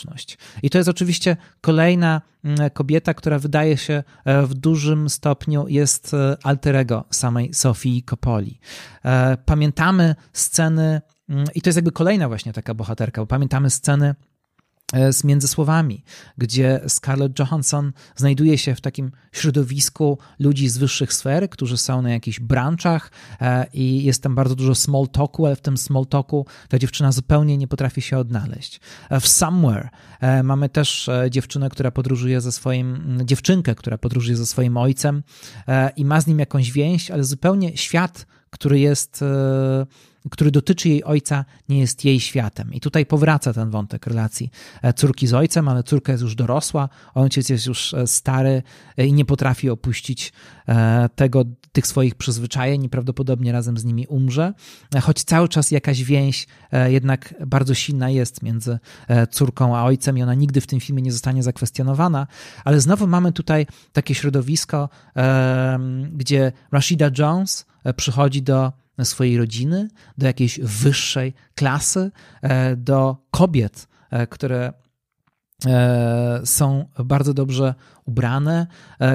I 0.62 0.70
to 0.70 0.78
jest 0.78 0.88
oczywiście 0.88 1.36
kolejna 1.60 2.22
mm, 2.44 2.70
kobieta, 2.70 3.14
która 3.14 3.38
wydaje 3.38 3.76
się 3.76 4.02
e, 4.24 4.42
w 4.42 4.54
dużym 4.54 5.08
stopniu 5.08 5.68
jest 5.68 6.14
e, 6.14 6.36
alterego 6.42 7.04
samej 7.10 7.54
Sofii 7.54 8.02
Coppoli. 8.02 8.60
E, 9.04 9.36
pamiętamy 9.36 10.14
sceny, 10.32 11.00
mm, 11.28 11.44
i 11.54 11.62
to 11.62 11.68
jest 11.68 11.76
jakby 11.76 11.92
kolejna 11.92 12.28
właśnie 12.28 12.52
taka 12.52 12.74
bohaterka, 12.74 13.22
bo 13.22 13.26
pamiętamy 13.26 13.70
sceny 13.70 14.14
E, 14.92 15.12
z 15.12 15.24
międzysłowami, 15.24 16.04
gdzie 16.38 16.80
Scarlett 16.88 17.38
Johansson 17.38 17.92
znajduje 18.16 18.58
się 18.58 18.74
w 18.74 18.80
takim 18.80 19.10
środowisku 19.32 20.18
ludzi 20.38 20.68
z 20.68 20.78
wyższych 20.78 21.12
sfer, 21.12 21.50
którzy 21.50 21.78
są 21.78 22.02
na 22.02 22.10
jakichś 22.10 22.40
branczach 22.40 23.10
e, 23.40 23.66
i 23.72 24.04
jest 24.04 24.22
tam 24.22 24.34
bardzo 24.34 24.54
dużo 24.54 24.74
small 24.74 25.08
talku, 25.08 25.46
ale 25.46 25.56
w 25.56 25.60
tym 25.60 25.76
small 25.76 26.06
talku 26.06 26.46
ta 26.68 26.78
dziewczyna 26.78 27.12
zupełnie 27.12 27.56
nie 27.56 27.68
potrafi 27.68 28.02
się 28.02 28.18
odnaleźć. 28.18 28.80
E, 29.10 29.20
w 29.20 29.28
Somewhere 29.28 29.88
mamy 30.42 30.68
też 30.68 31.10
dziewczynę, 31.30 31.70
która 31.70 31.90
podróżuje 31.90 32.40
ze 32.40 32.52
swoim, 32.52 33.18
dziewczynkę, 33.24 33.74
która 33.74 33.98
podróżuje 33.98 34.36
ze 34.36 34.46
swoim 34.46 34.76
ojcem 34.76 35.22
i 35.96 36.04
ma 36.04 36.20
z 36.20 36.26
nim 36.26 36.38
jakąś 36.38 36.72
więź, 36.72 37.10
ale 37.10 37.24
zupełnie 37.24 37.76
świat, 37.76 38.26
który 38.50 38.80
jest 38.80 39.24
który 40.30 40.50
dotyczy 40.50 40.88
jej 40.88 41.04
ojca, 41.04 41.44
nie 41.68 41.78
jest 41.78 42.04
jej 42.04 42.20
światem. 42.20 42.74
I 42.74 42.80
tutaj 42.80 43.06
powraca 43.06 43.52
ten 43.52 43.70
wątek 43.70 44.06
relacji 44.06 44.50
e, 44.82 44.92
córki 44.92 45.26
z 45.26 45.34
ojcem, 45.34 45.68
ale 45.68 45.82
córka 45.82 46.12
jest 46.12 46.22
już 46.22 46.34
dorosła, 46.34 46.88
ojciec 47.14 47.48
jest 47.48 47.66
już 47.66 47.94
e, 47.94 48.06
stary 48.06 48.62
e, 48.96 49.06
i 49.06 49.12
nie 49.12 49.24
potrafi 49.24 49.70
opuścić 49.70 50.32
tego, 51.14 51.44
tych 51.72 51.86
swoich 51.86 52.14
przyzwyczajeń 52.14 52.84
i 52.84 52.88
prawdopodobnie 52.88 53.52
razem 53.52 53.78
z 53.78 53.84
nimi 53.84 54.06
umrze. 54.06 54.54
Choć 55.02 55.24
cały 55.24 55.48
czas 55.48 55.70
jakaś 55.70 56.04
więź 56.04 56.46
jednak 56.88 57.34
bardzo 57.46 57.74
silna 57.74 58.10
jest 58.10 58.42
między 58.42 58.78
córką 59.30 59.76
a 59.76 59.84
ojcem 59.84 60.18
i 60.18 60.22
ona 60.22 60.34
nigdy 60.34 60.60
w 60.60 60.66
tym 60.66 60.80
filmie 60.80 61.02
nie 61.02 61.12
zostanie 61.12 61.42
zakwestionowana, 61.42 62.26
ale 62.64 62.80
znowu 62.80 63.06
mamy 63.06 63.32
tutaj 63.32 63.66
takie 63.92 64.14
środowisko, 64.14 64.88
gdzie 66.12 66.52
Rashida 66.72 67.10
Jones 67.18 67.66
przychodzi 67.96 68.42
do 68.42 68.72
swojej 69.04 69.38
rodziny, 69.38 69.88
do 70.18 70.26
jakiejś 70.26 70.60
wyższej 70.60 71.34
klasy, 71.54 72.10
e, 72.42 72.76
do 72.76 73.16
kobiet, 73.30 73.88
e, 74.10 74.26
które 74.26 74.72
e, 75.66 76.40
są 76.44 76.88
bardzo 77.04 77.34
dobrze 77.34 77.74
ubrane, 78.04 78.66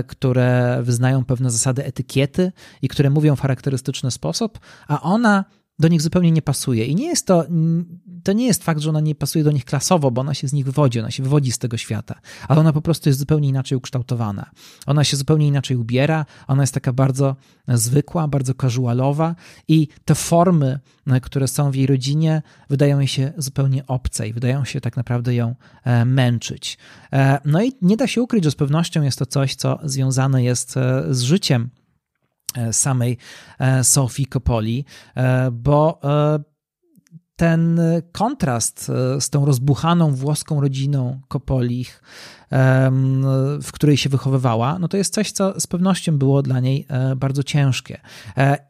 które 0.07 0.79
wyznają 0.83 1.25
pewne 1.25 1.51
zasady 1.51 1.85
etykiety 1.85 2.51
i 2.81 2.87
które 2.87 3.09
mówią 3.09 3.35
w 3.35 3.41
charakterystyczny 3.41 4.11
sposób, 4.11 4.59
a 4.87 5.01
ona 5.01 5.45
do 5.79 5.87
nich 5.87 6.01
zupełnie 6.01 6.31
nie 6.31 6.41
pasuje. 6.41 6.85
I 6.85 6.95
nie 6.95 7.05
jest 7.05 7.27
to, 7.27 7.45
to 8.23 8.33
nie 8.33 8.45
jest 8.45 8.63
fakt, 8.63 8.81
że 8.81 8.89
ona 8.89 8.99
nie 8.99 9.15
pasuje 9.15 9.43
do 9.43 9.51
nich 9.51 9.65
klasowo, 9.65 10.11
bo 10.11 10.21
ona 10.21 10.33
się 10.33 10.47
z 10.47 10.53
nich 10.53 10.65
wywodzi, 10.65 10.99
ona 10.99 11.11
się 11.11 11.23
wywodzi 11.23 11.51
z 11.51 11.57
tego 11.57 11.77
świata, 11.77 12.15
ale 12.47 12.59
ona 12.59 12.73
po 12.73 12.81
prostu 12.81 13.09
jest 13.09 13.19
zupełnie 13.19 13.49
inaczej 13.49 13.77
ukształtowana. 13.77 14.49
Ona 14.85 15.03
się 15.03 15.17
zupełnie 15.17 15.47
inaczej 15.47 15.77
ubiera, 15.77 16.25
ona 16.47 16.63
jest 16.63 16.73
taka 16.73 16.93
bardzo 16.93 17.35
zwykła, 17.67 18.27
bardzo 18.27 18.53
casualowa 18.53 19.35
i 19.67 19.87
te 20.05 20.15
formy, 20.15 20.79
które 21.21 21.47
są 21.47 21.71
w 21.71 21.75
jej 21.75 21.87
rodzinie, 21.87 22.41
wydają 22.69 22.99
jej 22.99 23.07
się 23.07 23.33
zupełnie 23.37 23.87
obce 23.87 24.27
i 24.27 24.33
wydają 24.33 24.65
się 24.65 24.81
tak 24.81 24.97
naprawdę 24.97 25.35
ją 25.35 25.55
e, 25.83 26.05
męczyć. 26.05 26.77
E, 27.13 27.39
no 27.45 27.63
i 27.63 27.71
nie 27.81 27.97
da 27.97 28.07
się 28.07 28.21
ukryć, 28.21 28.43
że 28.43 28.51
z 28.51 28.55
pewnością 28.55 29.01
jest 29.01 29.19
to 29.19 29.25
coś, 29.25 29.55
co 29.55 29.79
związane 29.83 30.43
jest 30.43 30.77
e, 30.77 31.03
z 31.09 31.21
życiem 31.21 31.69
E, 31.73 31.82
samej 32.71 33.17
e, 33.59 33.83
Sofii 33.83 34.25
Coppoli, 34.25 34.85
e, 35.15 35.51
bo 35.51 35.99
ten 37.35 37.81
kontrast 38.11 38.91
z 39.19 39.29
tą 39.29 39.45
rozbuchaną 39.45 40.15
włoską 40.15 40.61
rodziną 40.61 41.21
Coppolich 41.27 42.01
w 43.61 43.71
której 43.71 43.97
się 43.97 44.09
wychowywała, 44.09 44.79
no 44.79 44.87
to 44.87 44.97
jest 44.97 45.13
coś, 45.13 45.31
co 45.31 45.59
z 45.59 45.67
pewnością 45.67 46.17
było 46.17 46.41
dla 46.41 46.59
niej 46.59 46.87
bardzo 47.15 47.43
ciężkie. 47.43 48.01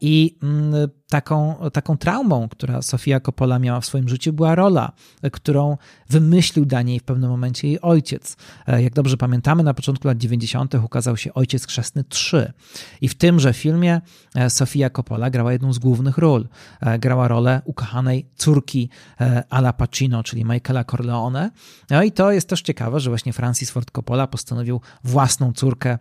I 0.01 0.38
mm, 0.43 0.89
taką, 1.09 1.55
taką 1.73 1.97
traumą, 1.97 2.49
która 2.49 2.81
Sofia 2.81 3.19
Coppola 3.19 3.59
miała 3.59 3.81
w 3.81 3.86
swoim 3.86 4.09
życiu, 4.09 4.34
była 4.34 4.55
rola, 4.55 4.91
którą 5.31 5.77
wymyślił 6.09 6.65
dla 6.65 6.81
niej 6.81 6.99
w 6.99 7.03
pewnym 7.03 7.29
momencie 7.29 7.67
jej 7.67 7.81
ojciec. 7.81 8.38
Jak 8.67 8.93
dobrze 8.93 9.17
pamiętamy, 9.17 9.63
na 9.63 9.73
początku 9.73 10.07
lat 10.07 10.17
90. 10.17 10.75
ukazał 10.75 11.17
się 11.17 11.34
Ojciec 11.34 11.67
Chrzestny 11.67 12.03
3. 12.03 12.53
I 13.01 13.09
w 13.09 13.15
tymże 13.15 13.53
filmie 13.53 14.01
Sofia 14.49 14.89
Coppola 14.89 15.29
grała 15.29 15.51
jedną 15.51 15.73
z 15.73 15.79
głównych 15.79 16.17
ról. 16.17 16.47
Grała 16.99 17.27
rolę 17.27 17.61
ukochanej 17.65 18.29
córki 18.36 18.89
Ala 19.49 19.73
Pacino, 19.73 20.23
czyli 20.23 20.45
Michaela 20.45 20.84
Corleone. 20.84 21.51
No 21.89 22.03
i 22.03 22.11
to 22.11 22.31
jest 22.31 22.49
też 22.49 22.61
ciekawe, 22.61 22.99
że 22.99 23.09
właśnie 23.09 23.34
Francis 23.34 23.72
Ford 23.74 23.91
Coppola 23.91 24.28
postanowił 24.28 24.82
własną 25.03 25.53
córkę 25.53 25.97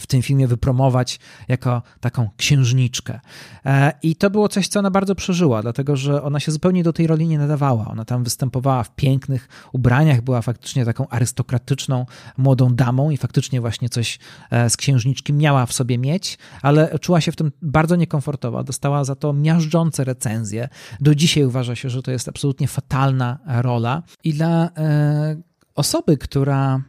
w 0.00 0.06
tym 0.06 0.22
filmie 0.22 0.48
wypromować 0.48 1.20
jako 1.48 1.82
taką 2.00 2.28
księżniczkę. 2.36 3.20
E, 3.66 3.92
I 4.02 4.16
to 4.16 4.30
było 4.30 4.48
coś, 4.48 4.68
co 4.68 4.78
ona 4.78 4.90
bardzo 4.90 5.14
przeżyła, 5.14 5.62
dlatego 5.62 5.96
że 5.96 6.22
ona 6.22 6.40
się 6.40 6.52
zupełnie 6.52 6.82
do 6.82 6.92
tej 6.92 7.06
roli 7.06 7.28
nie 7.28 7.38
nadawała. 7.38 7.88
Ona 7.88 8.04
tam 8.04 8.24
występowała 8.24 8.82
w 8.82 8.94
pięknych 8.94 9.48
ubraniach, 9.72 10.22
była 10.22 10.42
faktycznie 10.42 10.84
taką 10.84 11.08
arystokratyczną 11.08 12.06
młodą 12.38 12.74
damą 12.74 13.10
i 13.10 13.16
faktycznie 13.16 13.60
właśnie 13.60 13.88
coś 13.88 14.18
e, 14.50 14.70
z 14.70 14.76
księżniczki 14.76 15.32
miała 15.32 15.66
w 15.66 15.72
sobie 15.72 15.98
mieć, 15.98 16.38
ale 16.62 16.98
czuła 16.98 17.20
się 17.20 17.32
w 17.32 17.36
tym 17.36 17.52
bardzo 17.62 17.96
niekomfortowo. 17.96 18.64
Dostała 18.64 19.04
za 19.04 19.14
to 19.14 19.32
miażdżące 19.32 20.04
recenzje. 20.04 20.68
Do 21.00 21.14
dzisiaj 21.14 21.44
uważa 21.44 21.76
się, 21.76 21.90
że 21.90 22.02
to 22.02 22.10
jest 22.10 22.28
absolutnie 22.28 22.68
fatalna 22.68 23.38
rola. 23.46 24.02
I 24.24 24.34
dla 24.34 24.70
e, 24.76 25.42
osoby, 25.74 26.18
która 26.18 26.82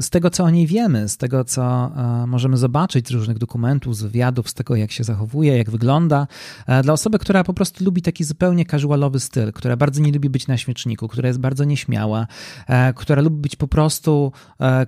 z 0.00 0.10
tego, 0.10 0.30
co 0.30 0.44
o 0.44 0.50
niej 0.50 0.66
wiemy, 0.66 1.08
z 1.08 1.16
tego, 1.16 1.44
co 1.44 1.62
e, 1.62 2.26
możemy 2.26 2.56
zobaczyć 2.56 3.08
z 3.08 3.10
różnych 3.10 3.38
dokumentów, 3.38 3.96
z 3.96 4.02
wywiadów, 4.02 4.50
z 4.50 4.54
tego, 4.54 4.76
jak 4.76 4.92
się 4.92 5.04
zachowuje, 5.04 5.58
jak 5.58 5.70
wygląda, 5.70 6.26
e, 6.66 6.82
dla 6.82 6.92
osoby, 6.92 7.18
która 7.18 7.44
po 7.44 7.54
prostu 7.54 7.84
lubi 7.84 8.02
taki 8.02 8.24
zupełnie 8.24 8.66
casualowy 8.66 9.20
styl, 9.20 9.52
która 9.52 9.76
bardzo 9.76 10.02
nie 10.02 10.12
lubi 10.12 10.30
być 10.30 10.46
na 10.46 10.56
śmieczniku, 10.56 11.08
która 11.08 11.28
jest 11.28 11.40
bardzo 11.40 11.64
nieśmiała, 11.64 12.26
e, 12.66 12.92
która 12.94 13.22
lubi 13.22 13.36
być 13.36 13.56
po 13.56 13.68
prostu 13.68 14.32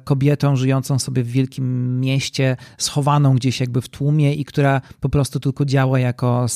kobietą 0.04 0.56
żyjącą 0.56 0.98
sobie 0.98 1.22
w 1.22 1.28
wielkim 1.28 2.00
mieście, 2.00 2.56
schowaną 2.78 3.34
gdzieś 3.34 3.60
jakby 3.60 3.80
w 3.80 3.88
tłumie 3.88 4.34
i 4.34 4.44
która 4.44 4.80
po 5.00 5.08
prostu 5.08 5.40
tylko 5.40 5.64
działa 5.64 5.98
jako 5.98 6.46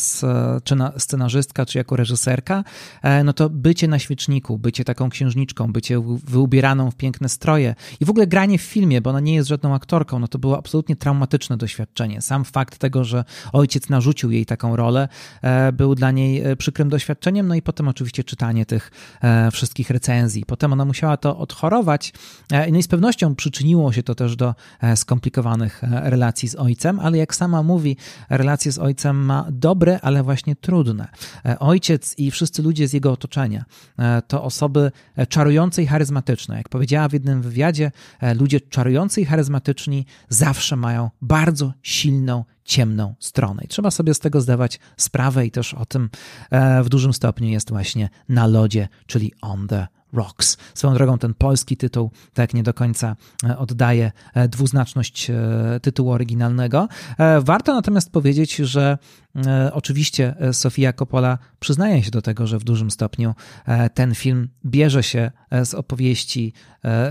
scenarzystka 0.98 1.66
czy 1.66 1.78
jako 1.78 1.96
reżyserka, 1.96 2.64
no 3.24 3.32
to 3.32 3.50
bycie 3.50 3.88
na 3.88 3.98
świeczniku, 3.98 4.58
bycie 4.58 4.84
taką 4.84 5.10
księżniczką, 5.10 5.72
bycie 5.72 6.02
wyubieraną 6.24 6.90
w 6.90 6.96
piękne 6.96 7.28
stroje 7.28 7.74
i 8.00 8.04
w 8.04 8.10
ogóle 8.10 8.26
gra 8.26 8.41
granie 8.42 8.58
w 8.58 8.62
filmie, 8.62 9.00
bo 9.00 9.10
ona 9.10 9.20
nie 9.20 9.34
jest 9.34 9.48
żadną 9.48 9.74
aktorką, 9.74 10.18
no 10.18 10.28
to 10.28 10.38
było 10.38 10.58
absolutnie 10.58 10.96
traumatyczne 10.96 11.56
doświadczenie. 11.56 12.20
Sam 12.20 12.44
fakt 12.44 12.78
tego, 12.78 13.04
że 13.04 13.24
ojciec 13.52 13.88
narzucił 13.88 14.30
jej 14.30 14.46
taką 14.46 14.76
rolę, 14.76 15.08
e, 15.42 15.72
był 15.72 15.94
dla 15.94 16.10
niej 16.10 16.40
e, 16.40 16.56
przykrym 16.56 16.88
doświadczeniem, 16.88 17.48
no 17.48 17.54
i 17.54 17.62
potem 17.62 17.88
oczywiście 17.88 18.24
czytanie 18.24 18.66
tych 18.66 18.90
e, 19.22 19.50
wszystkich 19.50 19.90
recenzji. 19.90 20.44
Potem 20.46 20.72
ona 20.72 20.84
musiała 20.84 21.16
to 21.16 21.38
odchorować, 21.38 22.12
no 22.50 22.78
i 22.78 22.82
z 22.82 22.88
pewnością 22.88 23.34
przyczyniło 23.34 23.92
się 23.92 24.02
to 24.02 24.14
też 24.14 24.36
do 24.36 24.54
skomplikowanych 24.94 25.82
relacji 25.90 26.48
z 26.48 26.54
ojcem, 26.54 27.00
ale 27.00 27.18
jak 27.18 27.34
sama 27.34 27.62
mówi, 27.62 27.96
relacje 28.30 28.72
z 28.72 28.78
ojcem 28.78 29.24
ma 29.24 29.46
dobre, 29.50 29.98
ale 30.02 30.22
właśnie 30.22 30.56
trudne. 30.56 31.08
Ojciec 31.60 32.18
i 32.18 32.30
wszyscy 32.30 32.62
ludzie 32.62 32.88
z 32.88 32.92
jego 32.92 33.12
otoczenia 33.12 33.64
to 34.28 34.44
osoby 34.44 34.92
czarujące 35.28 35.82
i 35.82 35.86
charyzmatyczne. 35.86 36.56
Jak 36.56 36.68
powiedziała 36.68 37.08
w 37.08 37.12
jednym 37.12 37.42
wywiadzie, 37.42 37.90
ludzie 38.34 38.60
czarujący 38.60 39.20
i 39.20 39.24
charyzmatyczni 39.24 40.06
zawsze 40.28 40.76
mają 40.76 41.10
bardzo 41.22 41.72
silną, 41.82 42.44
ciemną 42.64 43.14
stronę. 43.18 43.62
I 43.64 43.68
trzeba 43.68 43.90
sobie 43.90 44.14
z 44.14 44.18
tego 44.18 44.40
zdawać 44.40 44.80
sprawę 44.96 45.46
i 45.46 45.50
też 45.50 45.74
o 45.74 45.86
tym 45.86 46.10
e, 46.50 46.82
w 46.82 46.88
dużym 46.88 47.12
stopniu 47.12 47.48
jest 47.48 47.70
właśnie 47.70 48.08
na 48.28 48.46
lodzie, 48.46 48.88
czyli 49.06 49.32
on 49.40 49.68
the 49.68 49.86
Rocks. 50.12 50.56
Swoją 50.74 50.94
drogą 50.94 51.18
ten 51.18 51.34
polski 51.34 51.76
tytuł 51.76 52.10
tak 52.34 52.54
nie 52.54 52.62
do 52.62 52.74
końca 52.74 53.16
e, 53.44 53.58
oddaje 53.58 54.12
e, 54.34 54.48
dwuznaczność 54.48 55.30
tytułu 55.82 56.10
oryginalnego. 56.10 56.88
Warto 57.40 57.74
natomiast 57.74 58.10
powiedzieć, 58.10 58.56
że 58.56 58.98
oczywiście 59.72 60.34
Sofia 60.52 60.92
Coppola 60.92 61.38
przyznaje 61.60 62.02
się 62.02 62.10
do 62.10 62.22
tego, 62.22 62.46
że 62.46 62.58
w 62.58 62.64
dużym 62.64 62.90
stopniu 62.90 63.34
ten 63.94 64.14
film 64.14 64.48
bierze 64.64 65.02
się 65.02 65.30
z 65.64 65.74
opowieści, 65.74 66.52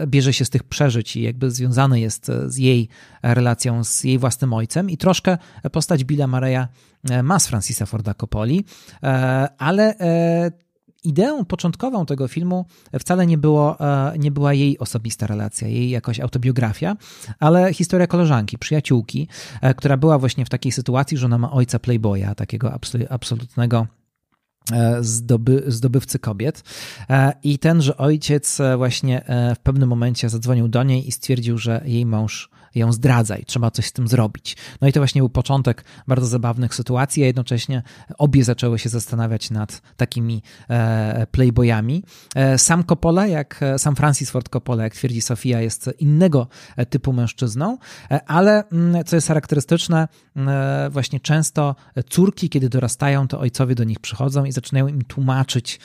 bierze 0.08 0.34
się 0.34 0.46
z 0.46 0.50
tych 0.50 0.64
przeżyć 0.64 1.16
i 1.16 1.22
jakby 1.22 1.52
związany 1.52 2.00
jest 2.00 2.32
z 2.46 2.58
jej 2.58 2.90
relacją 3.24 3.84
z 3.84 4.04
jej 4.04 4.20
własnym 4.20 4.54
ojcem 4.54 4.90
i 4.90 4.98
troszkę 4.98 5.38
postać 5.72 6.04
Billa 6.04 6.28
Mareya 6.28 6.68
ma 7.24 7.40
z 7.40 7.48
Francisa 7.48 7.86
Forda 7.86 8.14
Coppoli, 8.14 8.66
ale 9.58 9.96
ideą 11.04 11.46
początkową 11.46 12.06
tego 12.06 12.28
filmu 12.28 12.66
wcale 13.00 13.28
nie, 13.28 13.38
było, 13.38 13.80
e, 13.80 14.14
nie 14.18 14.32
była 14.32 14.54
jej 14.54 14.80
osobista 14.80 15.28
relacja, 15.28 15.68
jej 15.68 15.90
jakoś 15.90 16.20
autobiografia, 16.20 16.98
ale 17.40 17.74
historia 17.74 18.08
koleżanki, 18.08 18.58
przyjaciółki, 18.58 19.28
e, 19.62 19.74
która 19.74 19.98
była 19.98 20.20
właśnie 20.20 20.46
w 20.46 20.50
takiej 20.50 20.72
sytuacji, 20.72 21.18
że 21.18 21.26
ona 21.26 21.38
ma 21.38 21.52
ojca 21.52 21.80
playboya, 21.80 22.36
takiego 22.36 22.74
absolutnego 23.10 23.88
e, 24.72 25.04
Zdoby, 25.04 25.64
zdobywcy 25.68 26.20
kobiet. 26.20 26.64
I 27.44 27.60
tenże 27.60 27.98
ojciec 27.98 28.58
właśnie 28.78 29.26
w 29.56 29.60
pewnym 29.60 29.90
momencie 29.90 30.30
zadzwonił 30.30 30.68
do 30.68 30.84
niej 30.84 31.08
i 31.08 31.12
stwierdził, 31.12 31.58
że 31.58 31.82
jej 31.86 32.06
mąż 32.06 32.50
ją 32.76 32.92
zdradza 32.92 33.38
i 33.38 33.46
trzeba 33.46 33.72
coś 33.72 33.86
z 33.86 33.92
tym 33.92 34.08
zrobić. 34.08 34.58
No 34.82 34.88
i 34.88 34.94
to 34.94 35.00
właśnie 35.00 35.22
był 35.22 35.30
początek 35.30 35.84
bardzo 36.08 36.28
zabawnych 36.28 36.76
sytuacji, 36.76 37.24
a 37.24 37.26
jednocześnie 37.26 37.84
obie 38.18 38.44
zaczęły 38.44 38.80
się 38.80 38.90
zastanawiać 38.90 39.50
nad 39.50 39.82
takimi 39.98 40.44
e, 40.70 41.28
playboyami. 41.32 42.04
E, 42.36 42.58
sam 42.58 42.84
Coppola, 42.84 43.28
jak 43.28 43.64
e, 43.64 43.80
sam 43.80 43.96
Francis 43.96 44.30
Ford 44.30 44.50
Coppola, 44.50 44.84
jak 44.84 44.94
twierdzi 44.94 45.22
Sofia, 45.22 45.62
jest 45.62 45.90
innego 46.00 46.48
typu 46.90 47.14
mężczyzną, 47.14 47.78
ale 48.28 48.64
mm, 48.70 49.04
co 49.04 49.16
jest 49.16 49.28
charakterystyczne, 49.28 50.08
właśnie 50.90 51.20
często 51.20 51.76
córki, 52.10 52.50
kiedy 52.50 52.70
dorastają, 52.70 53.28
to 53.28 53.40
ojcowie 53.40 53.76
do 53.76 53.84
nich 53.84 54.00
przychodzą 54.00 54.46
i 54.46 54.52
zaczynają 54.52 54.88
im 54.88 55.02
tłumaczyć 55.02 55.80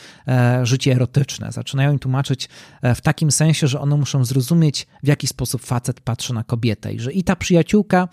życie 0.63 0.93
erotyczne. 0.93 1.53
Zaczynają 1.53 1.93
im 1.93 1.99
tłumaczyć 1.99 2.49
w 2.83 3.01
takim 3.01 3.31
sensie, 3.31 3.67
że 3.67 3.81
one 3.81 3.97
muszą 3.97 4.25
zrozumieć, 4.25 4.87
w 5.03 5.07
jaki 5.07 5.27
sposób 5.27 5.63
facet 5.63 6.01
patrzy 6.01 6.35
na 6.35 6.45
kobietę 6.45 6.76
że 6.97 7.13
i 7.13 7.23
ta 7.23 7.37
przyjaciółka 7.37 8.09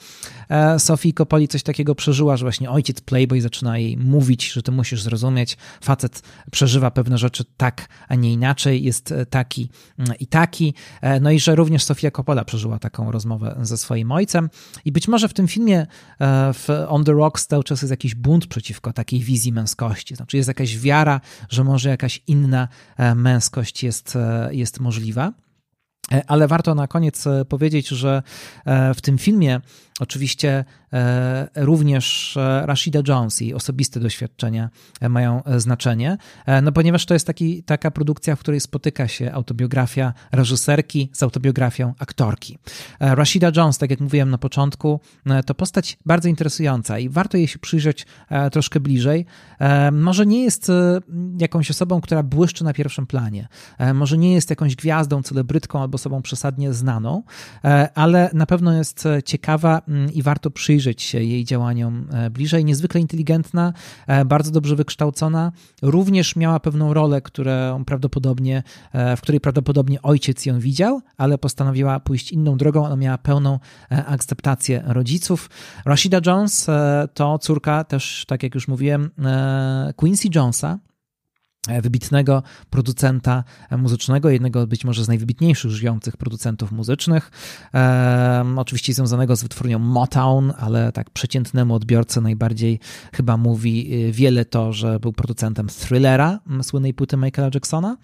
e, 0.50 0.80
Sofii 0.80 1.14
Kopoli 1.14 1.48
coś 1.48 1.64
takiego 1.64 1.96
przeżyła, 1.96 2.38
że 2.38 2.46
właśnie 2.46 2.70
ojciec 2.70 3.02
Playboy 3.02 3.42
zaczyna 3.42 3.78
jej 3.78 3.98
mówić, 3.98 4.52
że 4.52 4.64
ty 4.64 4.72
musisz 4.72 5.02
zrozumieć, 5.02 5.58
facet 5.82 6.22
przeżywa 6.52 6.92
pewne 6.92 7.18
rzeczy 7.18 7.46
tak, 7.58 7.88
a 8.08 8.16
nie 8.16 8.34
inaczej, 8.34 8.84
jest 8.84 9.12
e, 9.12 9.26
taki 9.26 9.70
mm, 10.00 10.14
i 10.20 10.28
taki, 10.28 10.74
e, 11.02 11.20
no 11.20 11.32
i 11.32 11.40
że 11.40 11.56
również 11.56 11.84
Sofia 11.84 12.12
Coppola 12.12 12.46
przeżyła 12.46 12.80
taką 12.80 13.12
rozmowę 13.12 13.56
ze 13.62 13.78
swoim 13.78 14.12
ojcem. 14.12 14.50
I 14.86 14.92
być 14.92 15.08
może 15.08 15.30
w 15.30 15.34
tym 15.34 15.48
filmie 15.48 15.88
w 16.54 16.86
On 16.88 17.04
the 17.04 17.12
Rocks 17.12 17.48
cały 17.48 17.64
czas 17.64 17.82
jest 17.82 17.92
jakiś 17.92 18.16
bunt 18.16 18.48
przeciwko 18.48 18.94
takiej 18.94 19.20
wizji 19.20 19.54
męskości, 19.54 20.16
znaczy 20.16 20.38
jest 20.38 20.48
jakaś 20.48 20.78
wiara, 20.78 21.22
że 21.50 21.64
może 21.64 21.90
jakaś 21.90 22.22
inna 22.28 22.68
męskość 23.16 23.84
jest, 23.84 24.18
jest 24.52 24.80
możliwa. 24.80 25.34
Ale 26.28 26.48
warto 26.48 26.76
na 26.76 26.88
koniec 26.88 27.26
powiedzieć, 27.50 27.88
że 27.88 28.24
w 28.96 29.02
tym 29.02 29.18
filmie 29.18 29.62
oczywiście 30.00 30.66
E, 30.94 31.48
również 31.56 32.38
e, 32.38 32.66
Rashida 32.66 33.00
Jones 33.08 33.42
i 33.42 33.54
osobiste 33.54 34.00
doświadczenia 34.00 34.70
e, 35.02 35.10
mają 35.10 35.42
znaczenie, 35.58 36.18
no 36.64 36.72
ponieważ 36.72 37.06
to 37.06 37.14
jest 37.14 37.28
taki, 37.28 37.64
taka 37.64 37.92
produkcja, 37.92 38.36
w 38.36 38.40
której 38.40 38.60
spotyka 38.60 39.08
się 39.08 39.32
autobiografia 39.32 40.14
reżyserki 40.32 41.10
z 41.14 41.24
autobiografią 41.24 41.94
aktorki. 42.00 42.58
Rashida 43.00 43.52
Jones, 43.56 43.78
tak 43.78 43.90
jak 43.90 44.00
mówiłem 44.00 44.30
na 44.30 44.38
początku, 44.38 45.00
to 45.46 45.56
postać 45.56 45.98
bardzo 46.06 46.30
interesująca 46.30 47.00
i 47.00 47.10
warto 47.10 47.38
jej 47.38 47.48
się 47.48 47.60
przyjrzeć 47.60 48.06
troszkę 48.52 48.80
bliżej. 48.80 49.26
Może 49.92 50.26
nie 50.26 50.44
jest 50.44 50.72
jakąś 51.40 51.72
osobą, 51.72 52.02
która 52.02 52.24
błyszczy 52.24 52.64
na 52.64 52.74
pierwszym 52.74 53.08
planie, 53.08 53.48
może 53.94 54.18
nie 54.18 54.34
jest 54.34 54.50
jakąś 54.50 54.76
gwiazdą, 54.76 55.24
celebrytką 55.24 55.82
albo 55.82 55.96
osobą 55.96 56.22
przesadnie 56.22 56.74
znaną, 56.74 57.24
ale 57.96 58.30
na 58.34 58.46
pewno 58.46 58.74
jest 58.74 59.08
ciekawa 59.26 59.82
i 60.14 60.24
warto 60.24 60.52
przyjrzeć 60.52 61.02
się 61.02 61.24
jej 61.24 61.46
działaniom 61.46 62.08
e, 62.12 62.30
bliżej. 62.30 62.66
Niezwykle 62.66 63.02
inteligentna, 63.02 63.74
e, 64.08 64.26
bardzo 64.26 64.52
dobrze 64.52 64.76
wykształcona. 64.76 65.52
Również 65.82 66.36
miała 66.36 66.60
pewną 66.60 66.94
rolę, 66.94 67.22
którą 67.22 67.86
prawdopodobnie, 67.86 68.64
e, 68.94 69.18
w 69.18 69.22
której 69.22 69.42
prawdopodobnie 69.42 70.02
ojciec 70.02 70.46
ją 70.46 70.60
widział, 70.60 71.02
ale 71.18 71.38
postanowiła 71.38 72.00
pójść 72.00 72.32
inną 72.32 72.58
drogą. 72.58 72.86
Ona 72.86 72.96
miała 72.96 73.18
pełną 73.18 73.60
akceptację 73.90 74.84
rodziców. 74.86 75.50
Rashida 75.86 76.20
Jones 76.26 76.68
to 77.14 77.40
córka 77.40 77.84
też, 77.84 78.26
tak 78.28 78.44
jak 78.44 78.56
już 78.56 78.68
mówiłem, 78.68 79.10
Quincy 79.96 80.28
Jonesa, 80.36 80.80
wybitnego 81.82 82.44
producenta 82.70 83.44
muzycznego, 83.72 84.30
jednego 84.30 84.68
być 84.68 84.86
może 84.86 85.04
z 85.04 85.08
najwybitniejszych 85.08 85.72
żyjących 85.72 86.18
producentów 86.18 86.72
muzycznych, 86.72 87.32
e, 87.74 88.46
oczywiście 88.58 88.94
związanego 88.94 89.36
z 89.36 89.44
wytwórnią 89.44 89.80
Motown, 89.80 90.54
ale 90.60 90.92
tak 90.92 91.10
przeciętnemu 91.10 91.76
odbiorcy 91.76 92.22
najbardziej 92.22 92.80
chyba 93.14 93.38
mówi 93.38 94.06
e, 94.08 94.12
wiele 94.12 94.46
to, 94.46 94.74
że 94.74 95.00
był 95.00 95.14
producentem 95.14 95.68
Thrillera, 95.68 96.40
słynnej 96.62 96.94
płyty 96.94 97.18
Michaela 97.18 97.50
Jacksona. 97.54 97.98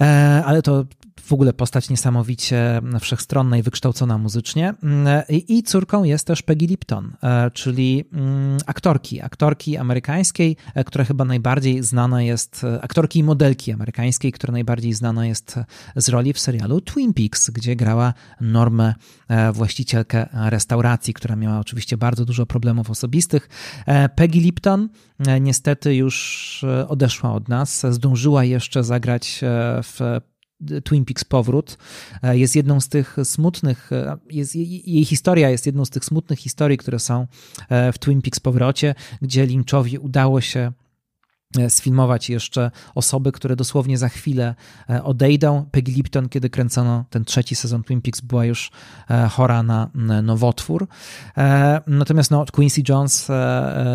E, 0.00 0.42
ale 0.46 0.62
to 0.62 0.84
w 1.26 1.32
ogóle 1.32 1.52
postać 1.52 1.90
niesamowicie 1.90 2.80
wszechstronna 3.00 3.56
i 3.56 3.62
wykształcona 3.62 4.18
muzycznie. 4.18 4.74
Mm, 4.82 5.22
I 5.28 5.62
córką 5.62 6.04
jest 6.04 6.26
też 6.26 6.42
Peggy 6.42 6.66
Lipton, 6.66 7.12
e, 7.22 7.50
czyli 7.50 8.04
mm, 8.12 8.58
aktorki, 8.66 9.22
aktorki 9.22 9.76
amerykańskiej, 9.76 10.56
e, 10.74 10.84
która 10.84 11.04
chyba 11.04 11.24
najbardziej 11.24 11.82
znana 11.82 12.22
jest, 12.22 12.64
e, 12.64 12.82
aktorki 12.82 13.18
i 13.18 13.22
modelki 13.22 13.72
amerykańskiej, 13.72 14.32
która 14.32 14.52
najbardziej 14.52 14.92
znana 14.92 15.26
jest 15.26 15.58
z 15.96 16.08
roli 16.08 16.32
w 16.32 16.38
serialu 16.38 16.80
Twin 16.80 17.14
Peaks, 17.14 17.50
gdzie 17.50 17.76
grała 17.76 18.14
Normę, 18.40 18.94
właścicielkę 19.52 20.28
restauracji, 20.32 21.14
która 21.14 21.36
miała 21.36 21.58
oczywiście 21.58 21.96
bardzo 21.96 22.24
dużo 22.24 22.46
problemów 22.46 22.90
osobistych. 22.90 23.48
Peggy 24.16 24.40
Lipton 24.40 24.88
niestety 25.40 25.94
już 25.94 26.64
odeszła 26.88 27.32
od 27.32 27.48
nas, 27.48 27.86
zdążyła 27.90 28.44
jeszcze 28.44 28.84
zagrać 28.84 29.40
w 29.82 30.20
Twin 30.84 31.04
Peaks 31.04 31.24
Powrót 31.24 31.78
e, 32.22 32.38
jest 32.38 32.56
jedną 32.56 32.80
z 32.80 32.88
tych 32.88 33.16
smutnych, 33.24 33.92
e, 33.92 34.16
jest, 34.30 34.56
jej 34.56 35.04
historia 35.04 35.50
jest 35.50 35.66
jedną 35.66 35.84
z 35.84 35.90
tych 35.90 36.04
smutnych 36.04 36.38
historii, 36.38 36.78
które 36.78 36.98
są 36.98 37.26
e, 37.68 37.92
w 37.92 37.98
Twin 37.98 38.22
Peaks 38.22 38.40
Powrocie, 38.40 38.94
gdzie 39.22 39.46
Lynchowi 39.46 39.98
udało 39.98 40.40
się 40.40 40.72
sfilmować 41.68 42.30
jeszcze 42.30 42.70
osoby, 42.94 43.32
które 43.32 43.56
dosłownie 43.56 43.98
za 43.98 44.08
chwilę 44.08 44.54
e, 44.90 45.04
odejdą. 45.04 45.66
Peggy 45.70 45.92
Lipton, 45.92 46.28
kiedy 46.28 46.50
kręcono 46.50 47.04
ten 47.10 47.24
trzeci 47.24 47.54
sezon 47.54 47.84
Twin 47.84 48.02
Peaks, 48.02 48.20
była 48.20 48.44
już 48.44 48.70
e, 49.10 49.28
chora 49.28 49.62
na 49.62 49.90
nowotwór. 50.22 50.88
Natomiast 51.86 52.30
no, 52.30 52.44
Quincy 52.52 52.82
Jones 52.88 53.28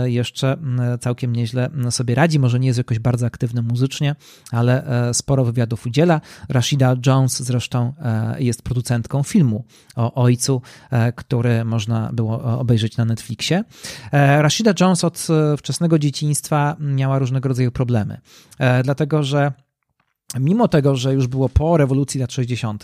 jeszcze 0.06 0.58
całkiem 1.00 1.36
nieźle 1.36 1.70
sobie 1.90 2.16
radzi. 2.16 2.40
Może 2.40 2.60
nie 2.60 2.68
jest 2.68 2.78
jakoś 2.78 3.00
bardzo 3.00 3.26
aktywny 3.26 3.62
muzycznie, 3.62 4.16
ale 4.52 4.84
sporo 5.14 5.46
wywiadów 5.46 5.86
udziela. 5.86 6.22
Rashida 6.50 6.96
Jones 7.06 7.44
zresztą 7.44 7.94
jest 8.40 8.62
producentką 8.62 9.24
filmu 9.24 9.66
o 9.96 10.14
ojcu, 10.14 10.62
który 11.16 11.66
można 11.66 12.10
było 12.14 12.44
obejrzeć 12.44 12.98
na 12.98 13.06
Netflixie. 13.06 13.64
Rashida 14.12 14.74
Jones 14.80 15.04
od 15.04 15.28
wczesnego 15.58 16.00
dzieciństwa 16.00 16.76
miała 16.80 17.20
różnego 17.20 17.50
rodzaju 17.52 17.72
problemy. 17.72 18.18
E, 18.60 18.84
dlatego, 18.84 19.24
że 19.24 19.52
Mimo 20.40 20.68
tego, 20.68 20.96
że 20.96 21.14
już 21.14 21.28
było 21.28 21.50
po 21.50 21.78
rewolucji 21.78 22.20
lat 22.20 22.32
60., 22.32 22.84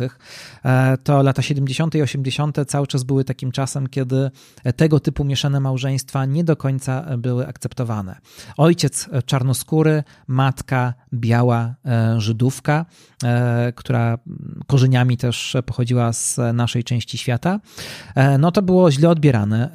e, 0.65 0.97
to 1.03 1.23
lata 1.23 1.41
70. 1.41 1.95
i 1.95 2.01
80. 2.01 2.57
cały 2.67 2.87
czas 2.87 3.03
były 3.03 3.23
takim 3.23 3.51
czasem, 3.51 3.87
kiedy 3.87 4.31
tego 4.75 4.99
typu 4.99 5.23
mieszane 5.23 5.59
małżeństwa 5.59 6.25
nie 6.25 6.43
do 6.43 6.55
końca 6.55 7.17
były 7.17 7.47
akceptowane. 7.47 8.15
Ojciec 8.57 9.09
czarnoskóry, 9.25 10.03
matka 10.27 10.93
biała 11.13 11.75
e, 11.85 12.21
Żydówka, 12.21 12.85
e, 13.23 13.73
która 13.75 14.17
korzeniami 14.67 15.17
też 15.17 15.57
pochodziła 15.65 16.13
z 16.13 16.39
naszej 16.53 16.83
części 16.83 17.17
świata, 17.17 17.59
no 18.39 18.51
to 18.51 18.61
było 18.61 18.91
źle 18.91 19.09
odbierane 19.09 19.69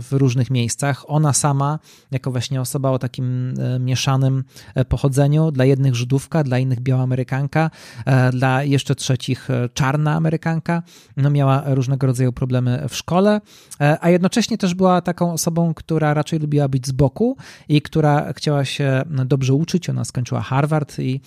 w 0.00 0.12
różnych 0.12 0.50
miejscach. 0.50 1.04
Ona 1.08 1.32
sama, 1.32 1.78
jako 2.10 2.30
właśnie 2.30 2.60
osoba 2.60 2.90
o 2.90 2.98
takim 2.98 3.54
mieszanym 3.80 4.44
pochodzeniu, 4.88 5.50
dla 5.50 5.64
jednych 5.64 5.94
Żydówka, 5.94 6.44
dla 6.44 6.58
innych 6.58 6.80
biała 6.80 6.99
Amerykanka, 7.02 7.70
e, 8.06 8.30
dla 8.30 8.62
jeszcze 8.62 8.94
trzecich 8.94 9.50
e, 9.50 9.68
czarna 9.74 10.14
Amerykanka. 10.14 10.82
No, 11.16 11.30
miała 11.30 11.62
różnego 11.66 12.06
rodzaju 12.06 12.32
problemy 12.32 12.86
w 12.88 12.96
szkole, 12.96 13.40
e, 13.80 13.98
a 14.00 14.10
jednocześnie 14.10 14.58
też 14.58 14.74
była 14.74 15.00
taką 15.00 15.32
osobą, 15.32 15.74
która 15.74 16.14
raczej 16.14 16.38
lubiła 16.38 16.68
być 16.68 16.86
z 16.86 16.92
boku 16.92 17.36
i 17.68 17.82
która 17.82 18.32
chciała 18.32 18.64
się 18.64 19.02
dobrze 19.24 19.54
uczyć. 19.54 19.90
Ona 19.90 20.04
skończyła 20.04 20.40
Harvard 20.40 20.98
i 20.98 21.20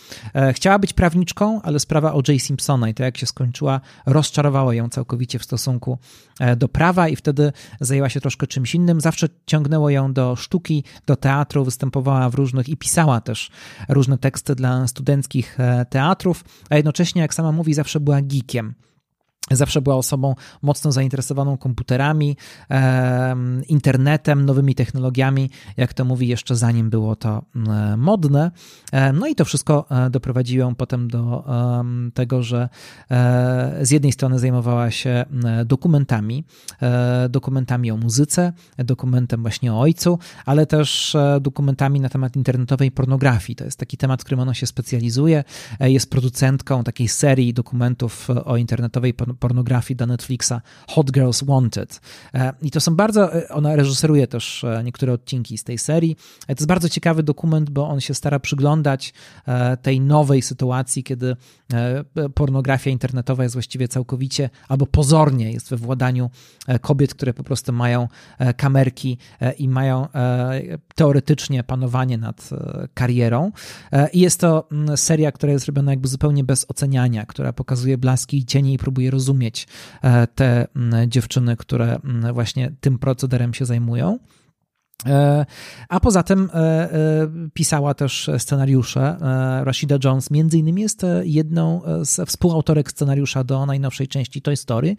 chciała 0.51 0.79
być 0.79 0.93
prawniczką, 0.93 1.61
ale 1.61 1.79
sprawa 1.79 2.13
o 2.13 2.21
J. 2.27 2.41
Simpsona 2.41 2.89
i 2.89 2.93
to, 2.93 3.03
jak 3.03 3.17
się 3.17 3.25
skończyła, 3.25 3.81
rozczarowała 4.05 4.73
ją 4.73 4.89
całkowicie 4.89 5.39
w 5.39 5.43
stosunku 5.43 5.97
do 6.57 6.67
prawa 6.67 7.07
i 7.07 7.15
wtedy 7.15 7.51
zajęła 7.79 8.09
się 8.09 8.21
troszkę 8.21 8.47
czymś 8.47 8.75
innym. 8.75 9.01
Zawsze 9.01 9.27
ciągnęło 9.45 9.89
ją 9.89 10.13
do 10.13 10.35
sztuki, 10.35 10.83
do 11.05 11.15
teatru, 11.15 11.65
występowała 11.65 12.29
w 12.29 12.35
różnych 12.35 12.69
i 12.69 12.77
pisała 12.77 13.21
też 13.21 13.51
różne 13.89 14.17
teksty 14.17 14.55
dla 14.55 14.87
studenckich 14.87 15.57
teatrów, 15.89 16.43
a 16.69 16.75
jednocześnie, 16.75 17.21
jak 17.21 17.33
sama 17.33 17.51
mówi, 17.51 17.73
zawsze 17.73 17.99
była 17.99 18.21
geekiem. 18.21 18.73
Zawsze 19.51 19.81
była 19.81 19.95
osobą 19.95 20.35
mocno 20.61 20.91
zainteresowaną 20.91 21.57
komputerami, 21.57 22.37
internetem, 23.67 24.45
nowymi 24.45 24.75
technologiami, 24.75 25.49
jak 25.77 25.93
to 25.93 26.05
mówi, 26.05 26.27
jeszcze 26.27 26.55
zanim 26.55 26.89
było 26.89 27.15
to 27.15 27.43
modne. 27.97 28.51
No 29.13 29.27
i 29.27 29.35
to 29.35 29.45
wszystko 29.45 29.85
e, 29.89 30.09
doprowadziło 30.09 30.75
potem 30.75 31.07
do 31.07 31.43
tego, 32.13 32.43
że 32.43 32.69
e, 33.11 33.79
z 33.81 33.91
jednej 33.91 34.11
strony 34.11 34.39
zajmowała 34.39 34.91
się 34.91 35.25
dokumentami, 35.65 36.43
e, 36.81 37.29
dokumentami 37.29 37.91
o 37.91 37.97
muzyce, 37.97 38.53
dokumentem 38.77 39.41
właśnie 39.41 39.73
o 39.73 39.79
ojcu, 39.79 40.19
ale 40.45 40.65
też 40.65 41.17
dokumentami 41.41 41.99
na 41.99 42.09
temat 42.09 42.35
internetowej 42.35 42.91
pornografii. 42.91 43.55
To 43.55 43.65
jest 43.65 43.79
taki 43.79 43.97
temat, 43.97 44.23
którym 44.23 44.39
ona 44.39 44.53
się 44.53 44.67
specjalizuje. 44.67 45.43
Jest 45.79 46.09
producentką 46.09 46.83
takiej 46.83 47.07
serii 47.07 47.53
dokumentów 47.53 48.29
o 48.45 48.57
internetowej 48.57 49.13
pornografii 49.13 49.32
pornografii 49.39 49.95
do 49.95 50.07
Netflixa 50.07 50.61
Hot 50.89 51.11
Girls 51.11 51.43
Wanted. 51.43 52.01
E, 52.33 52.53
I 52.61 52.71
to 52.71 52.79
są 52.79 52.95
bardzo, 52.95 53.35
e, 53.35 53.49
ona 53.49 53.75
reżyseruje 53.75 54.27
też 54.27 54.63
e, 54.63 54.83
niektóre 54.83 55.13
odcinki 55.13 55.57
z 55.57 55.63
tej 55.63 55.77
serii. 55.77 56.15
To 56.15 56.53
jest 56.53 56.67
bardzo 56.67 56.89
ciekawy 56.89 57.23
dokument, 57.23 57.69
bo 57.69 57.89
on 57.89 58.01
się 58.01 58.13
stara 58.13 58.39
przyglądać 58.39 59.13
tej 59.81 60.01
nowej 60.01 60.41
sytuacji, 60.41 61.03
kiedy 61.03 61.35
pornografia 62.35 62.91
internetowa 62.91 63.43
jest 63.43 63.55
właściwie 63.55 63.87
całkowicie 63.87 64.49
albo 64.67 64.85
pozornie 64.85 65.51
jest 65.51 65.69
we 65.69 65.77
władaniu 65.77 66.29
kobiet, 66.81 67.13
które 67.13 67.33
po 67.33 67.43
prostu 67.43 67.73
mają 67.73 68.07
kamerki 68.57 69.17
i 69.57 69.67
mają 69.67 70.07
teoretycznie 70.95 71.63
panowanie 71.63 72.17
nad 72.17 72.49
karierą. 72.93 73.51
I 74.13 74.19
jest 74.19 74.39
to 74.39 74.67
mm, 74.71 74.97
seria, 74.97 75.31
która 75.31 75.53
jest 75.53 75.65
robiona 75.65 75.91
jakby 75.91 76.07
zupełnie 76.07 76.43
bez 76.43 76.65
oceniania, 76.69 77.25
która 77.25 77.53
pokazuje 77.53 77.97
blaski 77.97 78.37
i 78.37 78.45
cienie 78.45 78.73
i 78.73 78.77
próbuje 78.77 79.11
rozumieć, 79.11 79.22
zrozumieć 79.23 79.67
e, 80.01 80.27
te 80.27 80.67
dziewczyny, 81.07 81.57
które 81.57 81.99
właśnie 82.33 82.71
tym 82.81 82.99
procederem 82.99 83.53
się 83.53 83.65
zajmują. 83.65 84.19
E, 85.05 85.45
a 85.89 85.99
poza 85.99 86.23
tym 86.23 86.49
e, 86.53 86.89
pisała 87.53 87.93
też 87.93 88.29
scenariusze. 88.37 89.17
Rashida 89.63 89.97
Jones 90.03 90.31
między 90.31 90.57
innymi 90.57 90.81
jest 90.81 91.05
jedną 91.23 91.81
z 92.03 92.29
współautorek 92.29 92.91
scenariusza 92.91 93.43
do 93.43 93.65
najnowszej 93.65 94.07
części 94.07 94.41
Toy 94.41 94.57
Story, 94.57 94.95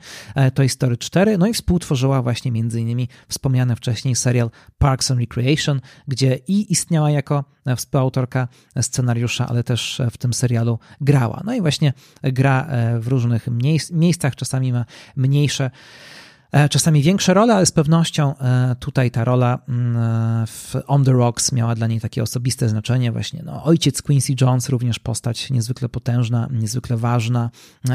Toy 0.55 0.69
Story 0.69 0.97
4, 0.97 1.39
no 1.39 1.47
i 1.47 1.55
współtworzyła 1.55 2.23
właśnie 2.23 2.53
między 2.53 2.81
innymi 2.81 3.09
wspomniany 3.29 3.77
wcześniej 3.77 4.15
serial 4.15 4.51
Parks 4.79 5.11
and 5.11 5.21
Recreation, 5.21 5.81
gdzie 6.09 6.39
i 6.49 6.73
istniała 6.73 7.11
jako 7.11 7.45
współautorka 7.77 8.49
scenariusza, 8.81 9.49
ale 9.49 9.65
też 9.65 10.03
w 10.11 10.19
tym 10.19 10.35
serialu 10.35 10.79
grała. 11.01 11.43
No 11.45 11.55
i 11.55 11.61
właśnie 11.61 11.93
gra 12.23 12.67
e, 12.67 13.01
w 13.01 13.09
różnych 13.09 13.49
miejscach, 13.91 14.37
czasami 14.37 14.73
ma 14.73 14.85
mniejsze 15.17 15.65
E, 15.65 16.24
czasami 16.71 17.03
większe 17.03 17.35
role, 17.35 17.55
ale 17.55 17.67
z 17.67 17.73
pewnością 17.73 18.37
e, 18.37 18.77
tutaj 18.81 19.11
ta 19.11 19.25
rola 19.25 19.59
mm, 19.69 19.97
e, 19.97 20.47
w 20.47 20.75
On 20.87 21.05
the 21.05 21.13
Rocks 21.13 21.53
miała 21.53 21.75
dla 21.75 21.87
niej 21.87 22.01
takie 22.01 22.23
osobiste 22.23 22.69
znaczenie. 22.69 23.13
Właśnie 23.13 23.43
no, 23.45 23.65
ojciec 23.65 24.03
Quincy 24.03 24.33
Jones, 24.41 24.69
również 24.69 24.99
postać 24.99 25.51
niezwykle 25.51 25.89
potężna, 25.89 26.49
niezwykle 26.51 26.97
ważna 26.97 27.51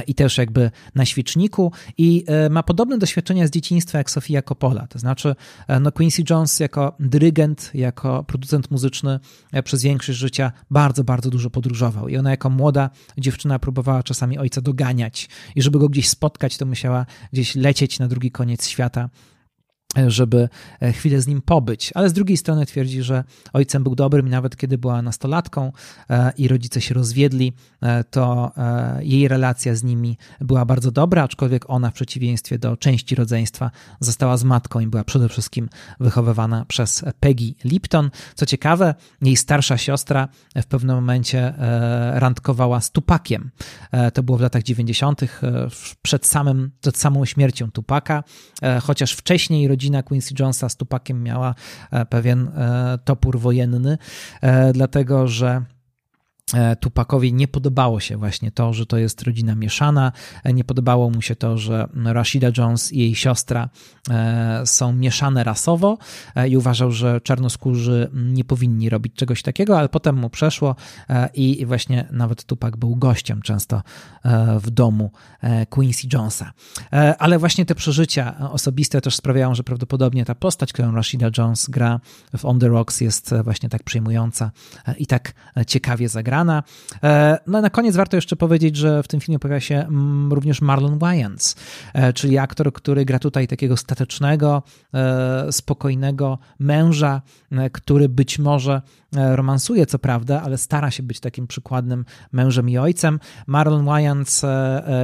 i 0.08 0.16
też 0.16 0.38
jakby 0.38 0.72
na 0.96 1.06
świeczniku 1.06 1.72
i 1.98 2.26
ma 2.50 2.64
podobne 2.64 2.98
doświadczenia 2.98 3.48
z 3.48 3.50
dzieciństwa 3.50 3.98
jak 3.98 4.12
Sofia 4.12 4.42
Coppola. 4.42 4.88
To 4.88 5.00
znaczy 5.00 5.36
no, 5.82 5.92
Quincy 5.92 6.24
Jones 6.30 6.60
jako 6.60 6.96
dyrygent, 7.00 7.72
jako 7.74 8.24
producent 8.24 8.72
muzyczny 8.72 9.20
przez 9.64 9.84
większość 9.84 10.20
życia 10.20 10.52
bardzo, 10.72 11.04
bardzo 11.04 11.30
dużo 11.30 11.50
podróżował 11.50 12.08
i 12.08 12.18
ona 12.18 12.32
jako 12.32 12.50
młoda 12.50 12.90
dziewczyna 13.18 13.60
próbowała 13.60 14.04
czasami 14.04 14.38
ojca 14.38 14.62
doganiać 14.62 15.30
i 15.56 15.62
żeby 15.62 15.80
go 15.80 15.90
gdzieś 15.90 16.10
spotkać, 16.10 16.58
to 16.58 16.66
musiała 16.66 17.06
gdzieś 17.34 17.56
lecieć 17.56 18.00
na 18.00 18.08
drugi 18.08 18.32
koniec 18.32 18.49
koniec 18.50 18.68
świata 18.68 19.10
żeby 20.08 20.50
e, 20.82 20.94
chwilę 20.94 21.22
z 21.22 21.28
nim 21.28 21.42
pobyć, 21.42 21.92
ale 21.96 22.10
z 22.10 22.14
drugiej 22.14 22.38
strony 22.38 22.66
twierdzi, 22.66 23.04
że 23.04 23.24
ojcem 23.54 23.84
był 23.84 23.96
dobrym 23.96 24.28
i 24.28 24.30
nawet 24.30 24.58
kiedy 24.58 24.78
była 24.78 25.02
nastolatką 25.02 25.72
e, 26.10 26.32
i 26.38 26.48
rodzice 26.48 26.82
się 26.82 26.94
rozwiedli, 26.94 27.54
e, 27.82 28.04
to 28.04 28.52
jej 29.00 29.28
relacja 29.28 29.76
z 29.76 29.84
nimi 29.84 30.18
była 30.42 30.66
bardzo 30.66 30.92
dobra, 30.92 31.24
aczkolwiek 31.24 31.70
ona 31.70 31.92
w 31.92 31.94
przeciwieństwie 31.94 32.60
do 32.60 32.78
części 32.78 33.16
rodzeństwa 33.16 33.72
została 34.00 34.38
z 34.38 34.44
matką 34.44 34.80
i 34.80 34.88
była 34.88 35.04
przede 35.04 35.30
wszystkim 35.30 35.70
wychowywana 36.00 36.66
przez 36.66 37.06
Peggy 37.20 37.54
Lipton. 37.64 38.10
Co 38.36 38.46
ciekawe, 38.46 38.96
jej 39.22 39.36
starsza 39.36 39.78
siostra 39.78 40.28
w 40.56 40.66
pewnym 40.66 40.96
momencie 40.96 41.54
randkowała 42.14 42.82
z 42.82 42.92
Tupakiem. 42.92 43.52
To 44.14 44.24
było 44.24 44.38
w 44.38 44.42
latach 44.42 44.64
90., 44.64 45.22
przed, 46.02 46.28
samym, 46.28 46.72
przed 46.82 46.98
samą 46.98 47.26
śmiercią 47.26 47.72
Tupaka, 47.72 48.24
chociaż 48.82 49.14
wcześniej 49.14 49.68
rodzina 49.80 50.04
Quincy 50.04 50.34
Jonesa 50.40 50.70
z 50.70 50.76
Tupakiem 50.76 51.24
miała 51.24 51.56
e, 51.92 52.06
pewien 52.06 52.48
e, 52.48 53.00
topór 53.06 53.40
wojenny, 53.40 53.98
e, 54.42 54.74
dlatego 54.74 55.28
że 55.28 55.62
Tupakowi 56.80 57.34
nie 57.34 57.48
podobało 57.48 58.00
się 58.00 58.18
właśnie 58.18 58.52
to, 58.52 58.74
że 58.74 58.86
to 58.86 58.98
jest 58.98 59.22
rodzina 59.22 59.56
mieszana, 59.56 60.12
e, 60.44 60.54
nie 60.54 60.64
podobało 60.64 61.10
mu 61.10 61.22
się 61.22 61.36
to, 61.36 61.58
że 61.58 61.88
Rashida 62.06 62.48
Jones 62.58 62.94
i 62.94 63.00
jej 63.00 63.16
siostra 63.16 63.70
e, 64.10 64.62
są 64.66 64.94
mieszane 64.94 65.44
rasowo 65.44 65.98
i 66.50 66.58
uważał, 66.58 66.92
że 66.92 67.22
czarnoskórzy 67.22 68.10
nie 68.14 68.44
powinni 68.44 68.90
robić 68.90 69.14
czegoś 69.14 69.42
takiego, 69.42 69.80
ale 69.80 69.90
potem 69.90 70.16
mu 70.16 70.30
przeszło 70.30 70.76
i 71.34 71.66
właśnie 71.66 72.08
nawet 72.12 72.44
Tupak 72.44 72.78
był 72.78 72.96
gościem 72.96 73.42
często 73.42 73.82
w 74.60 74.70
domu 74.70 75.12
Quincy 75.70 76.08
Jonesa. 76.14 76.52
Ale 77.20 77.40
właśnie 77.40 77.66
te 77.66 77.76
przeżycia 77.76 78.50
osobiste 78.52 79.02
też 79.02 79.16
sprawiają, 79.16 79.56
że 79.56 79.64
prawdopodobnie 79.64 80.26
ta 80.26 80.36
postać, 80.36 80.74
którą 80.74 80.96
Rashida 80.96 81.30
Jones 81.38 81.70
gra 81.70 82.00
w 82.38 82.46
On 82.46 82.60
the 82.60 82.68
Rocks 82.68 83.02
jest 83.02 83.34
właśnie 83.44 83.70
tak 83.70 83.84
przejmująca 83.84 84.52
i 84.98 85.08
tak 85.08 85.34
ciekawie 85.68 86.10
zagrana. 86.10 86.39
E, 87.04 87.40
no 87.48 87.62
na 87.62 87.70
koniec 87.70 87.96
warto 87.96 88.18
jeszcze 88.18 88.36
powiedzieć, 88.36 88.76
że 88.76 89.04
w 89.04 89.08
tym 89.08 89.20
filmie 89.20 89.40
pojawia 89.40 89.60
się 89.60 89.76
mm, 89.76 90.34
również 90.34 90.62
Marlon 90.62 91.00
Wayans, 91.00 91.56
e, 91.94 92.14
czyli 92.14 92.38
aktor, 92.38 92.74
który 92.74 93.06
gra 93.06 93.20
tutaj 93.20 93.48
takiego 93.48 93.78
statecznego, 93.78 94.64
e, 94.94 95.52
spokojnego 95.52 96.40
męża, 96.60 97.22
który 97.72 98.10
być 98.10 98.40
może 98.40 98.82
romansuje, 99.12 99.86
co 99.86 100.00
prawda, 100.00 100.42
ale 100.42 100.58
stara 100.58 100.92
się 100.92 101.04
być 101.04 101.20
takim 101.20 101.48
przykładnym 101.48 102.06
mężem 102.32 102.70
i 102.70 102.78
ojcem. 102.78 103.20
Marlon 103.48 103.86
Wayans, 103.86 104.46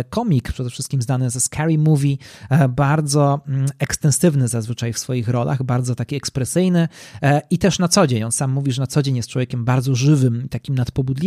komik, 0.10 0.54
przede 0.54 0.70
wszystkim 0.70 1.02
znany 1.02 1.30
ze 1.30 1.40
Scary 1.40 1.78
Movie, 1.78 2.18
bardzo 2.70 3.42
mm, 3.48 3.66
ekstensywny 3.80 4.48
zazwyczaj 4.48 4.94
w 4.94 5.00
swoich 5.00 5.30
rolach, 5.30 5.64
bardzo 5.64 5.96
taki 5.96 6.16
ekspresyjny 6.16 6.88
i 7.50 7.58
też 7.58 7.80
na 7.80 7.88
co 7.88 8.08
dzień. 8.08 8.24
On 8.24 8.32
sam 8.32 8.52
mówi, 8.52 8.72
że 8.72 8.82
na 8.82 8.88
co 8.88 9.02
dzień 9.02 9.16
jest 9.16 9.30
człowiekiem 9.30 9.66
bardzo 9.66 9.96
żywym, 9.96 10.50
takim 10.50 10.76
nadpobudliwym, 10.76 11.25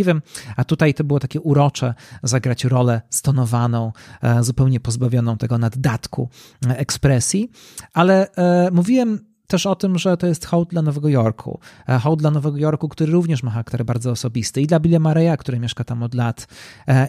a 0.56 0.64
tutaj 0.64 0.94
to 0.94 1.04
było 1.04 1.20
takie 1.20 1.40
urocze 1.40 1.94
zagrać 2.22 2.64
rolę 2.64 3.00
stonowaną, 3.10 3.92
e, 4.22 4.42
zupełnie 4.42 4.80
pozbawioną 4.80 5.36
tego 5.36 5.58
naddatku 5.58 6.28
e, 6.66 6.78
ekspresji, 6.78 7.50
ale 7.92 8.32
e, 8.32 8.70
mówiłem 8.72 9.28
też 9.46 9.66
o 9.66 9.74
tym, 9.74 9.98
że 9.98 10.16
to 10.16 10.26
jest 10.26 10.46
hołd 10.46 10.70
dla 10.70 10.82
Nowego 10.82 11.08
Jorku. 11.08 11.60
Hołd 12.02 12.20
dla 12.20 12.30
Nowego 12.30 12.58
Jorku, 12.58 12.88
który 12.88 13.12
również 13.12 13.42
ma 13.42 13.50
charakter 13.50 13.84
bardzo 13.84 14.10
osobisty. 14.10 14.60
I 14.60 14.66
dla 14.66 14.80
Billa 14.80 14.98
Mareya, 14.98 15.36
który 15.38 15.60
mieszka 15.60 15.84
tam 15.84 16.02
od 16.02 16.14
lat, 16.14 16.48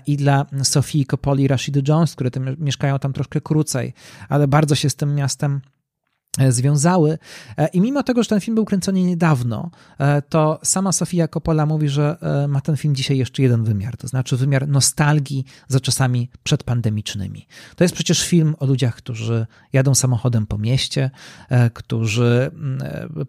i 0.08 0.18
dla 0.18 0.46
Sofii 0.64 1.06
Coppoli 1.06 1.44
i 1.44 1.48
Rashidy 1.48 1.82
Jones, 1.88 2.16
które 2.16 2.30
mieszkają 2.58 3.00
tam 3.00 3.14
troszkę 3.14 3.42
krócej, 3.42 3.94
ale 4.30 4.48
bardzo 4.48 4.76
się 4.76 4.90
z 4.90 4.96
tym 4.96 5.16
miastem 5.16 5.62
związały. 6.50 7.18
E, 7.58 7.68
I 7.68 7.82
mimo 7.82 8.04
tego, 8.04 8.24
że 8.24 8.30
ten 8.30 8.40
film 8.40 8.56
był 8.56 8.66
kręcony 8.66 9.04
niedawno, 9.04 9.72
e, 10.00 10.22
to 10.22 10.60
sama 10.64 10.92
Sofia 10.92 11.28
Coppola 11.28 11.66
mówi, 11.66 11.90
że 11.90 12.18
ma 12.48 12.62
ten 12.62 12.78
film 12.78 12.96
dzisiaj 12.96 13.18
jeszcze 13.18 13.42
jeden 13.42 13.64
wymiar, 13.64 13.98
to 13.98 14.08
znaczy 14.08 14.38
wymiar 14.38 14.68
nostalgii 14.68 15.46
za 15.68 15.80
czasami 15.80 16.30
przedpandemicznymi. 16.44 17.48
To 17.76 17.84
jest 17.84 17.94
przecież 17.94 18.28
film 18.28 18.56
o 18.60 18.66
ludziach, 18.66 18.96
którzy 18.96 19.46
jadą 19.74 19.96
samochodem 19.96 20.48
po 20.48 20.58
mieście, 20.58 21.12
którzy 21.74 22.52
mm, 22.54 22.80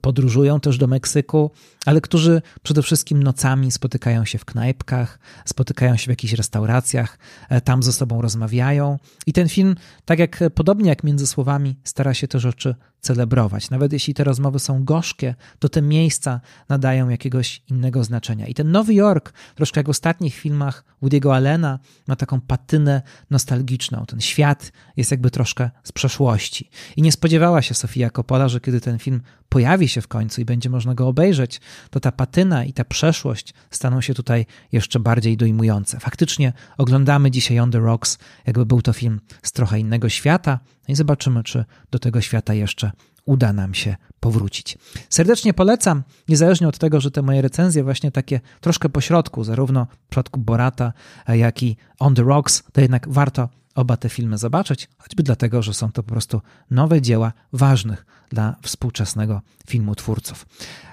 podróżują 0.01 0.61
też 0.61 0.78
do 0.78 0.86
Meksyku, 0.86 1.51
ale 1.86 2.01
którzy 2.01 2.42
przede 2.62 2.82
wszystkim 2.82 3.22
nocami 3.22 3.72
spotykają 3.72 4.24
się 4.24 4.38
w 4.38 4.44
knajpkach, 4.44 5.18
spotykają 5.44 5.96
się 5.96 6.05
w 6.05 6.09
jakichś 6.09 6.32
restauracjach, 6.32 7.18
tam 7.64 7.82
ze 7.82 7.92
sobą 7.92 8.22
rozmawiają. 8.22 8.98
I 9.26 9.32
ten 9.32 9.48
film, 9.48 9.74
tak 10.05 10.18
jak 10.18 10.40
podobnie 10.55 10.88
jak 10.88 11.05
między 11.05 11.26
słowami, 11.26 11.76
stara 11.84 12.14
się 12.14 12.28
te 12.28 12.40
rzeczy 12.40 12.74
celebrować. 13.01 13.70
Nawet 13.70 13.92
jeśli 13.92 14.14
te 14.14 14.24
rozmowy 14.24 14.59
są 14.59 14.84
gorzkie, 14.84 15.34
to 15.59 15.68
te 15.68 15.82
miejsca 15.82 16.40
nadają 16.68 17.09
jakiegoś 17.09 17.62
innego 17.68 18.05
znaczenia. 18.05 18.46
I 18.46 18.55
ten 18.55 18.72
Nowy 18.72 18.94
Jork, 18.94 19.32
troszkę 19.55 19.80
jak 19.80 19.86
w 19.86 19.90
ostatnich 19.90 20.34
filmach 20.34 20.84
Woody'ego 21.03 21.34
Allena, 21.34 21.78
ma 22.07 22.16
taką 22.16 22.40
patynę 22.40 23.03
nostalgiczną. 23.30 24.07
Ten 24.07 24.20
świat 24.20 24.72
jest 24.96 25.11
jakby 25.11 25.30
troszkę 25.30 25.70
z 25.84 25.92
przeszłości. 25.92 26.70
I 26.96 27.03
nie 27.03 27.12
spodziewała 27.12 27.62
się 27.62 27.74
Sofia 27.74 28.11
Coppola, 28.11 28.48
że 28.48 28.61
kiedy 28.61 28.80
ten 28.80 28.98
film 28.98 29.22
pojawi 29.48 29.88
się 29.88 30.01
w 30.01 30.09
końcu 30.09 30.40
i 30.40 30.44
będzie 30.44 30.70
można 30.70 30.94
go 30.94 31.09
obejrzeć, 31.09 31.61
to 31.90 32.01
ta 32.01 32.12
patyna 32.12 32.64
i 32.64 32.72
ta 32.72 32.84
przeszłość 32.84 33.55
staną 33.70 34.01
się 34.01 34.14
tutaj 34.14 34.46
jeszcze 34.72 35.01
bardziej 35.01 35.36
dojmujące. 35.36 36.01
Faktycznie 36.01 36.53
oglądamy 36.78 37.30
dzisiaj 37.30 37.61
On 37.61 37.70
the 37.70 37.78
Rocks, 37.78 38.18
jakby 38.46 38.66
był 38.66 38.82
to 38.82 38.92
film 38.92 39.20
z 39.42 39.53
trochę 39.53 39.78
innego 39.78 40.09
świata 40.09 40.61
i 40.91 40.95
zobaczymy, 40.95 41.43
czy 41.43 41.64
do 41.91 41.99
tego 41.99 42.20
świata 42.20 42.55
jeszcze 42.55 42.91
uda 43.24 43.53
nam 43.53 43.74
się 43.74 43.97
powrócić. 44.20 44.78
Serdecznie 45.09 45.55
polecam, 45.55 46.03
niezależnie 46.28 46.68
od 46.68 46.78
tego, 46.78 47.01
że 47.01 47.11
te 47.11 47.22
moje 47.22 47.43
recenzje 47.43 47.84
właśnie 47.84 48.12
takie 48.12 48.41
troszkę 48.61 48.88
pośrodku, 48.88 49.45
zarówno 49.45 49.86
w 50.07 50.09
przypadku 50.09 50.41
Borata, 50.41 50.93
jak 51.28 51.62
i 51.62 51.76
On 51.99 52.14
the 52.14 52.22
Rocks, 52.22 52.62
to 52.72 52.80
jednak 52.80 53.09
warto 53.09 53.49
oba 53.74 53.97
te 53.97 54.09
filmy 54.09 54.38
zobaczyć, 54.38 54.88
choćby 54.99 55.22
dlatego, 55.22 55.62
że 55.62 55.74
są 55.74 55.93
to 55.93 56.03
po 56.03 56.09
prostu 56.09 56.41
nowe 56.70 57.03
dzieła 57.03 57.32
ważnych 57.53 58.07
dla 58.28 58.57
współczesnego 58.62 59.43
filmu 59.66 59.95
twórców. 59.95 60.47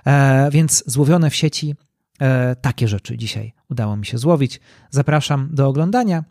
E, 0.06 0.50
więc 0.52 0.84
złowione 0.88 1.30
w 1.30 1.36
sieci 1.36 1.76
e, 2.22 2.56
takie 2.56 2.88
rzeczy 2.88 3.18
dzisiaj 3.18 3.54
udało 3.70 3.98
mi 3.98 4.06
się 4.06 4.18
złowić. 4.18 4.60
Zapraszam 4.90 5.50
do 5.52 5.68
oglądania 5.68 6.24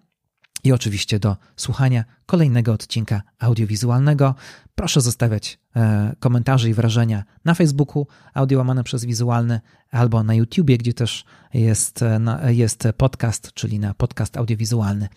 i 0.64 0.72
oczywiście 0.72 1.18
do 1.18 1.36
słuchania 1.56 2.04
kolejnego 2.26 2.72
odcinka 2.72 3.22
audiowizualnego. 3.38 4.34
Proszę 4.74 5.00
zostawiać 5.00 5.58
e, 5.76 6.14
komentarze 6.20 6.68
i 6.70 6.74
wrażenia 6.74 7.24
na 7.44 7.54
Facebooku 7.54 8.06
audio 8.34 8.58
łamane 8.58 8.84
przez 8.84 9.04
wizualny 9.04 9.60
albo 9.90 10.22
na 10.22 10.34
YouTubie, 10.34 10.78
gdzie 10.78 10.94
też 10.94 11.24
jest, 11.54 12.00
jest 12.46 12.88
podcast, 12.96 13.52
czyli 13.52 13.78
na 13.78 13.94
podcast 13.94 14.36
audiowizualny. 14.36 15.08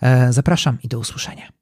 E, 0.00 0.32
zapraszam 0.32 0.78
i 0.82 0.88
do 0.88 0.98
usłyszenia. 0.98 1.55